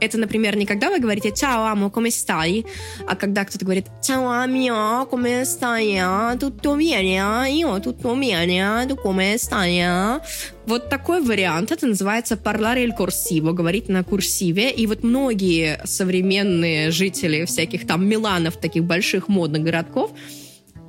Это, 0.00 0.18
например, 0.18 0.56
не 0.56 0.66
когда 0.66 0.90
вы 0.90 0.98
говорите 0.98 1.30
«Ciao, 1.30 1.66
amo, 1.66 1.90
come 1.90 2.08
stai?», 2.08 2.64
а 3.06 3.16
когда 3.16 3.44
кто-то 3.44 3.64
говорит 3.64 3.86
«Ciao, 4.02 4.28
amico, 4.30 5.06
come 5.10 5.44
stai? 5.44 6.38
Tutto 6.38 6.76
bene? 6.76 7.50
Io 7.50 7.80
tutto 7.80 8.14
bene? 8.14 8.86
Tu 8.86 8.96
come 8.96 9.36
stai?» 9.36 10.20
Вот 10.66 10.88
такой 10.88 11.20
вариант, 11.20 11.72
это 11.72 11.86
называется 11.86 12.36
parlare 12.38 12.82
il 12.82 12.94
corsivo, 12.94 13.52
говорить 13.52 13.88
на 13.88 14.02
курсиве. 14.02 14.70
И 14.70 14.86
вот 14.86 15.02
многие 15.02 15.78
современные 15.84 16.90
жители 16.90 17.44
всяких 17.44 17.86
там 17.86 18.06
Миланов, 18.06 18.56
таких 18.56 18.84
больших 18.84 19.28
модных 19.28 19.62
городков, 19.62 20.12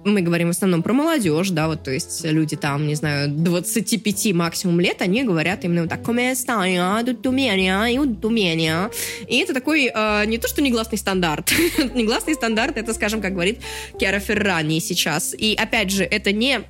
мы 0.06 0.22
говорим 0.22 0.48
в 0.48 0.52
основном 0.52 0.84
про 0.84 0.94
молодежь, 0.94 1.50
да, 1.50 1.68
вот, 1.68 1.84
то 1.84 1.92
есть 1.92 2.24
люди 2.24 2.56
там, 2.56 2.88
не 2.88 2.96
знаю, 2.96 3.30
25 3.30 4.34
максимум 4.34 4.80
лет, 4.80 5.02
они 5.02 5.24
говорят 5.24 5.66
именно 5.66 5.82
вот 5.82 5.90
так, 5.90 6.02
bene, 6.06 7.04
tutto 7.04 8.30
bene. 8.30 8.92
И 9.28 9.38
это 9.38 9.54
такой, 9.54 9.92
э, 9.94 10.26
не 10.26 10.38
то 10.38 10.48
что 10.48 10.62
негласный 10.62 10.98
стандарт, 10.98 11.52
негласный 11.96 12.36
стандарт, 12.36 12.78
это, 12.78 12.94
скажем, 12.94 13.22
как 13.22 13.34
говорит 13.34 13.60
Киара 14.00 14.20
Феррани 14.20 14.80
сейчас. 14.80 15.34
И, 15.34 15.56
опять 15.56 15.92
же, 15.92 16.04
это 16.04 16.32
не 16.32 16.62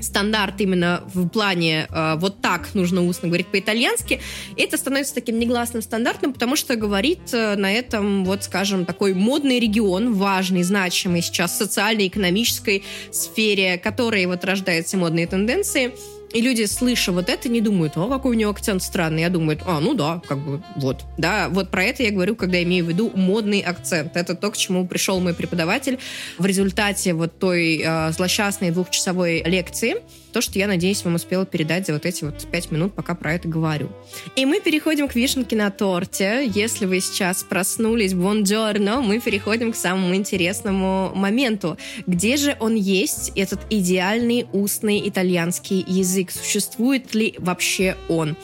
стандарт 0.00 0.60
именно 0.60 1.02
в 1.12 1.28
плане 1.28 1.86
э, 1.90 2.16
вот 2.16 2.40
так 2.40 2.74
нужно 2.74 3.04
устно 3.04 3.28
говорить 3.28 3.48
по-итальянски, 3.48 4.20
это 4.56 4.76
становится 4.76 5.14
таким 5.14 5.38
негласным 5.38 5.82
стандартом, 5.82 6.32
потому 6.32 6.56
что 6.56 6.76
говорит 6.76 7.32
э, 7.32 7.56
на 7.56 7.72
этом, 7.72 8.24
вот 8.24 8.44
скажем, 8.44 8.84
такой 8.84 9.14
модный 9.14 9.58
регион, 9.58 10.14
важный, 10.14 10.62
значимый 10.62 11.22
сейчас 11.22 11.52
в 11.52 11.56
социально-экономической 11.56 12.84
сфере, 13.10 13.78
который 13.78 14.24
вот 14.26 14.44
рождает 14.44 14.86
все 14.86 14.96
модные 14.96 15.26
тенденции– 15.26 15.92
и 16.36 16.42
люди, 16.42 16.64
слыша 16.64 17.12
вот 17.12 17.30
это, 17.30 17.48
не 17.48 17.62
думают, 17.62 17.96
о, 17.96 18.08
какой 18.08 18.32
у 18.32 18.34
него 18.34 18.50
акцент 18.50 18.82
странный. 18.82 19.22
Я 19.22 19.30
думаю, 19.30 19.58
а, 19.64 19.80
ну 19.80 19.94
да, 19.94 20.20
как 20.28 20.38
бы 20.38 20.62
вот. 20.76 21.04
Да, 21.16 21.48
вот 21.48 21.70
про 21.70 21.84
это 21.84 22.02
я 22.02 22.10
говорю, 22.10 22.36
когда 22.36 22.62
имею 22.62 22.84
в 22.84 22.88
виду 22.90 23.10
модный 23.14 23.60
акцент. 23.60 24.16
Это 24.16 24.34
то, 24.34 24.50
к 24.50 24.56
чему 24.56 24.86
пришел 24.86 25.18
мой 25.18 25.32
преподаватель 25.32 25.98
в 26.36 26.44
результате 26.44 27.14
вот 27.14 27.38
той 27.38 27.82
э, 27.82 28.12
злосчастной 28.12 28.70
двухчасовой 28.70 29.42
лекции 29.44 29.96
то, 30.36 30.42
что 30.42 30.58
я, 30.58 30.66
надеюсь, 30.66 31.02
вам 31.02 31.14
успела 31.14 31.46
передать 31.46 31.86
за 31.86 31.94
вот 31.94 32.04
эти 32.04 32.22
вот 32.22 32.46
пять 32.52 32.70
минут, 32.70 32.92
пока 32.92 33.14
про 33.14 33.32
это 33.32 33.48
говорю. 33.48 33.88
И 34.34 34.44
мы 34.44 34.60
переходим 34.60 35.08
к 35.08 35.14
вишенке 35.14 35.56
на 35.56 35.70
торте. 35.70 36.44
Если 36.44 36.84
вы 36.84 37.00
сейчас 37.00 37.42
проснулись, 37.42 38.12
бонджорно, 38.12 39.00
мы 39.00 39.18
переходим 39.18 39.72
к 39.72 39.76
самому 39.76 40.14
интересному 40.14 41.10
моменту. 41.14 41.78
Где 42.06 42.36
же 42.36 42.54
он 42.60 42.74
есть, 42.74 43.32
этот 43.34 43.60
идеальный 43.70 44.46
устный 44.52 45.08
итальянский 45.08 45.82
язык? 45.88 46.30
Существует 46.30 47.14
ли 47.14 47.34
вообще 47.38 47.96
он? 48.10 48.36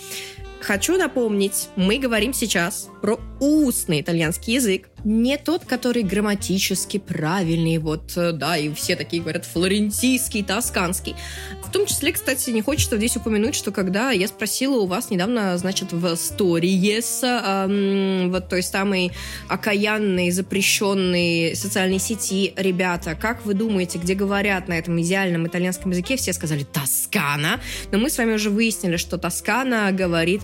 Хочу 0.62 0.96
напомнить, 0.96 1.68
мы 1.76 1.98
говорим 1.98 2.32
сейчас 2.32 2.88
про 3.02 3.20
устный 3.38 4.00
итальянский 4.00 4.54
язык, 4.54 4.88
не 5.04 5.36
тот, 5.36 5.64
который 5.64 6.02
грамматически 6.02 6.98
правильный, 6.98 7.78
вот, 7.78 8.12
э, 8.16 8.32
да, 8.32 8.56
и 8.56 8.72
все 8.74 8.96
такие 8.96 9.22
говорят 9.22 9.44
флорентийский, 9.44 10.42
тосканский. 10.42 11.16
В 11.64 11.70
том 11.72 11.86
числе, 11.86 12.12
кстати, 12.12 12.50
не 12.50 12.62
хочется 12.62 12.96
здесь 12.96 13.16
упомянуть, 13.16 13.54
что 13.54 13.72
когда 13.72 14.10
я 14.10 14.28
спросила 14.28 14.76
у 14.76 14.86
вас 14.86 15.10
недавно, 15.10 15.56
значит, 15.58 15.92
в 15.92 16.04
Stories, 16.04 17.24
эм, 17.24 18.30
вот 18.30 18.48
той 18.48 18.62
самой 18.62 19.12
окаянной, 19.48 20.30
запрещенной 20.30 21.56
социальной 21.56 21.98
сети, 21.98 22.52
ребята, 22.56 23.14
как 23.14 23.44
вы 23.46 23.54
думаете, 23.54 23.98
где 23.98 24.14
говорят 24.14 24.68
на 24.68 24.74
этом 24.74 25.00
идеальном 25.00 25.46
итальянском 25.46 25.90
языке, 25.90 26.16
все 26.16 26.32
сказали 26.32 26.64
«Тоскана», 26.64 27.60
но 27.90 27.98
мы 27.98 28.10
с 28.10 28.18
вами 28.18 28.34
уже 28.34 28.50
выяснили, 28.50 28.96
что 28.96 29.18
Тоскана 29.18 29.90
говорит 29.92 30.42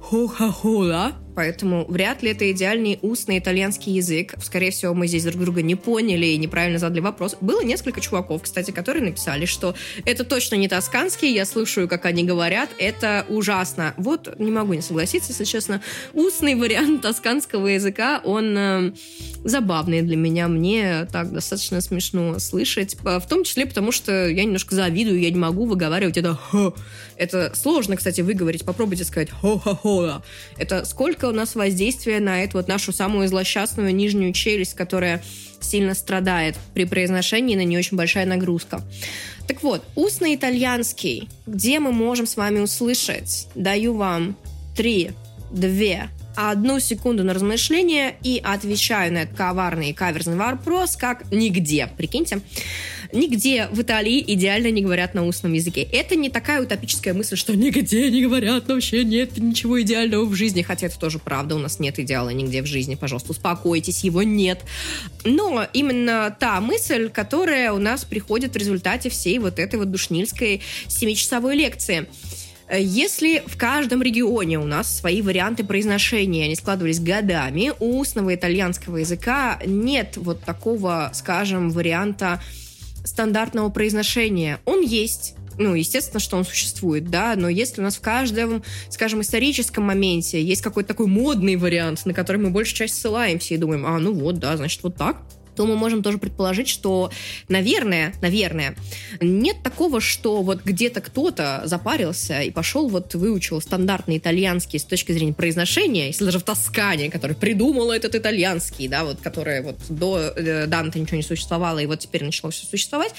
«Хоха-хола», 0.00 1.12
поэтому 1.38 1.86
вряд 1.88 2.24
ли 2.24 2.32
это 2.32 2.50
идеальный 2.50 2.98
устный 3.00 3.38
итальянский 3.38 3.92
язык. 3.92 4.34
Скорее 4.42 4.72
всего, 4.72 4.92
мы 4.92 5.06
здесь 5.06 5.22
друг 5.22 5.40
друга 5.40 5.62
не 5.62 5.76
поняли 5.76 6.26
и 6.26 6.36
неправильно 6.36 6.80
задали 6.80 6.98
вопрос. 6.98 7.36
Было 7.40 7.62
несколько 7.62 8.00
чуваков, 8.00 8.42
кстати, 8.42 8.72
которые 8.72 9.04
написали, 9.04 9.46
что 9.46 9.76
это 10.04 10.24
точно 10.24 10.56
не 10.56 10.66
тосканский, 10.66 11.32
я 11.32 11.44
слушаю, 11.44 11.86
как 11.86 12.06
они 12.06 12.24
говорят, 12.24 12.70
это 12.80 13.24
ужасно. 13.28 13.94
Вот 13.98 14.36
не 14.40 14.50
могу 14.50 14.74
не 14.74 14.82
согласиться, 14.82 15.30
если 15.30 15.44
честно. 15.44 15.80
Устный 16.12 16.56
вариант 16.56 17.02
тосканского 17.02 17.68
языка, 17.68 18.20
он 18.24 18.58
э, 18.58 18.92
забавный 19.44 20.02
для 20.02 20.16
меня. 20.16 20.48
Мне 20.48 21.06
так 21.12 21.32
достаточно 21.32 21.80
смешно 21.80 22.40
слышать. 22.40 22.96
В 23.00 23.26
том 23.28 23.44
числе 23.44 23.64
потому, 23.64 23.92
что 23.92 24.28
я 24.28 24.42
немножко 24.42 24.74
завидую, 24.74 25.20
я 25.20 25.30
не 25.30 25.38
могу 25.38 25.66
выговаривать 25.66 26.16
это 26.16 26.34
«х». 26.34 26.72
Это 27.16 27.52
сложно, 27.54 27.96
кстати, 27.96 28.20
выговорить. 28.22 28.64
Попробуйте 28.64 29.04
сказать 29.04 29.30
«хо-хо-хо». 29.30 30.22
Это 30.56 30.84
сколько 30.84 31.27
у 31.28 31.32
нас 31.32 31.54
воздействие 31.54 32.20
на 32.20 32.42
эту 32.42 32.58
вот 32.58 32.68
нашу 32.68 32.92
самую 32.92 33.28
злосчастную 33.28 33.94
нижнюю 33.94 34.32
челюсть, 34.32 34.74
которая 34.74 35.22
сильно 35.60 35.94
страдает 35.94 36.56
при 36.74 36.84
произношении, 36.84 37.56
на 37.56 37.64
нее 37.64 37.80
очень 37.80 37.96
большая 37.96 38.26
нагрузка. 38.26 38.82
Так 39.46 39.62
вот, 39.62 39.84
устный 39.96 40.34
итальянский, 40.34 41.28
где 41.46 41.80
мы 41.80 41.92
можем 41.92 42.26
с 42.26 42.36
вами 42.36 42.60
услышать? 42.60 43.48
Даю 43.54 43.94
вам 43.94 44.36
три, 44.76 45.12
две, 45.50 46.10
одну 46.38 46.78
секунду 46.78 47.24
на 47.24 47.34
размышление 47.34 48.14
и 48.22 48.40
отвечаю 48.42 49.12
на 49.12 49.18
этот 49.18 49.36
коварный 49.36 49.90
и 49.90 49.92
каверзный 49.92 50.36
вопрос, 50.36 50.96
как 50.96 51.30
нигде. 51.32 51.90
Прикиньте. 51.96 52.40
Нигде 53.12 53.68
в 53.72 53.82
Италии 53.82 54.22
идеально 54.24 54.70
не 54.70 54.82
говорят 54.82 55.14
на 55.14 55.26
устном 55.26 55.54
языке. 55.54 55.82
Это 55.82 56.14
не 56.14 56.30
такая 56.30 56.62
утопическая 56.62 57.12
мысль, 57.12 57.36
что 57.36 57.56
нигде 57.56 58.08
не 58.10 58.22
говорят, 58.22 58.68
вообще 58.68 59.02
нет 59.02 59.36
ничего 59.38 59.80
идеального 59.82 60.24
в 60.26 60.34
жизни. 60.34 60.62
Хотя 60.62 60.86
это 60.86 60.98
тоже 60.98 61.18
правда, 61.18 61.56
у 61.56 61.58
нас 61.58 61.80
нет 61.80 61.98
идеала 61.98 62.30
нигде 62.30 62.62
в 62.62 62.66
жизни. 62.66 62.94
Пожалуйста, 62.94 63.32
успокойтесь, 63.32 64.04
его 64.04 64.22
нет. 64.22 64.60
Но 65.24 65.66
именно 65.72 66.36
та 66.38 66.60
мысль, 66.60 67.08
которая 67.08 67.72
у 67.72 67.78
нас 67.78 68.04
приходит 68.04 68.54
в 68.54 68.56
результате 68.56 69.10
всей 69.10 69.40
вот 69.40 69.58
этой 69.58 69.78
вот 69.78 69.90
душнильской 69.90 70.62
семичасовой 70.86 71.56
лекции. 71.56 72.06
Если 72.70 73.42
в 73.46 73.56
каждом 73.56 74.02
регионе 74.02 74.58
у 74.58 74.64
нас 74.64 74.98
свои 74.98 75.22
варианты 75.22 75.64
произношения, 75.64 76.44
они 76.44 76.54
складывались 76.54 77.00
годами, 77.00 77.72
у 77.80 77.98
устного 77.98 78.34
итальянского 78.34 78.98
языка 78.98 79.58
нет 79.64 80.16
вот 80.16 80.42
такого, 80.42 81.10
скажем, 81.14 81.70
варианта 81.70 82.42
стандартного 83.04 83.70
произношения. 83.70 84.60
Он 84.66 84.82
есть, 84.82 85.34
ну, 85.56 85.74
естественно, 85.74 86.20
что 86.20 86.36
он 86.36 86.44
существует, 86.44 87.08
да, 87.08 87.34
но 87.36 87.48
если 87.48 87.80
у 87.80 87.84
нас 87.84 87.96
в 87.96 88.00
каждом, 88.02 88.62
скажем, 88.90 89.22
историческом 89.22 89.84
моменте 89.84 90.42
есть 90.42 90.60
какой-то 90.60 90.88
такой 90.88 91.06
модный 91.06 91.56
вариант, 91.56 92.04
на 92.04 92.12
который 92.12 92.36
мы 92.36 92.50
большую 92.50 92.76
часть 92.76 93.00
ссылаемся 93.00 93.54
и 93.54 93.56
думаем, 93.56 93.86
а, 93.86 93.98
ну 93.98 94.12
вот, 94.12 94.38
да, 94.38 94.56
значит, 94.58 94.82
вот 94.82 94.96
так, 94.96 95.22
то 95.58 95.66
мы 95.66 95.74
можем 95.74 96.04
тоже 96.04 96.18
предположить, 96.18 96.68
что, 96.68 97.10
наверное, 97.48 98.14
наверное, 98.22 98.76
нет 99.20 99.56
такого, 99.64 100.00
что 100.00 100.42
вот 100.42 100.62
где-то 100.64 101.00
кто-то 101.00 101.62
запарился 101.64 102.42
и 102.42 102.52
пошел 102.52 102.88
вот 102.88 103.16
выучил 103.16 103.60
стандартный 103.60 104.18
итальянский 104.18 104.78
с 104.78 104.84
точки 104.84 105.10
зрения 105.10 105.32
произношения, 105.32 106.06
если 106.06 106.24
даже 106.24 106.38
в 106.38 106.44
Тоскане, 106.44 107.10
который 107.10 107.34
придумал 107.34 107.90
этот 107.90 108.14
итальянский, 108.14 108.86
да, 108.86 109.02
вот, 109.02 109.18
который 109.20 109.62
вот 109.62 109.78
до 109.88 110.32
э, 110.36 110.66
Данте 110.68 111.00
ничего 111.00 111.16
не 111.16 111.24
существовало, 111.24 111.80
и 111.80 111.86
вот 111.86 111.98
теперь 111.98 112.22
начало 112.22 112.52
все 112.52 112.64
существовать, 112.64 113.12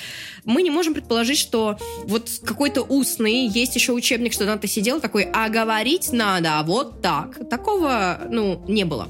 мы 0.45 0.63
не 0.63 0.72
можем 0.72 0.93
предположить, 0.93 1.39
что 1.39 1.78
вот 2.05 2.30
какой-то 2.45 2.84
устный, 2.84 3.47
есть 3.47 3.76
еще 3.76 3.91
учебник, 3.91 4.32
что 4.32 4.45
Данте 4.45 4.70
сидел 4.70 5.01
такой, 5.01 5.24
а 5.34 5.49
говорить 5.49 6.13
надо 6.13 6.61
вот 6.63 7.01
так. 7.01 7.49
Такого, 7.49 8.22
ну, 8.30 8.63
не 8.70 8.86
было. 8.86 9.09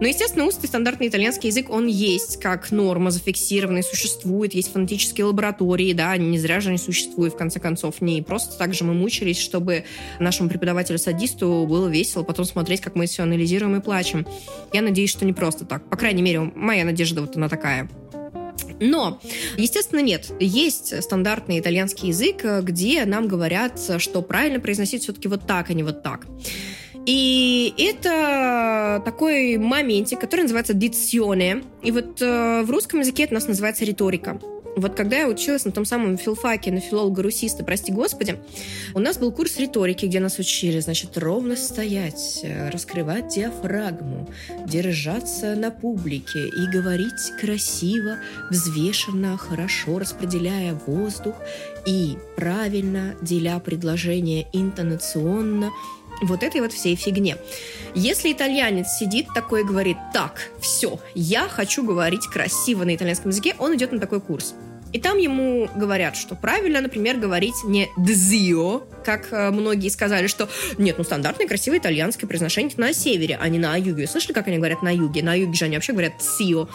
Но, 0.00 0.06
естественно, 0.06 0.46
устный 0.46 0.68
стандартный 0.68 1.08
итальянский 1.08 1.48
язык, 1.48 1.70
он 1.70 1.86
есть 1.86 2.40
как 2.40 2.70
норма 2.70 3.10
зафиксированный, 3.10 3.82
существует, 3.82 4.54
есть 4.54 4.72
фонетические 4.72 5.26
лаборатории, 5.26 5.92
да, 5.92 6.16
не 6.16 6.38
зря 6.38 6.60
же 6.60 6.70
они 6.70 6.78
существуют, 6.78 7.34
в 7.34 7.36
конце 7.36 7.60
концов, 7.60 8.00
не 8.00 8.22
просто 8.22 8.56
так 8.56 8.74
же 8.74 8.84
мы 8.84 8.94
мучились, 8.94 9.38
чтобы 9.38 9.84
нашему 10.18 10.48
преподавателю-садисту 10.48 11.66
было 11.66 11.88
весело 11.88 12.22
потом 12.22 12.44
смотреть, 12.44 12.80
как 12.80 12.94
мы 12.94 13.06
все 13.06 13.22
анализируем 13.22 13.76
и 13.76 13.80
плачем. 13.80 14.26
Я 14.72 14.82
надеюсь, 14.82 15.10
что 15.10 15.24
не 15.24 15.32
просто 15.32 15.64
так. 15.64 15.88
По 15.88 15.96
крайней 15.96 16.22
мере, 16.22 16.40
моя 16.54 16.84
надежда 16.84 17.20
вот 17.20 17.36
она 17.36 17.48
такая. 17.48 17.88
Но, 18.78 19.20
естественно, 19.58 20.00
нет. 20.00 20.30
Есть 20.40 21.02
стандартный 21.02 21.58
итальянский 21.58 22.08
язык, 22.08 22.42
где 22.62 23.04
нам 23.04 23.28
говорят, 23.28 23.78
что 23.98 24.22
правильно 24.22 24.58
произносить 24.58 25.02
все-таки 25.02 25.28
вот 25.28 25.46
так, 25.46 25.70
а 25.70 25.74
не 25.74 25.82
вот 25.82 26.02
так. 26.02 26.26
И 27.06 27.74
это 27.78 29.02
такой 29.04 29.56
моментик, 29.56 30.20
который 30.20 30.42
называется 30.42 30.74
диционе. 30.74 31.62
И 31.82 31.90
вот 31.90 32.20
э, 32.20 32.62
в 32.62 32.70
русском 32.70 33.00
языке 33.00 33.24
это 33.24 33.32
у 33.32 33.36
нас 33.36 33.48
называется 33.48 33.84
риторика. 33.84 34.38
Вот 34.76 34.94
когда 34.94 35.18
я 35.18 35.28
училась 35.28 35.64
на 35.64 35.72
том 35.72 35.84
самом 35.84 36.16
филфаке, 36.16 36.70
на 36.70 36.80
филолога-русиста, 36.80 37.64
прости 37.64 37.92
господи, 37.92 38.38
у 38.94 39.00
нас 39.00 39.18
был 39.18 39.32
курс 39.32 39.58
риторики, 39.58 40.06
где 40.06 40.20
нас 40.20 40.38
учили, 40.38 40.78
значит, 40.80 41.18
ровно 41.18 41.56
стоять, 41.56 42.44
раскрывать 42.72 43.28
диафрагму, 43.28 44.28
держаться 44.66 45.56
на 45.56 45.70
публике 45.70 46.48
и 46.48 46.70
говорить 46.72 47.32
красиво, 47.40 48.18
взвешенно, 48.50 49.36
хорошо 49.36 49.98
распределяя 49.98 50.74
воздух 50.86 51.34
и 51.84 52.16
правильно 52.36 53.16
деля 53.22 53.58
предложения 53.58 54.46
интонационно, 54.52 55.70
вот 56.22 56.42
этой 56.42 56.60
вот 56.60 56.72
всей 56.72 56.96
фигне. 56.96 57.36
Если 57.94 58.32
итальянец 58.32 58.98
сидит 58.98 59.26
такой 59.34 59.62
и 59.62 59.64
говорит, 59.64 59.96
так, 60.12 60.50
все, 60.60 61.00
я 61.14 61.48
хочу 61.48 61.84
говорить 61.84 62.26
красиво 62.26 62.84
на 62.84 62.94
итальянском 62.94 63.30
языке, 63.30 63.54
он 63.58 63.74
идет 63.74 63.92
на 63.92 63.98
такой 63.98 64.20
курс. 64.20 64.54
И 64.92 64.98
там 64.98 65.18
ему 65.18 65.68
говорят, 65.76 66.16
что 66.16 66.34
правильно, 66.34 66.80
например, 66.80 67.16
говорить 67.16 67.54
не 67.64 67.88
«дзио», 67.96 68.82
как 69.04 69.32
э, 69.32 69.50
многие 69.50 69.88
сказали, 69.88 70.26
что 70.26 70.48
нет, 70.78 70.98
ну 70.98 71.04
стандартное 71.04 71.46
красивое 71.46 71.78
итальянское 71.78 72.26
произношение 72.26 72.72
на 72.76 72.92
севере, 72.92 73.38
а 73.40 73.48
не 73.48 73.58
на 73.58 73.76
юге. 73.76 74.08
Слышали, 74.08 74.32
как 74.32 74.48
они 74.48 74.56
говорят 74.56 74.82
на 74.82 74.92
юге? 74.92 75.22
На 75.22 75.34
юге 75.34 75.54
же 75.54 75.66
они 75.66 75.76
вообще 75.76 75.92
говорят 75.92 76.14
«цио». 76.20 76.68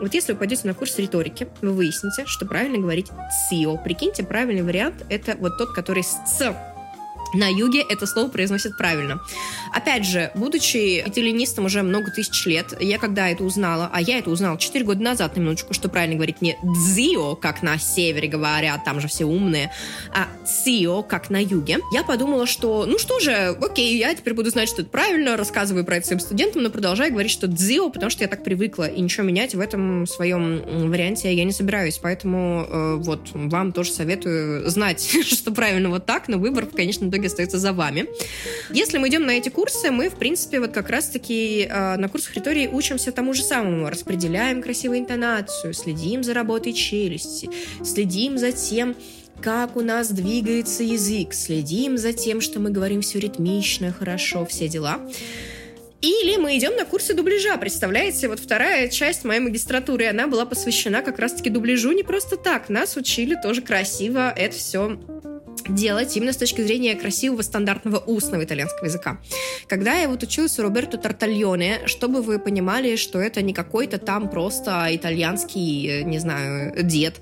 Вот 0.00 0.12
если 0.14 0.32
вы 0.32 0.38
пойдете 0.38 0.66
на 0.66 0.74
курс 0.74 0.98
риторики, 0.98 1.46
вы 1.62 1.72
выясните, 1.72 2.24
что 2.26 2.44
правильно 2.44 2.76
говорить 2.76 3.06
«цио». 3.48 3.78
Прикиньте, 3.78 4.22
правильный 4.22 4.62
вариант— 4.62 5.06
это 5.08 5.36
вот 5.38 5.56
тот, 5.56 5.72
который 5.72 6.02
с 6.02 6.18
«ц» 6.26 6.71
на 7.34 7.48
юге 7.48 7.84
это 7.88 8.06
слово 8.06 8.28
произносят 8.28 8.76
правильно. 8.76 9.20
Опять 9.72 10.06
же, 10.06 10.30
будучи 10.34 11.00
итальянистом 11.00 11.66
уже 11.66 11.82
много 11.82 12.10
тысяч 12.10 12.46
лет, 12.46 12.74
я 12.80 12.98
когда 12.98 13.28
это 13.28 13.44
узнала, 13.44 13.90
а 13.92 14.00
я 14.00 14.18
это 14.18 14.30
узнала 14.30 14.58
4 14.58 14.84
года 14.84 15.02
назад, 15.02 15.36
на 15.36 15.40
минуточку, 15.40 15.74
что 15.74 15.88
правильно 15.88 16.16
говорить 16.16 16.42
не 16.42 16.58
«дзио», 16.62 17.36
как 17.36 17.62
на 17.62 17.78
севере 17.78 18.28
говорят, 18.28 18.84
там 18.84 19.00
же 19.00 19.08
все 19.08 19.24
умные, 19.24 19.72
а 20.14 20.28
«цио», 20.44 21.02
как 21.02 21.30
на 21.30 21.42
юге, 21.42 21.78
я 21.92 22.02
подумала, 22.04 22.46
что, 22.46 22.86
ну 22.86 22.98
что 22.98 23.18
же, 23.20 23.56
окей, 23.60 23.96
я 23.96 24.14
теперь 24.14 24.34
буду 24.34 24.50
знать, 24.50 24.68
что 24.68 24.82
это 24.82 24.90
правильно, 24.90 25.36
рассказываю 25.36 25.84
про 25.84 25.96
это 25.96 26.06
своим 26.06 26.20
студентам, 26.20 26.62
но 26.62 26.70
продолжаю 26.70 27.12
говорить, 27.12 27.32
что 27.32 27.46
«дзио», 27.46 27.90
потому 27.90 28.10
что 28.10 28.24
я 28.24 28.28
так 28.28 28.44
привыкла, 28.44 28.88
и 28.88 29.00
ничего 29.00 29.26
менять 29.26 29.54
в 29.54 29.60
этом 29.60 30.06
своем 30.06 30.90
варианте 30.90 31.32
я 31.32 31.44
не 31.44 31.52
собираюсь, 31.52 31.98
поэтому 31.98 32.66
э, 32.68 32.94
вот 32.96 33.30
вам 33.32 33.72
тоже 33.72 33.92
советую 33.92 34.68
знать, 34.68 35.02
что 35.26 35.52
правильно 35.52 35.88
вот 35.88 36.06
так, 36.06 36.28
но 36.28 36.38
выбор, 36.38 36.66
конечно, 36.66 37.08
итоге 37.08 37.21
остается 37.26 37.58
за 37.58 37.72
вами. 37.72 38.06
Если 38.70 38.98
мы 38.98 39.08
идем 39.08 39.26
на 39.26 39.32
эти 39.32 39.48
курсы, 39.48 39.90
мы, 39.90 40.08
в 40.08 40.16
принципе, 40.16 40.60
вот 40.60 40.72
как 40.72 40.90
раз-таки 40.90 41.68
э, 41.68 41.96
на 41.96 42.08
курсах 42.08 42.34
ритории 42.34 42.66
учимся 42.66 43.12
тому 43.12 43.34
же 43.34 43.42
самому. 43.42 43.88
Распределяем 43.88 44.62
красивую 44.62 45.00
интонацию, 45.00 45.74
следим 45.74 46.22
за 46.22 46.34
работой 46.34 46.72
челюсти, 46.72 47.50
следим 47.84 48.38
за 48.38 48.52
тем, 48.52 48.96
как 49.40 49.76
у 49.76 49.80
нас 49.80 50.08
двигается 50.08 50.82
язык, 50.82 51.34
следим 51.34 51.98
за 51.98 52.12
тем, 52.12 52.40
что 52.40 52.60
мы 52.60 52.70
говорим 52.70 53.00
все 53.00 53.18
ритмично, 53.18 53.92
хорошо, 53.92 54.44
все 54.46 54.68
дела. 54.68 55.00
Или 56.02 56.36
мы 56.36 56.58
идем 56.58 56.76
на 56.76 56.84
курсы 56.84 57.14
дубляжа. 57.14 57.56
Представляете, 57.56 58.26
вот 58.28 58.40
вторая 58.40 58.88
часть 58.88 59.24
моей 59.24 59.40
магистратуры, 59.40 60.08
она 60.08 60.26
была 60.26 60.44
посвящена 60.44 61.00
как 61.00 61.20
раз-таки 61.20 61.48
дубляжу 61.48 61.92
не 61.92 62.02
просто 62.02 62.36
так. 62.36 62.68
Нас 62.68 62.96
учили 62.96 63.36
тоже 63.40 63.62
красиво 63.62 64.32
это 64.36 64.56
все 64.56 64.98
делать 65.68 66.16
именно 66.16 66.32
с 66.32 66.36
точки 66.36 66.60
зрения 66.62 66.94
красивого 66.94 67.42
стандартного 67.42 67.98
устного 67.98 68.44
итальянского 68.44 68.86
языка. 68.86 69.18
Когда 69.68 69.94
я 69.94 70.08
вот 70.08 70.22
училась 70.22 70.58
у 70.58 70.62
Роберто 70.62 70.98
Тартальоне, 70.98 71.86
чтобы 71.86 72.22
вы 72.22 72.38
понимали, 72.38 72.96
что 72.96 73.18
это 73.18 73.42
не 73.42 73.52
какой-то 73.52 73.98
там 73.98 74.28
просто 74.28 74.88
итальянский, 74.90 76.00
э, 76.00 76.02
не 76.02 76.18
знаю, 76.18 76.82
дед, 76.82 77.20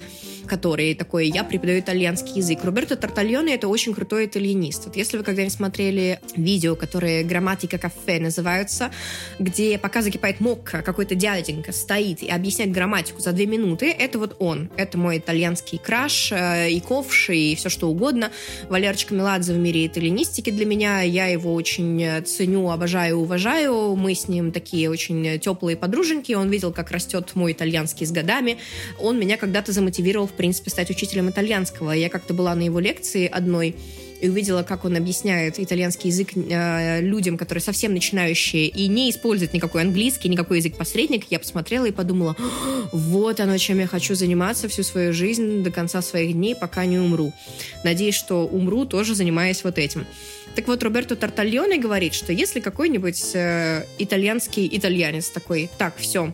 который 0.51 0.97
такой, 0.97 1.29
я 1.29 1.45
преподаю 1.45 1.79
итальянский 1.79 2.39
язык. 2.39 2.65
Роберто 2.65 2.97
Тартальоне 2.97 3.55
это 3.55 3.69
очень 3.69 3.95
крутой 3.95 4.27
итальянист. 4.27 4.87
Вот 4.87 4.97
если 4.97 5.17
вы 5.17 5.23
когда-нибудь 5.23 5.55
смотрели 5.55 6.19
видео, 6.35 6.75
которые 6.75 7.23
«Грамматика 7.23 7.79
кафе» 7.79 8.19
называются, 8.19 8.91
где 9.39 9.79
пока 9.79 10.03
закипает 10.03 10.41
мокко, 10.41 10.83
какой-то 10.83 11.15
дяденька 11.15 11.71
стоит 11.71 12.25
и 12.25 12.29
объясняет 12.29 12.73
грамматику 12.73 13.21
за 13.21 13.31
две 13.31 13.47
минуты, 13.47 13.93
это 13.93 14.19
вот 14.19 14.35
он. 14.41 14.71
Это 14.77 14.99
мой 14.99 15.19
итальянский 15.19 15.79
краш, 15.79 16.33
э, 16.33 16.71
и 16.71 16.81
ковш, 16.81 17.31
и 17.31 17.55
все 17.55 17.69
что 17.69 17.89
угодно. 17.89 18.33
Валерчик 18.69 19.13
Меладзе 19.13 19.53
в 19.53 19.59
мире 19.59 19.87
итальянистики 19.87 20.51
для 20.51 20.67
меня. 20.67 21.03
Я 21.03 21.27
его 21.27 21.55
очень 21.55 22.25
ценю, 22.25 22.69
обожаю, 22.71 23.19
уважаю. 23.19 23.95
Мы 23.95 24.17
с 24.17 24.27
ним 24.27 24.51
такие 24.51 24.91
очень 24.91 25.39
теплые 25.39 25.77
подруженьки. 25.77 26.33
Он 26.33 26.51
видел, 26.51 26.73
как 26.73 26.91
растет 26.91 27.37
мой 27.37 27.53
итальянский 27.53 28.05
с 28.05 28.11
годами. 28.11 28.59
Он 28.99 29.17
меня 29.17 29.37
когда-то 29.37 29.71
замотивировал, 29.71 30.27
в 30.27 30.40
принципе, 30.41 30.71
стать 30.71 30.89
учителем 30.89 31.29
итальянского. 31.29 31.93
Я 31.93 32.09
как-то 32.09 32.33
была 32.33 32.55
на 32.55 32.63
его 32.63 32.81
лекции 32.81 33.27
одной 33.27 33.77
и 34.23 34.29
увидела, 34.31 34.63
как 34.63 34.87
он 34.87 34.97
объясняет 34.97 35.61
итальянский 35.61 36.09
язык 36.09 36.31
э, 36.35 37.03
людям, 37.03 37.37
которые 37.37 37.61
совсем 37.61 37.93
начинающие 37.93 38.69
и 38.69 38.89
не 38.89 39.11
используют 39.11 39.53
никакой 39.53 39.83
английский, 39.83 40.31
никакой 40.31 40.59
язык-посредник, 40.59 41.27
я 41.29 41.39
посмотрела 41.39 41.85
и 41.85 41.91
подумала, 41.91 42.37
вот 42.91 43.39
оно, 43.39 43.59
чем 43.59 43.81
я 43.81 43.87
хочу 43.87 44.15
заниматься 44.15 44.67
всю 44.69 44.83
свою 44.83 45.13
жизнь 45.13 45.63
до 45.63 45.71
конца 45.71 46.01
своих 46.01 46.33
дней, 46.33 46.55
пока 46.55 46.87
не 46.87 46.99
умру. 46.99 47.35
Надеюсь, 47.85 48.15
что 48.15 48.47
умру, 48.47 48.87
тоже 48.87 49.15
занимаясь 49.15 49.63
вот 49.63 49.77
этим. 49.77 50.07
Так 50.55 50.69
вот, 50.69 50.83
Роберто 50.83 51.17
Тартальоне 51.17 51.79
говорит, 51.79 52.15
что 52.15 52.33
если 52.33 52.61
какой-нибудь 52.61 53.31
э, 53.35 53.85
итальянский 53.99 54.69
итальянец 54.73 55.29
такой, 55.29 55.69
так, 55.77 55.97
все, 55.99 56.33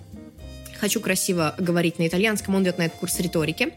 хочу 0.77 1.01
красиво 1.01 1.55
говорить 1.59 1.99
на 1.99 2.07
итальянском, 2.07 2.55
он 2.55 2.65
идет 2.65 2.79
на 2.79 2.87
этот 2.87 2.99
курс 2.99 3.19
риторики. 3.21 3.75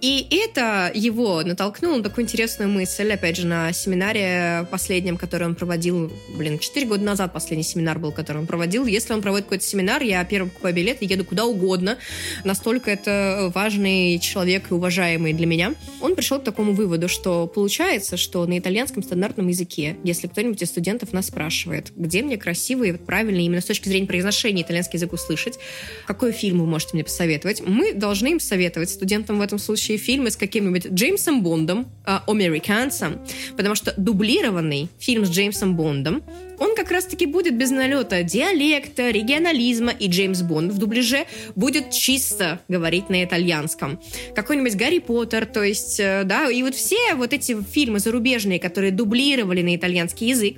И 0.00 0.26
это 0.30 0.90
его 0.94 1.42
натолкнуло 1.42 1.96
на 1.96 2.02
такую 2.02 2.24
интересную 2.24 2.70
мысль, 2.70 3.12
опять 3.12 3.36
же, 3.36 3.46
на 3.46 3.72
семинаре 3.72 4.66
последнем, 4.70 5.16
который 5.16 5.46
он 5.46 5.54
проводил, 5.54 6.12
блин, 6.36 6.58
4 6.58 6.86
года 6.86 7.02
назад 7.04 7.32
последний 7.32 7.64
семинар 7.64 7.98
был, 7.98 8.12
который 8.12 8.38
он 8.38 8.46
проводил. 8.46 8.86
Если 8.86 9.12
он 9.12 9.22
проводит 9.22 9.46
какой-то 9.46 9.64
семинар, 9.64 10.02
я 10.02 10.24
первым 10.24 10.50
покупаю 10.50 10.74
билет 10.74 11.02
и 11.02 11.06
еду 11.06 11.24
куда 11.24 11.44
угодно. 11.46 11.98
Настолько 12.44 12.90
это 12.90 13.52
важный 13.54 14.18
человек 14.18 14.70
и 14.70 14.74
уважаемый 14.74 15.32
для 15.32 15.46
меня. 15.46 15.74
Он 16.00 16.14
пришел 16.14 16.38
к 16.38 16.44
такому 16.44 16.72
выводу, 16.72 17.08
что 17.08 17.46
получается, 17.46 18.16
что 18.16 18.46
на 18.46 18.58
итальянском 18.58 19.02
стандартном 19.02 19.48
языке, 19.48 19.96
если 20.04 20.26
кто-нибудь 20.26 20.62
из 20.62 20.68
студентов 20.68 21.12
нас 21.12 21.26
спрашивает, 21.26 21.92
где 21.96 22.22
мне 22.22 22.36
красивый, 22.36 22.94
правильный, 22.94 23.44
именно 23.44 23.60
с 23.60 23.64
точки 23.64 23.88
зрения 23.88 24.06
произношения 24.06 24.62
итальянский 24.62 24.96
язык 24.96 25.12
услышать, 25.12 25.58
какой 26.06 26.32
фильм 26.36 26.60
вы 26.60 26.66
можете 26.66 26.90
мне 26.94 27.04
посоветовать? 27.04 27.62
Мы 27.66 27.92
должны 27.92 28.28
им 28.28 28.40
советовать, 28.40 28.90
студентам 28.90 29.38
в 29.38 29.42
этом 29.42 29.58
случае, 29.58 29.98
фильмы 29.98 30.30
с 30.30 30.36
каким-нибудь 30.36 30.86
Джеймсом 30.86 31.42
Бондом, 31.42 31.88
э, 32.06 32.18
американцем, 32.26 33.18
потому 33.56 33.74
что 33.74 33.94
дублированный 33.96 34.88
фильм 34.98 35.24
с 35.24 35.30
Джеймсом 35.30 35.76
Бондом, 35.76 36.22
он 36.58 36.74
как 36.74 36.90
раз-таки 36.90 37.26
будет 37.26 37.56
без 37.56 37.70
налета 37.70 38.22
диалекта, 38.22 39.10
регионализма, 39.10 39.92
и 39.92 40.08
Джеймс 40.08 40.42
Бонд 40.42 40.72
в 40.72 40.78
дубляже 40.78 41.26
будет 41.54 41.90
чисто 41.90 42.60
говорить 42.68 43.10
на 43.10 43.24
итальянском. 43.24 44.00
Какой-нибудь 44.34 44.76
Гарри 44.76 44.98
Поттер, 45.00 45.46
то 45.46 45.62
есть, 45.62 46.00
э, 46.00 46.22
да, 46.24 46.50
и 46.50 46.62
вот 46.62 46.74
все 46.74 47.14
вот 47.14 47.32
эти 47.32 47.60
фильмы 47.62 47.98
зарубежные, 47.98 48.58
которые 48.58 48.92
дублировали 48.92 49.62
на 49.62 49.76
итальянский 49.76 50.28
язык, 50.28 50.56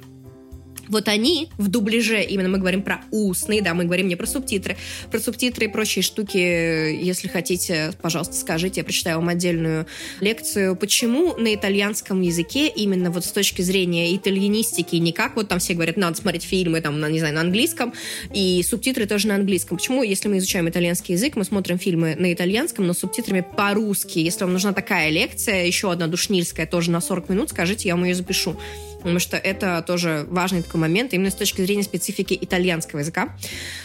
Вот 0.88 1.08
они 1.08 1.48
в 1.58 1.68
дубляже, 1.68 2.22
именно 2.22 2.48
мы 2.48 2.58
говорим 2.58 2.82
про 2.82 3.00
устные, 3.10 3.62
да, 3.62 3.74
мы 3.74 3.84
говорим 3.84 4.08
не 4.08 4.16
про 4.16 4.26
субтитры. 4.26 4.76
Про 5.10 5.20
субтитры 5.20 5.66
и 5.66 5.68
прочие 5.68 6.02
штуки, 6.02 6.36
если 6.36 7.28
хотите, 7.28 7.92
пожалуйста, 8.00 8.34
скажите, 8.34 8.80
я 8.80 8.84
прочитаю 8.84 9.16
вам 9.16 9.28
отдельную 9.28 9.86
лекцию. 10.20 10.76
Почему 10.76 11.36
на 11.36 11.54
итальянском 11.54 12.20
языке 12.20 12.68
именно 12.68 13.10
вот 13.10 13.24
с 13.24 13.32
точки 13.32 13.62
зрения 13.62 14.14
итальянистики, 14.16 14.96
не 14.96 15.12
как 15.12 15.36
вот 15.36 15.48
там 15.48 15.58
все 15.58 15.74
говорят, 15.74 15.96
надо 15.96 16.16
смотреть 16.16 16.44
фильмы, 16.44 16.80
там, 16.80 17.00
на, 17.00 17.08
не 17.08 17.18
знаю, 17.18 17.34
на 17.34 17.40
английском, 17.42 17.92
и 18.32 18.62
субтитры 18.62 19.06
тоже 19.06 19.28
на 19.28 19.34
английском. 19.34 19.76
Почему, 19.76 20.02
если 20.02 20.28
мы 20.28 20.38
изучаем 20.38 20.68
итальянский 20.68 21.14
язык, 21.14 21.36
мы 21.36 21.44
смотрим 21.44 21.78
фильмы 21.78 22.16
на 22.18 22.32
итальянском, 22.32 22.86
но 22.86 22.92
с 22.92 22.98
субтитрами 22.98 23.44
по-русски? 23.56 24.18
Если 24.18 24.44
вам 24.44 24.52
нужна 24.52 24.72
такая 24.72 25.10
лекция, 25.10 25.64
еще 25.64 25.92
одна 25.92 26.06
душнильская, 26.06 26.66
тоже 26.66 26.90
на 26.90 27.00
40 27.00 27.28
минут, 27.28 27.50
скажите, 27.50 27.88
я 27.88 27.94
вам 27.94 28.04
ее 28.04 28.14
запишу 28.14 28.58
потому 28.98 29.18
что 29.18 29.36
это 29.36 29.82
тоже 29.86 30.26
важный 30.28 30.62
такой 30.62 30.80
момент 30.80 31.14
именно 31.14 31.30
с 31.30 31.34
точки 31.34 31.62
зрения 31.62 31.82
специфики 31.82 32.38
итальянского 32.40 33.00
языка. 33.00 33.36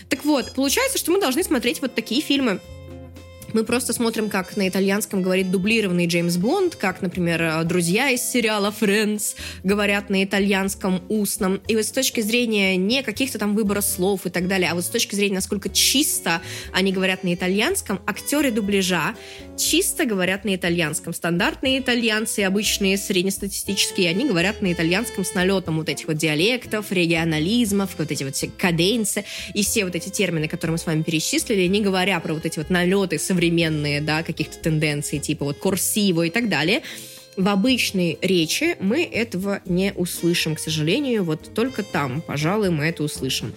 Так 0.09 0.25
вот, 0.25 0.53
получается, 0.53 0.97
что 0.97 1.11
мы 1.11 1.19
должны 1.19 1.43
смотреть 1.43 1.81
вот 1.81 1.95
такие 1.95 2.21
фильмы, 2.21 2.59
мы 3.53 3.63
просто 3.63 3.93
смотрим, 3.93 4.29
как 4.29 4.57
на 4.57 4.67
итальянском 4.67 5.21
говорит 5.21 5.51
дублированный 5.51 6.07
Джеймс 6.07 6.37
Бонд, 6.37 6.75
как, 6.75 7.03
например, 7.03 7.41
э, 7.41 7.63
друзья 7.63 8.09
из 8.09 8.23
сериала 8.23 8.73
Friends 8.77 9.35
говорят 9.63 10.09
на 10.09 10.23
итальянском 10.23 11.03
устном. 11.07 11.61
И 11.67 11.75
вот 11.75 11.85
с 11.85 11.91
точки 11.91 12.21
зрения 12.21 12.75
не 12.77 13.03
каких-то 13.03 13.37
там 13.37 13.55
выбора 13.55 13.81
слов 13.81 14.25
и 14.25 14.31
так 14.31 14.47
далее, 14.47 14.71
а 14.71 14.75
вот 14.75 14.83
с 14.83 14.89
точки 14.89 15.13
зрения, 15.13 15.35
насколько 15.35 15.69
чисто 15.69 16.41
они 16.73 16.91
говорят 16.91 17.23
на 17.23 17.31
итальянском, 17.31 18.01
актеры 18.07 18.49
дубляжа 18.49 19.13
чисто 19.57 20.05
говорят 20.05 20.45
на 20.45 20.55
итальянском. 20.55 21.13
Стандартные 21.13 21.79
итальянцы, 21.79 22.41
обычные 22.41 22.97
среднестатистические, 22.97 24.09
они 24.09 24.25
говорят 24.25 24.61
на 24.61 24.71
итальянском 24.71 25.23
с 25.23 25.33
налетом 25.33 25.77
вот 25.77 25.89
этих 25.89 26.07
вот 26.07 26.17
диалектов, 26.17 26.91
регионализмов, 26.91 27.91
вот 27.97 28.11
эти 28.11 28.23
вот 28.23 28.35
все 28.35 28.47
каденцы 28.47 29.25
и 29.53 29.63
все 29.63 29.85
вот 29.85 29.95
эти 29.95 30.09
термины, 30.09 30.47
которые 30.47 30.73
мы 30.73 30.77
с 30.77 30.85
вами 30.85 31.03
перечислили, 31.03 31.67
не 31.67 31.81
говоря 31.81 32.19
про 32.19 32.33
вот 32.33 32.45
эти 32.45 32.57
вот 32.59 32.69
налеты 32.69 33.19
современные 33.19 34.01
да, 34.01 34.23
каких-то 34.23 34.57
тенденций, 34.57 35.19
типа 35.19 35.45
вот 35.45 35.57
курсиво 35.57 36.23
и 36.23 36.29
так 36.29 36.49
далее, 36.49 36.81
в 37.35 37.47
обычной 37.47 38.17
речи 38.21 38.77
мы 38.79 39.03
этого 39.03 39.61
не 39.65 39.91
услышим, 39.95 40.55
к 40.55 40.59
сожалению. 40.59 41.23
Вот 41.23 41.53
только 41.53 41.83
там, 41.83 42.21
пожалуй, 42.21 42.69
мы 42.69 42.85
это 42.85 43.03
услышим. 43.03 43.53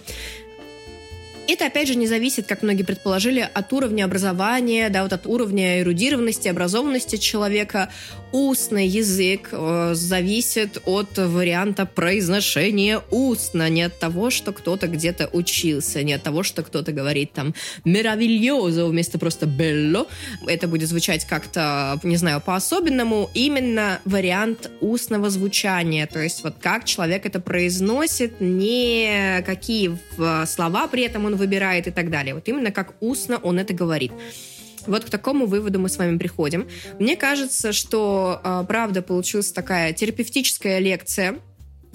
Это, 1.47 1.67
опять 1.67 1.87
же, 1.87 1.95
не 1.95 2.07
зависит, 2.07 2.45
как 2.45 2.61
многие 2.61 2.83
предположили, 2.83 3.49
от 3.53 3.71
уровня 3.71 4.03
образования, 4.03 4.89
да, 4.89 5.03
вот 5.03 5.13
от 5.13 5.25
уровня 5.25 5.79
эрудированности, 5.81 6.49
образованности 6.49 7.15
человека. 7.15 7.89
Устный 8.33 8.85
язык 8.85 9.49
э, 9.53 9.91
зависит 9.93 10.81
от 10.85 11.17
варианта 11.17 11.85
произношения 11.85 13.01
устно, 13.09 13.69
не 13.69 13.83
от 13.83 13.97
того, 13.97 14.29
что 14.29 14.51
кто-то 14.51 14.87
где-то 14.87 15.29
учился, 15.31 16.03
не 16.03 16.11
от 16.13 16.23
того, 16.23 16.43
что 16.43 16.63
кто-то 16.63 16.91
говорит 16.91 17.31
там 17.31 17.55
«meraviglia» 17.85 18.85
вместо 18.89 19.17
просто 19.17 19.45
«bello». 19.45 20.07
Это 20.45 20.67
будет 20.67 20.89
звучать 20.89 21.23
как-то, 21.25 21.97
не 22.03 22.17
знаю, 22.17 22.41
по-особенному. 22.41 23.29
Именно 23.33 24.01
вариант 24.03 24.69
устного 24.81 25.29
звучания, 25.29 26.05
то 26.07 26.19
есть 26.21 26.43
вот 26.43 26.55
как 26.59 26.83
человек 26.83 27.25
это 27.25 27.39
произносит, 27.39 28.41
не 28.41 29.41
какие 29.45 29.97
слова 30.45 30.87
при 30.87 31.03
этом 31.03 31.23
он 31.23 31.36
выбирает 31.37 31.87
и 31.87 31.91
так 31.91 32.09
далее. 32.09 32.33
Вот 32.35 32.47
именно 32.47 32.71
как 32.71 32.95
устно 32.99 33.37
он 33.37 33.59
это 33.59 33.73
говорит. 33.73 34.11
Вот 34.85 35.03
к 35.03 35.09
такому 35.09 35.45
выводу 35.45 35.79
мы 35.79 35.89
с 35.89 35.97
вами 35.97 36.17
приходим. 36.17 36.67
Мне 36.97 37.15
кажется, 37.15 37.73
что 37.73 38.39
э, 38.43 38.65
правда 38.67 39.01
получилась 39.01 39.51
такая 39.51 39.91
терапевтическая 39.93 40.79
лекция, 40.79 41.39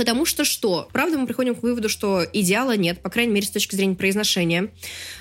Потому 0.02 0.24
что 0.26 0.44
что? 0.44 0.88
Правда, 0.92 1.16
мы 1.16 1.28
приходим 1.28 1.54
к 1.54 1.62
выводу, 1.62 1.88
что 1.88 2.26
идеала 2.32 2.76
нет, 2.76 2.98
по 2.98 3.08
крайней 3.08 3.34
мере, 3.34 3.46
с 3.46 3.50
точки 3.50 3.76
зрения 3.76 3.94
произношения. 3.94 4.68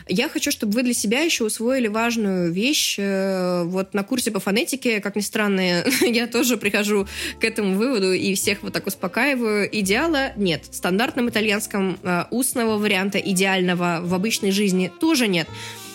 Я 0.07 0.27
хочу, 0.27 0.49
чтобы 0.49 0.73
вы 0.73 0.81
для 0.81 0.95
себя 0.95 1.19
еще 1.19 1.43
усвоили 1.43 1.87
важную 1.87 2.51
вещь. 2.51 2.95
Э, 2.97 3.61
вот 3.63 3.93
на 3.93 4.01
курсе 4.01 4.31
по 4.31 4.39
фонетике, 4.39 4.99
как 4.99 5.15
ни 5.15 5.19
странно, 5.19 5.83
я 6.01 6.25
тоже 6.25 6.57
прихожу 6.57 7.07
к 7.39 7.43
этому 7.43 7.75
выводу 7.75 8.11
и 8.11 8.33
всех 8.33 8.63
вот 8.63 8.73
так 8.73 8.87
успокаиваю. 8.87 9.69
Идеала 9.71 10.31
нет. 10.35 10.63
В 10.67 10.73
стандартном 10.73 11.29
итальянском 11.29 11.99
э, 12.01 12.23
устного 12.31 12.79
варианта 12.79 13.19
идеального 13.19 13.99
в 14.01 14.15
обычной 14.15 14.49
жизни 14.49 14.91
тоже 14.99 15.27
нет 15.27 15.47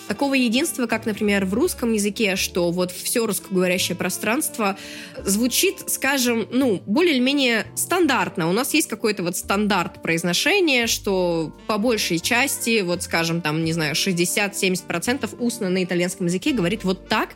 такого 0.06 0.34
единства, 0.34 0.86
как, 0.86 1.06
например, 1.06 1.44
в 1.44 1.54
русском 1.54 1.92
языке, 1.92 2.36
что 2.36 2.70
вот 2.70 2.92
все 2.92 3.26
русскоговорящее 3.26 3.96
пространство 3.96 4.76
звучит, 5.24 5.84
скажем, 5.88 6.46
ну, 6.50 6.82
более-менее 6.86 7.66
стандартно. 7.74 8.48
У 8.48 8.52
нас 8.52 8.74
есть 8.74 8.88
какой-то 8.88 9.22
вот 9.22 9.36
стандарт 9.36 10.02
произношения, 10.02 10.86
что 10.86 11.52
по 11.66 11.78
большей 11.78 12.18
части, 12.18 12.82
вот, 12.82 13.02
скажем, 13.02 13.40
там, 13.40 13.64
не 13.64 13.72
знаю, 13.72 13.94
60-70% 13.94 15.36
устно 15.38 15.68
на 15.68 15.82
итальянском 15.82 16.26
языке 16.26 16.52
говорит 16.52 16.84
вот 16.84 17.08
так, 17.08 17.30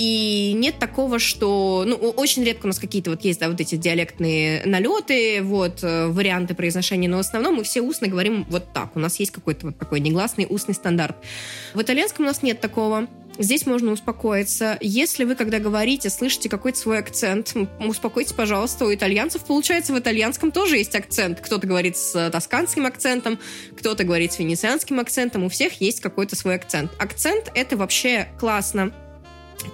и 0.00 0.54
нет 0.54 0.78
такого, 0.78 1.18
что... 1.18 1.84
Ну, 1.86 1.94
очень 1.94 2.42
редко 2.42 2.64
у 2.64 2.68
нас 2.68 2.78
какие-то 2.78 3.10
вот 3.10 3.22
есть, 3.22 3.38
да, 3.38 3.50
вот 3.50 3.60
эти 3.60 3.74
диалектные 3.74 4.62
налеты, 4.64 5.42
вот, 5.42 5.80
э, 5.82 6.06
варианты 6.06 6.54
произношения, 6.54 7.06
но 7.06 7.18
в 7.18 7.20
основном 7.20 7.56
мы 7.56 7.64
все 7.64 7.82
устно 7.82 8.08
говорим 8.08 8.46
вот 8.48 8.72
так. 8.72 8.96
У 8.96 8.98
нас 8.98 9.20
есть 9.20 9.30
какой-то 9.30 9.66
вот 9.66 9.78
такой 9.78 10.00
негласный 10.00 10.46
устный 10.48 10.72
стандарт. 10.72 11.16
В 11.74 11.82
итальянском 11.82 12.24
у 12.24 12.28
нас 12.28 12.42
нет 12.42 12.62
такого. 12.62 13.08
Здесь 13.38 13.66
можно 13.66 13.92
успокоиться. 13.92 14.78
Если 14.80 15.24
вы, 15.24 15.34
когда 15.34 15.58
говорите, 15.58 16.08
слышите 16.08 16.48
какой-то 16.48 16.78
свой 16.78 16.98
акцент, 16.98 17.54
успокойтесь, 17.78 18.32
пожалуйста. 18.32 18.86
У 18.86 18.94
итальянцев, 18.94 19.44
получается, 19.44 19.92
в 19.92 19.98
итальянском 19.98 20.50
тоже 20.50 20.78
есть 20.78 20.94
акцент. 20.94 21.42
Кто-то 21.42 21.66
говорит 21.66 21.98
с 21.98 22.30
тосканским 22.30 22.86
акцентом, 22.86 23.38
кто-то 23.76 24.04
говорит 24.04 24.32
с 24.32 24.38
венецианским 24.38 24.98
акцентом. 24.98 25.44
У 25.44 25.50
всех 25.50 25.78
есть 25.82 26.00
какой-то 26.00 26.36
свой 26.36 26.54
акцент. 26.54 26.90
Акцент— 26.98 27.52
это 27.54 27.76
вообще 27.76 28.28
классно. 28.38 28.94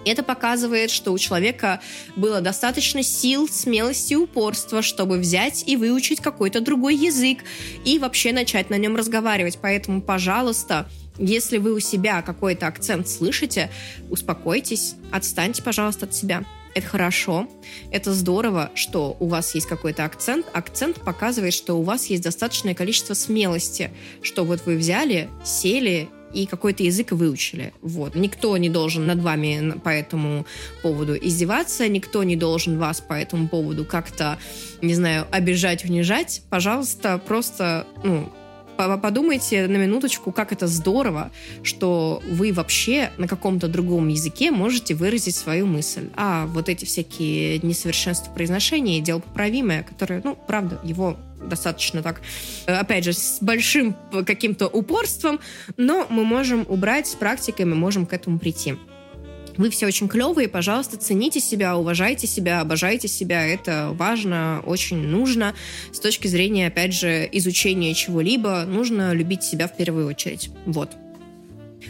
Это 0.04 0.22
показывает, 0.22 0.90
что 0.90 1.12
у 1.12 1.18
человека 1.18 1.80
было 2.16 2.40
достаточно 2.40 3.02
сил, 3.02 3.48
смелости 3.48 4.14
и 4.14 4.16
упорства, 4.16 4.82
чтобы 4.82 5.18
взять 5.18 5.64
и 5.66 5.76
выучить 5.76 6.20
какой-то 6.20 6.60
другой 6.60 6.96
язык 6.96 7.40
и 7.84 7.98
вообще 7.98 8.32
начать 8.32 8.70
на 8.70 8.76
нем 8.76 8.96
разговаривать. 8.96 9.58
Поэтому, 9.60 10.00
пожалуйста, 10.00 10.88
если 11.18 11.58
вы 11.58 11.72
у 11.72 11.80
себя 11.80 12.22
какой-то 12.22 12.66
акцент 12.66 13.08
слышите, 13.08 13.70
успокойтесь, 14.10 14.96
отстаньте, 15.10 15.62
пожалуйста, 15.62 16.06
от 16.06 16.14
себя. 16.14 16.44
Это 16.74 16.88
хорошо, 16.88 17.48
это 17.90 18.12
здорово, 18.12 18.70
что 18.74 19.16
у 19.18 19.28
вас 19.28 19.54
есть 19.54 19.66
какой-то 19.66 20.04
акцент. 20.04 20.44
Акцент 20.52 21.00
показывает, 21.00 21.54
что 21.54 21.72
у 21.74 21.82
вас 21.82 22.04
есть 22.06 22.22
достаточное 22.22 22.74
количество 22.74 23.14
смелости, 23.14 23.90
что 24.20 24.44
вот 24.44 24.66
вы 24.66 24.76
взяли, 24.76 25.30
сели 25.42 26.10
и 26.36 26.46
какой-то 26.46 26.82
язык 26.82 27.12
выучили. 27.12 27.72
Вот. 27.80 28.14
Никто 28.14 28.56
не 28.58 28.68
должен 28.68 29.06
над 29.06 29.20
вами 29.20 29.78
по 29.82 29.88
этому 29.88 30.46
поводу 30.82 31.16
издеваться, 31.16 31.88
никто 31.88 32.22
не 32.24 32.36
должен 32.36 32.78
вас 32.78 33.00
по 33.00 33.14
этому 33.14 33.48
поводу 33.48 33.84
как-то, 33.84 34.38
не 34.82 34.94
знаю, 34.94 35.26
обижать, 35.30 35.84
унижать. 35.84 36.42
Пожалуйста, 36.50 37.18
просто, 37.18 37.86
ну, 38.04 38.30
подумайте 38.76 39.66
на 39.66 39.76
минуточку, 39.78 40.32
как 40.32 40.52
это 40.52 40.66
здорово, 40.66 41.30
что 41.62 42.22
вы 42.28 42.52
вообще 42.52 43.10
на 43.16 43.26
каком-то 43.26 43.68
другом 43.68 44.08
языке 44.08 44.50
можете 44.50 44.94
выразить 44.94 45.36
свою 45.36 45.66
мысль. 45.66 46.10
А 46.16 46.46
вот 46.46 46.68
эти 46.68 46.84
всякие 46.84 47.58
несовершенства 47.60 48.30
произношения, 48.32 49.00
дело 49.00 49.20
поправимое, 49.20 49.82
которое, 49.82 50.20
ну, 50.22 50.36
правда, 50.46 50.78
его 50.84 51.16
достаточно 51.42 52.02
так, 52.02 52.22
опять 52.66 53.04
же, 53.04 53.12
с 53.12 53.38
большим 53.40 53.96
каким-то 54.26 54.66
упорством, 54.68 55.40
но 55.76 56.06
мы 56.08 56.24
можем 56.24 56.66
убрать 56.68 57.06
с 57.06 57.14
практикой, 57.14 57.66
мы 57.66 57.74
можем 57.74 58.06
к 58.06 58.12
этому 58.12 58.38
прийти. 58.38 58.76
Вы 59.56 59.70
все 59.70 59.86
очень 59.86 60.06
клевые, 60.06 60.48
пожалуйста, 60.48 60.98
цените 60.98 61.40
себя, 61.40 61.78
уважайте 61.78 62.26
себя, 62.26 62.60
обожайте 62.60 63.08
себя. 63.08 63.46
Это 63.46 63.90
важно, 63.92 64.62
очень 64.66 64.98
нужно. 64.98 65.54
С 65.92 65.98
точки 65.98 66.26
зрения, 66.26 66.66
опять 66.66 66.92
же, 66.92 67.26
изучения 67.32 67.94
чего-либо, 67.94 68.64
нужно 68.66 69.14
любить 69.14 69.42
себя 69.42 69.66
в 69.66 69.74
первую 69.74 70.08
очередь. 70.08 70.50
Вот. 70.66 70.90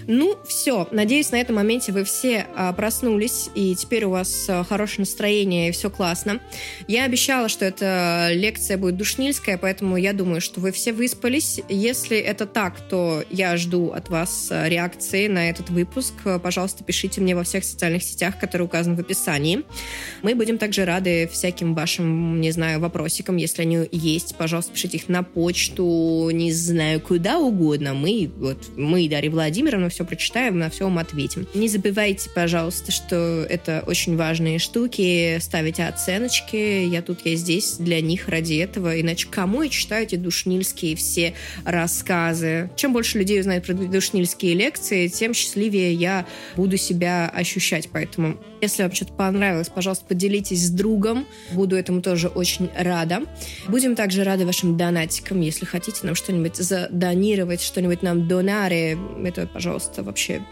Ну, 0.06 0.38
все. 0.46 0.88
Надеюсь, 0.90 1.30
на 1.32 1.40
этом 1.40 1.56
моменте 1.56 1.92
вы 1.92 2.04
все 2.04 2.46
а, 2.54 2.72
проснулись, 2.72 3.50
и 3.54 3.74
теперь 3.74 4.04
у 4.04 4.10
вас 4.10 4.46
а, 4.48 4.64
хорошее 4.64 5.00
настроение, 5.00 5.68
и 5.68 5.72
все 5.72 5.90
классно. 5.90 6.40
Я 6.86 7.04
обещала, 7.04 7.48
что 7.48 7.64
эта 7.64 8.28
лекция 8.32 8.78
будет 8.78 8.96
душнильская, 8.96 9.58
поэтому 9.58 9.96
я 9.96 10.12
думаю, 10.12 10.40
что 10.40 10.60
вы 10.60 10.72
все 10.72 10.92
выспались. 10.92 11.60
Если 11.68 12.18
это 12.18 12.46
так, 12.46 12.80
то 12.80 13.24
я 13.30 13.56
жду 13.56 13.90
от 13.90 14.08
вас 14.08 14.48
а, 14.50 14.68
реакции 14.68 15.26
на 15.26 15.50
этот 15.50 15.70
выпуск. 15.70 16.14
Пожалуйста, 16.42 16.84
пишите 16.84 17.20
мне 17.20 17.34
во 17.34 17.42
всех 17.42 17.64
социальных 17.64 18.02
сетях, 18.02 18.38
которые 18.38 18.66
указаны 18.66 18.96
в 18.96 19.00
описании. 19.00 19.62
Мы 20.22 20.34
будем 20.34 20.58
также 20.58 20.84
рады 20.84 21.28
всяким 21.32 21.74
вашим, 21.74 22.40
не 22.40 22.50
знаю, 22.50 22.80
вопросикам, 22.80 23.36
если 23.36 23.62
они 23.62 23.88
есть. 23.90 24.36
Пожалуйста, 24.36 24.72
пишите 24.72 24.98
их 24.98 25.08
на 25.08 25.22
почту, 25.22 26.30
не 26.32 26.52
знаю, 26.52 27.00
куда 27.00 27.38
угодно. 27.38 27.94
Мы, 27.94 28.30
вот, 28.36 28.58
мы, 28.76 29.08
Дарья 29.08 29.30
Владимировна, 29.30 29.85
мы 29.86 29.90
все 29.90 30.04
прочитаем, 30.04 30.58
на 30.58 30.68
все 30.68 30.84
вам 30.84 30.98
ответим. 30.98 31.46
Не 31.54 31.68
забывайте, 31.68 32.28
пожалуйста, 32.30 32.90
что 32.90 33.46
это 33.48 33.84
очень 33.86 34.16
важные 34.16 34.58
штуки. 34.58 35.38
Ставите 35.40 35.84
оценочки. 35.84 36.84
Я 36.84 37.02
тут, 37.02 37.20
я 37.24 37.36
здесь 37.36 37.76
для 37.78 38.00
них 38.00 38.28
ради 38.28 38.54
этого. 38.54 39.00
Иначе 39.00 39.28
кому 39.30 39.62
я 39.62 39.68
читаю 39.68 40.02
эти 40.02 40.16
душнильские 40.16 40.96
все 40.96 41.34
рассказы? 41.64 42.68
Чем 42.74 42.92
больше 42.92 43.18
людей 43.18 43.38
узнает 43.38 43.64
про 43.64 43.74
душнильские 43.74 44.54
лекции, 44.54 45.06
тем 45.06 45.32
счастливее 45.32 45.92
я 45.94 46.26
буду 46.56 46.76
себя 46.76 47.28
ощущать. 47.28 47.88
Поэтому, 47.92 48.36
если 48.60 48.82
вам 48.82 48.92
что-то 48.92 49.12
понравилось, 49.12 49.68
пожалуйста, 49.68 50.04
поделитесь 50.06 50.66
с 50.66 50.70
другом. 50.70 51.26
Буду 51.52 51.76
этому 51.76 52.02
тоже 52.02 52.28
очень 52.28 52.70
рада. 52.76 53.22
Будем 53.68 53.94
также 53.94 54.24
рады 54.24 54.46
вашим 54.46 54.76
донатикам. 54.76 55.40
Если 55.40 55.64
хотите 55.64 56.06
нам 56.06 56.14
что-нибудь 56.14 56.56
задонировать, 56.56 57.62
что-нибудь 57.62 58.02
нам 58.02 58.28
донаре, 58.28 58.98
это, 59.24 59.46
пожалуйста, 59.46 60.02
вообще 60.02 60.42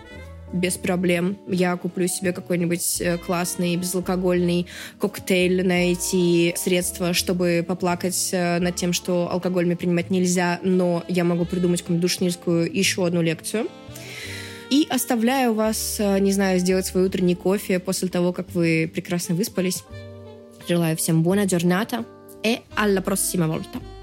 без 0.54 0.76
проблем. 0.76 1.36
Я 1.48 1.76
куплю 1.76 2.06
себе 2.06 2.32
какой-нибудь 2.32 3.00
э, 3.00 3.18
классный 3.18 3.76
безалкогольный 3.76 4.66
коктейль 5.00 5.66
на 5.66 5.92
эти 5.92 6.56
средства, 6.56 7.12
чтобы 7.12 7.64
поплакать 7.66 8.30
э, 8.32 8.60
над 8.60 8.76
тем, 8.76 8.92
что 8.92 9.28
алкоголь 9.30 9.66
мне 9.66 9.76
принимать 9.76 10.10
нельзя, 10.10 10.60
но 10.62 11.02
я 11.08 11.24
могу 11.24 11.44
придумать 11.44 11.82
какую-нибудь 11.82 12.02
душнирскую 12.02 12.72
еще 12.72 13.04
одну 13.04 13.20
лекцию. 13.20 13.66
И 14.74 14.88
оставляю 14.90 15.54
вас, 15.54 16.00
э, 16.00 16.18
не 16.18 16.32
знаю, 16.32 16.58
сделать 16.58 16.84
свой 16.84 17.04
утренний 17.04 17.36
кофе 17.36 17.78
после 17.78 18.08
того, 18.08 18.32
как 18.32 18.52
вы 18.54 18.90
прекрасно 18.92 19.36
выспались. 19.36 19.84
Желаю 20.68 20.96
всем 20.96 21.22
buona 21.22 21.46
giornata 21.46 22.04
e 22.42 22.60
alla 22.74 23.00
prossima 23.00 23.46
volta. 23.46 23.93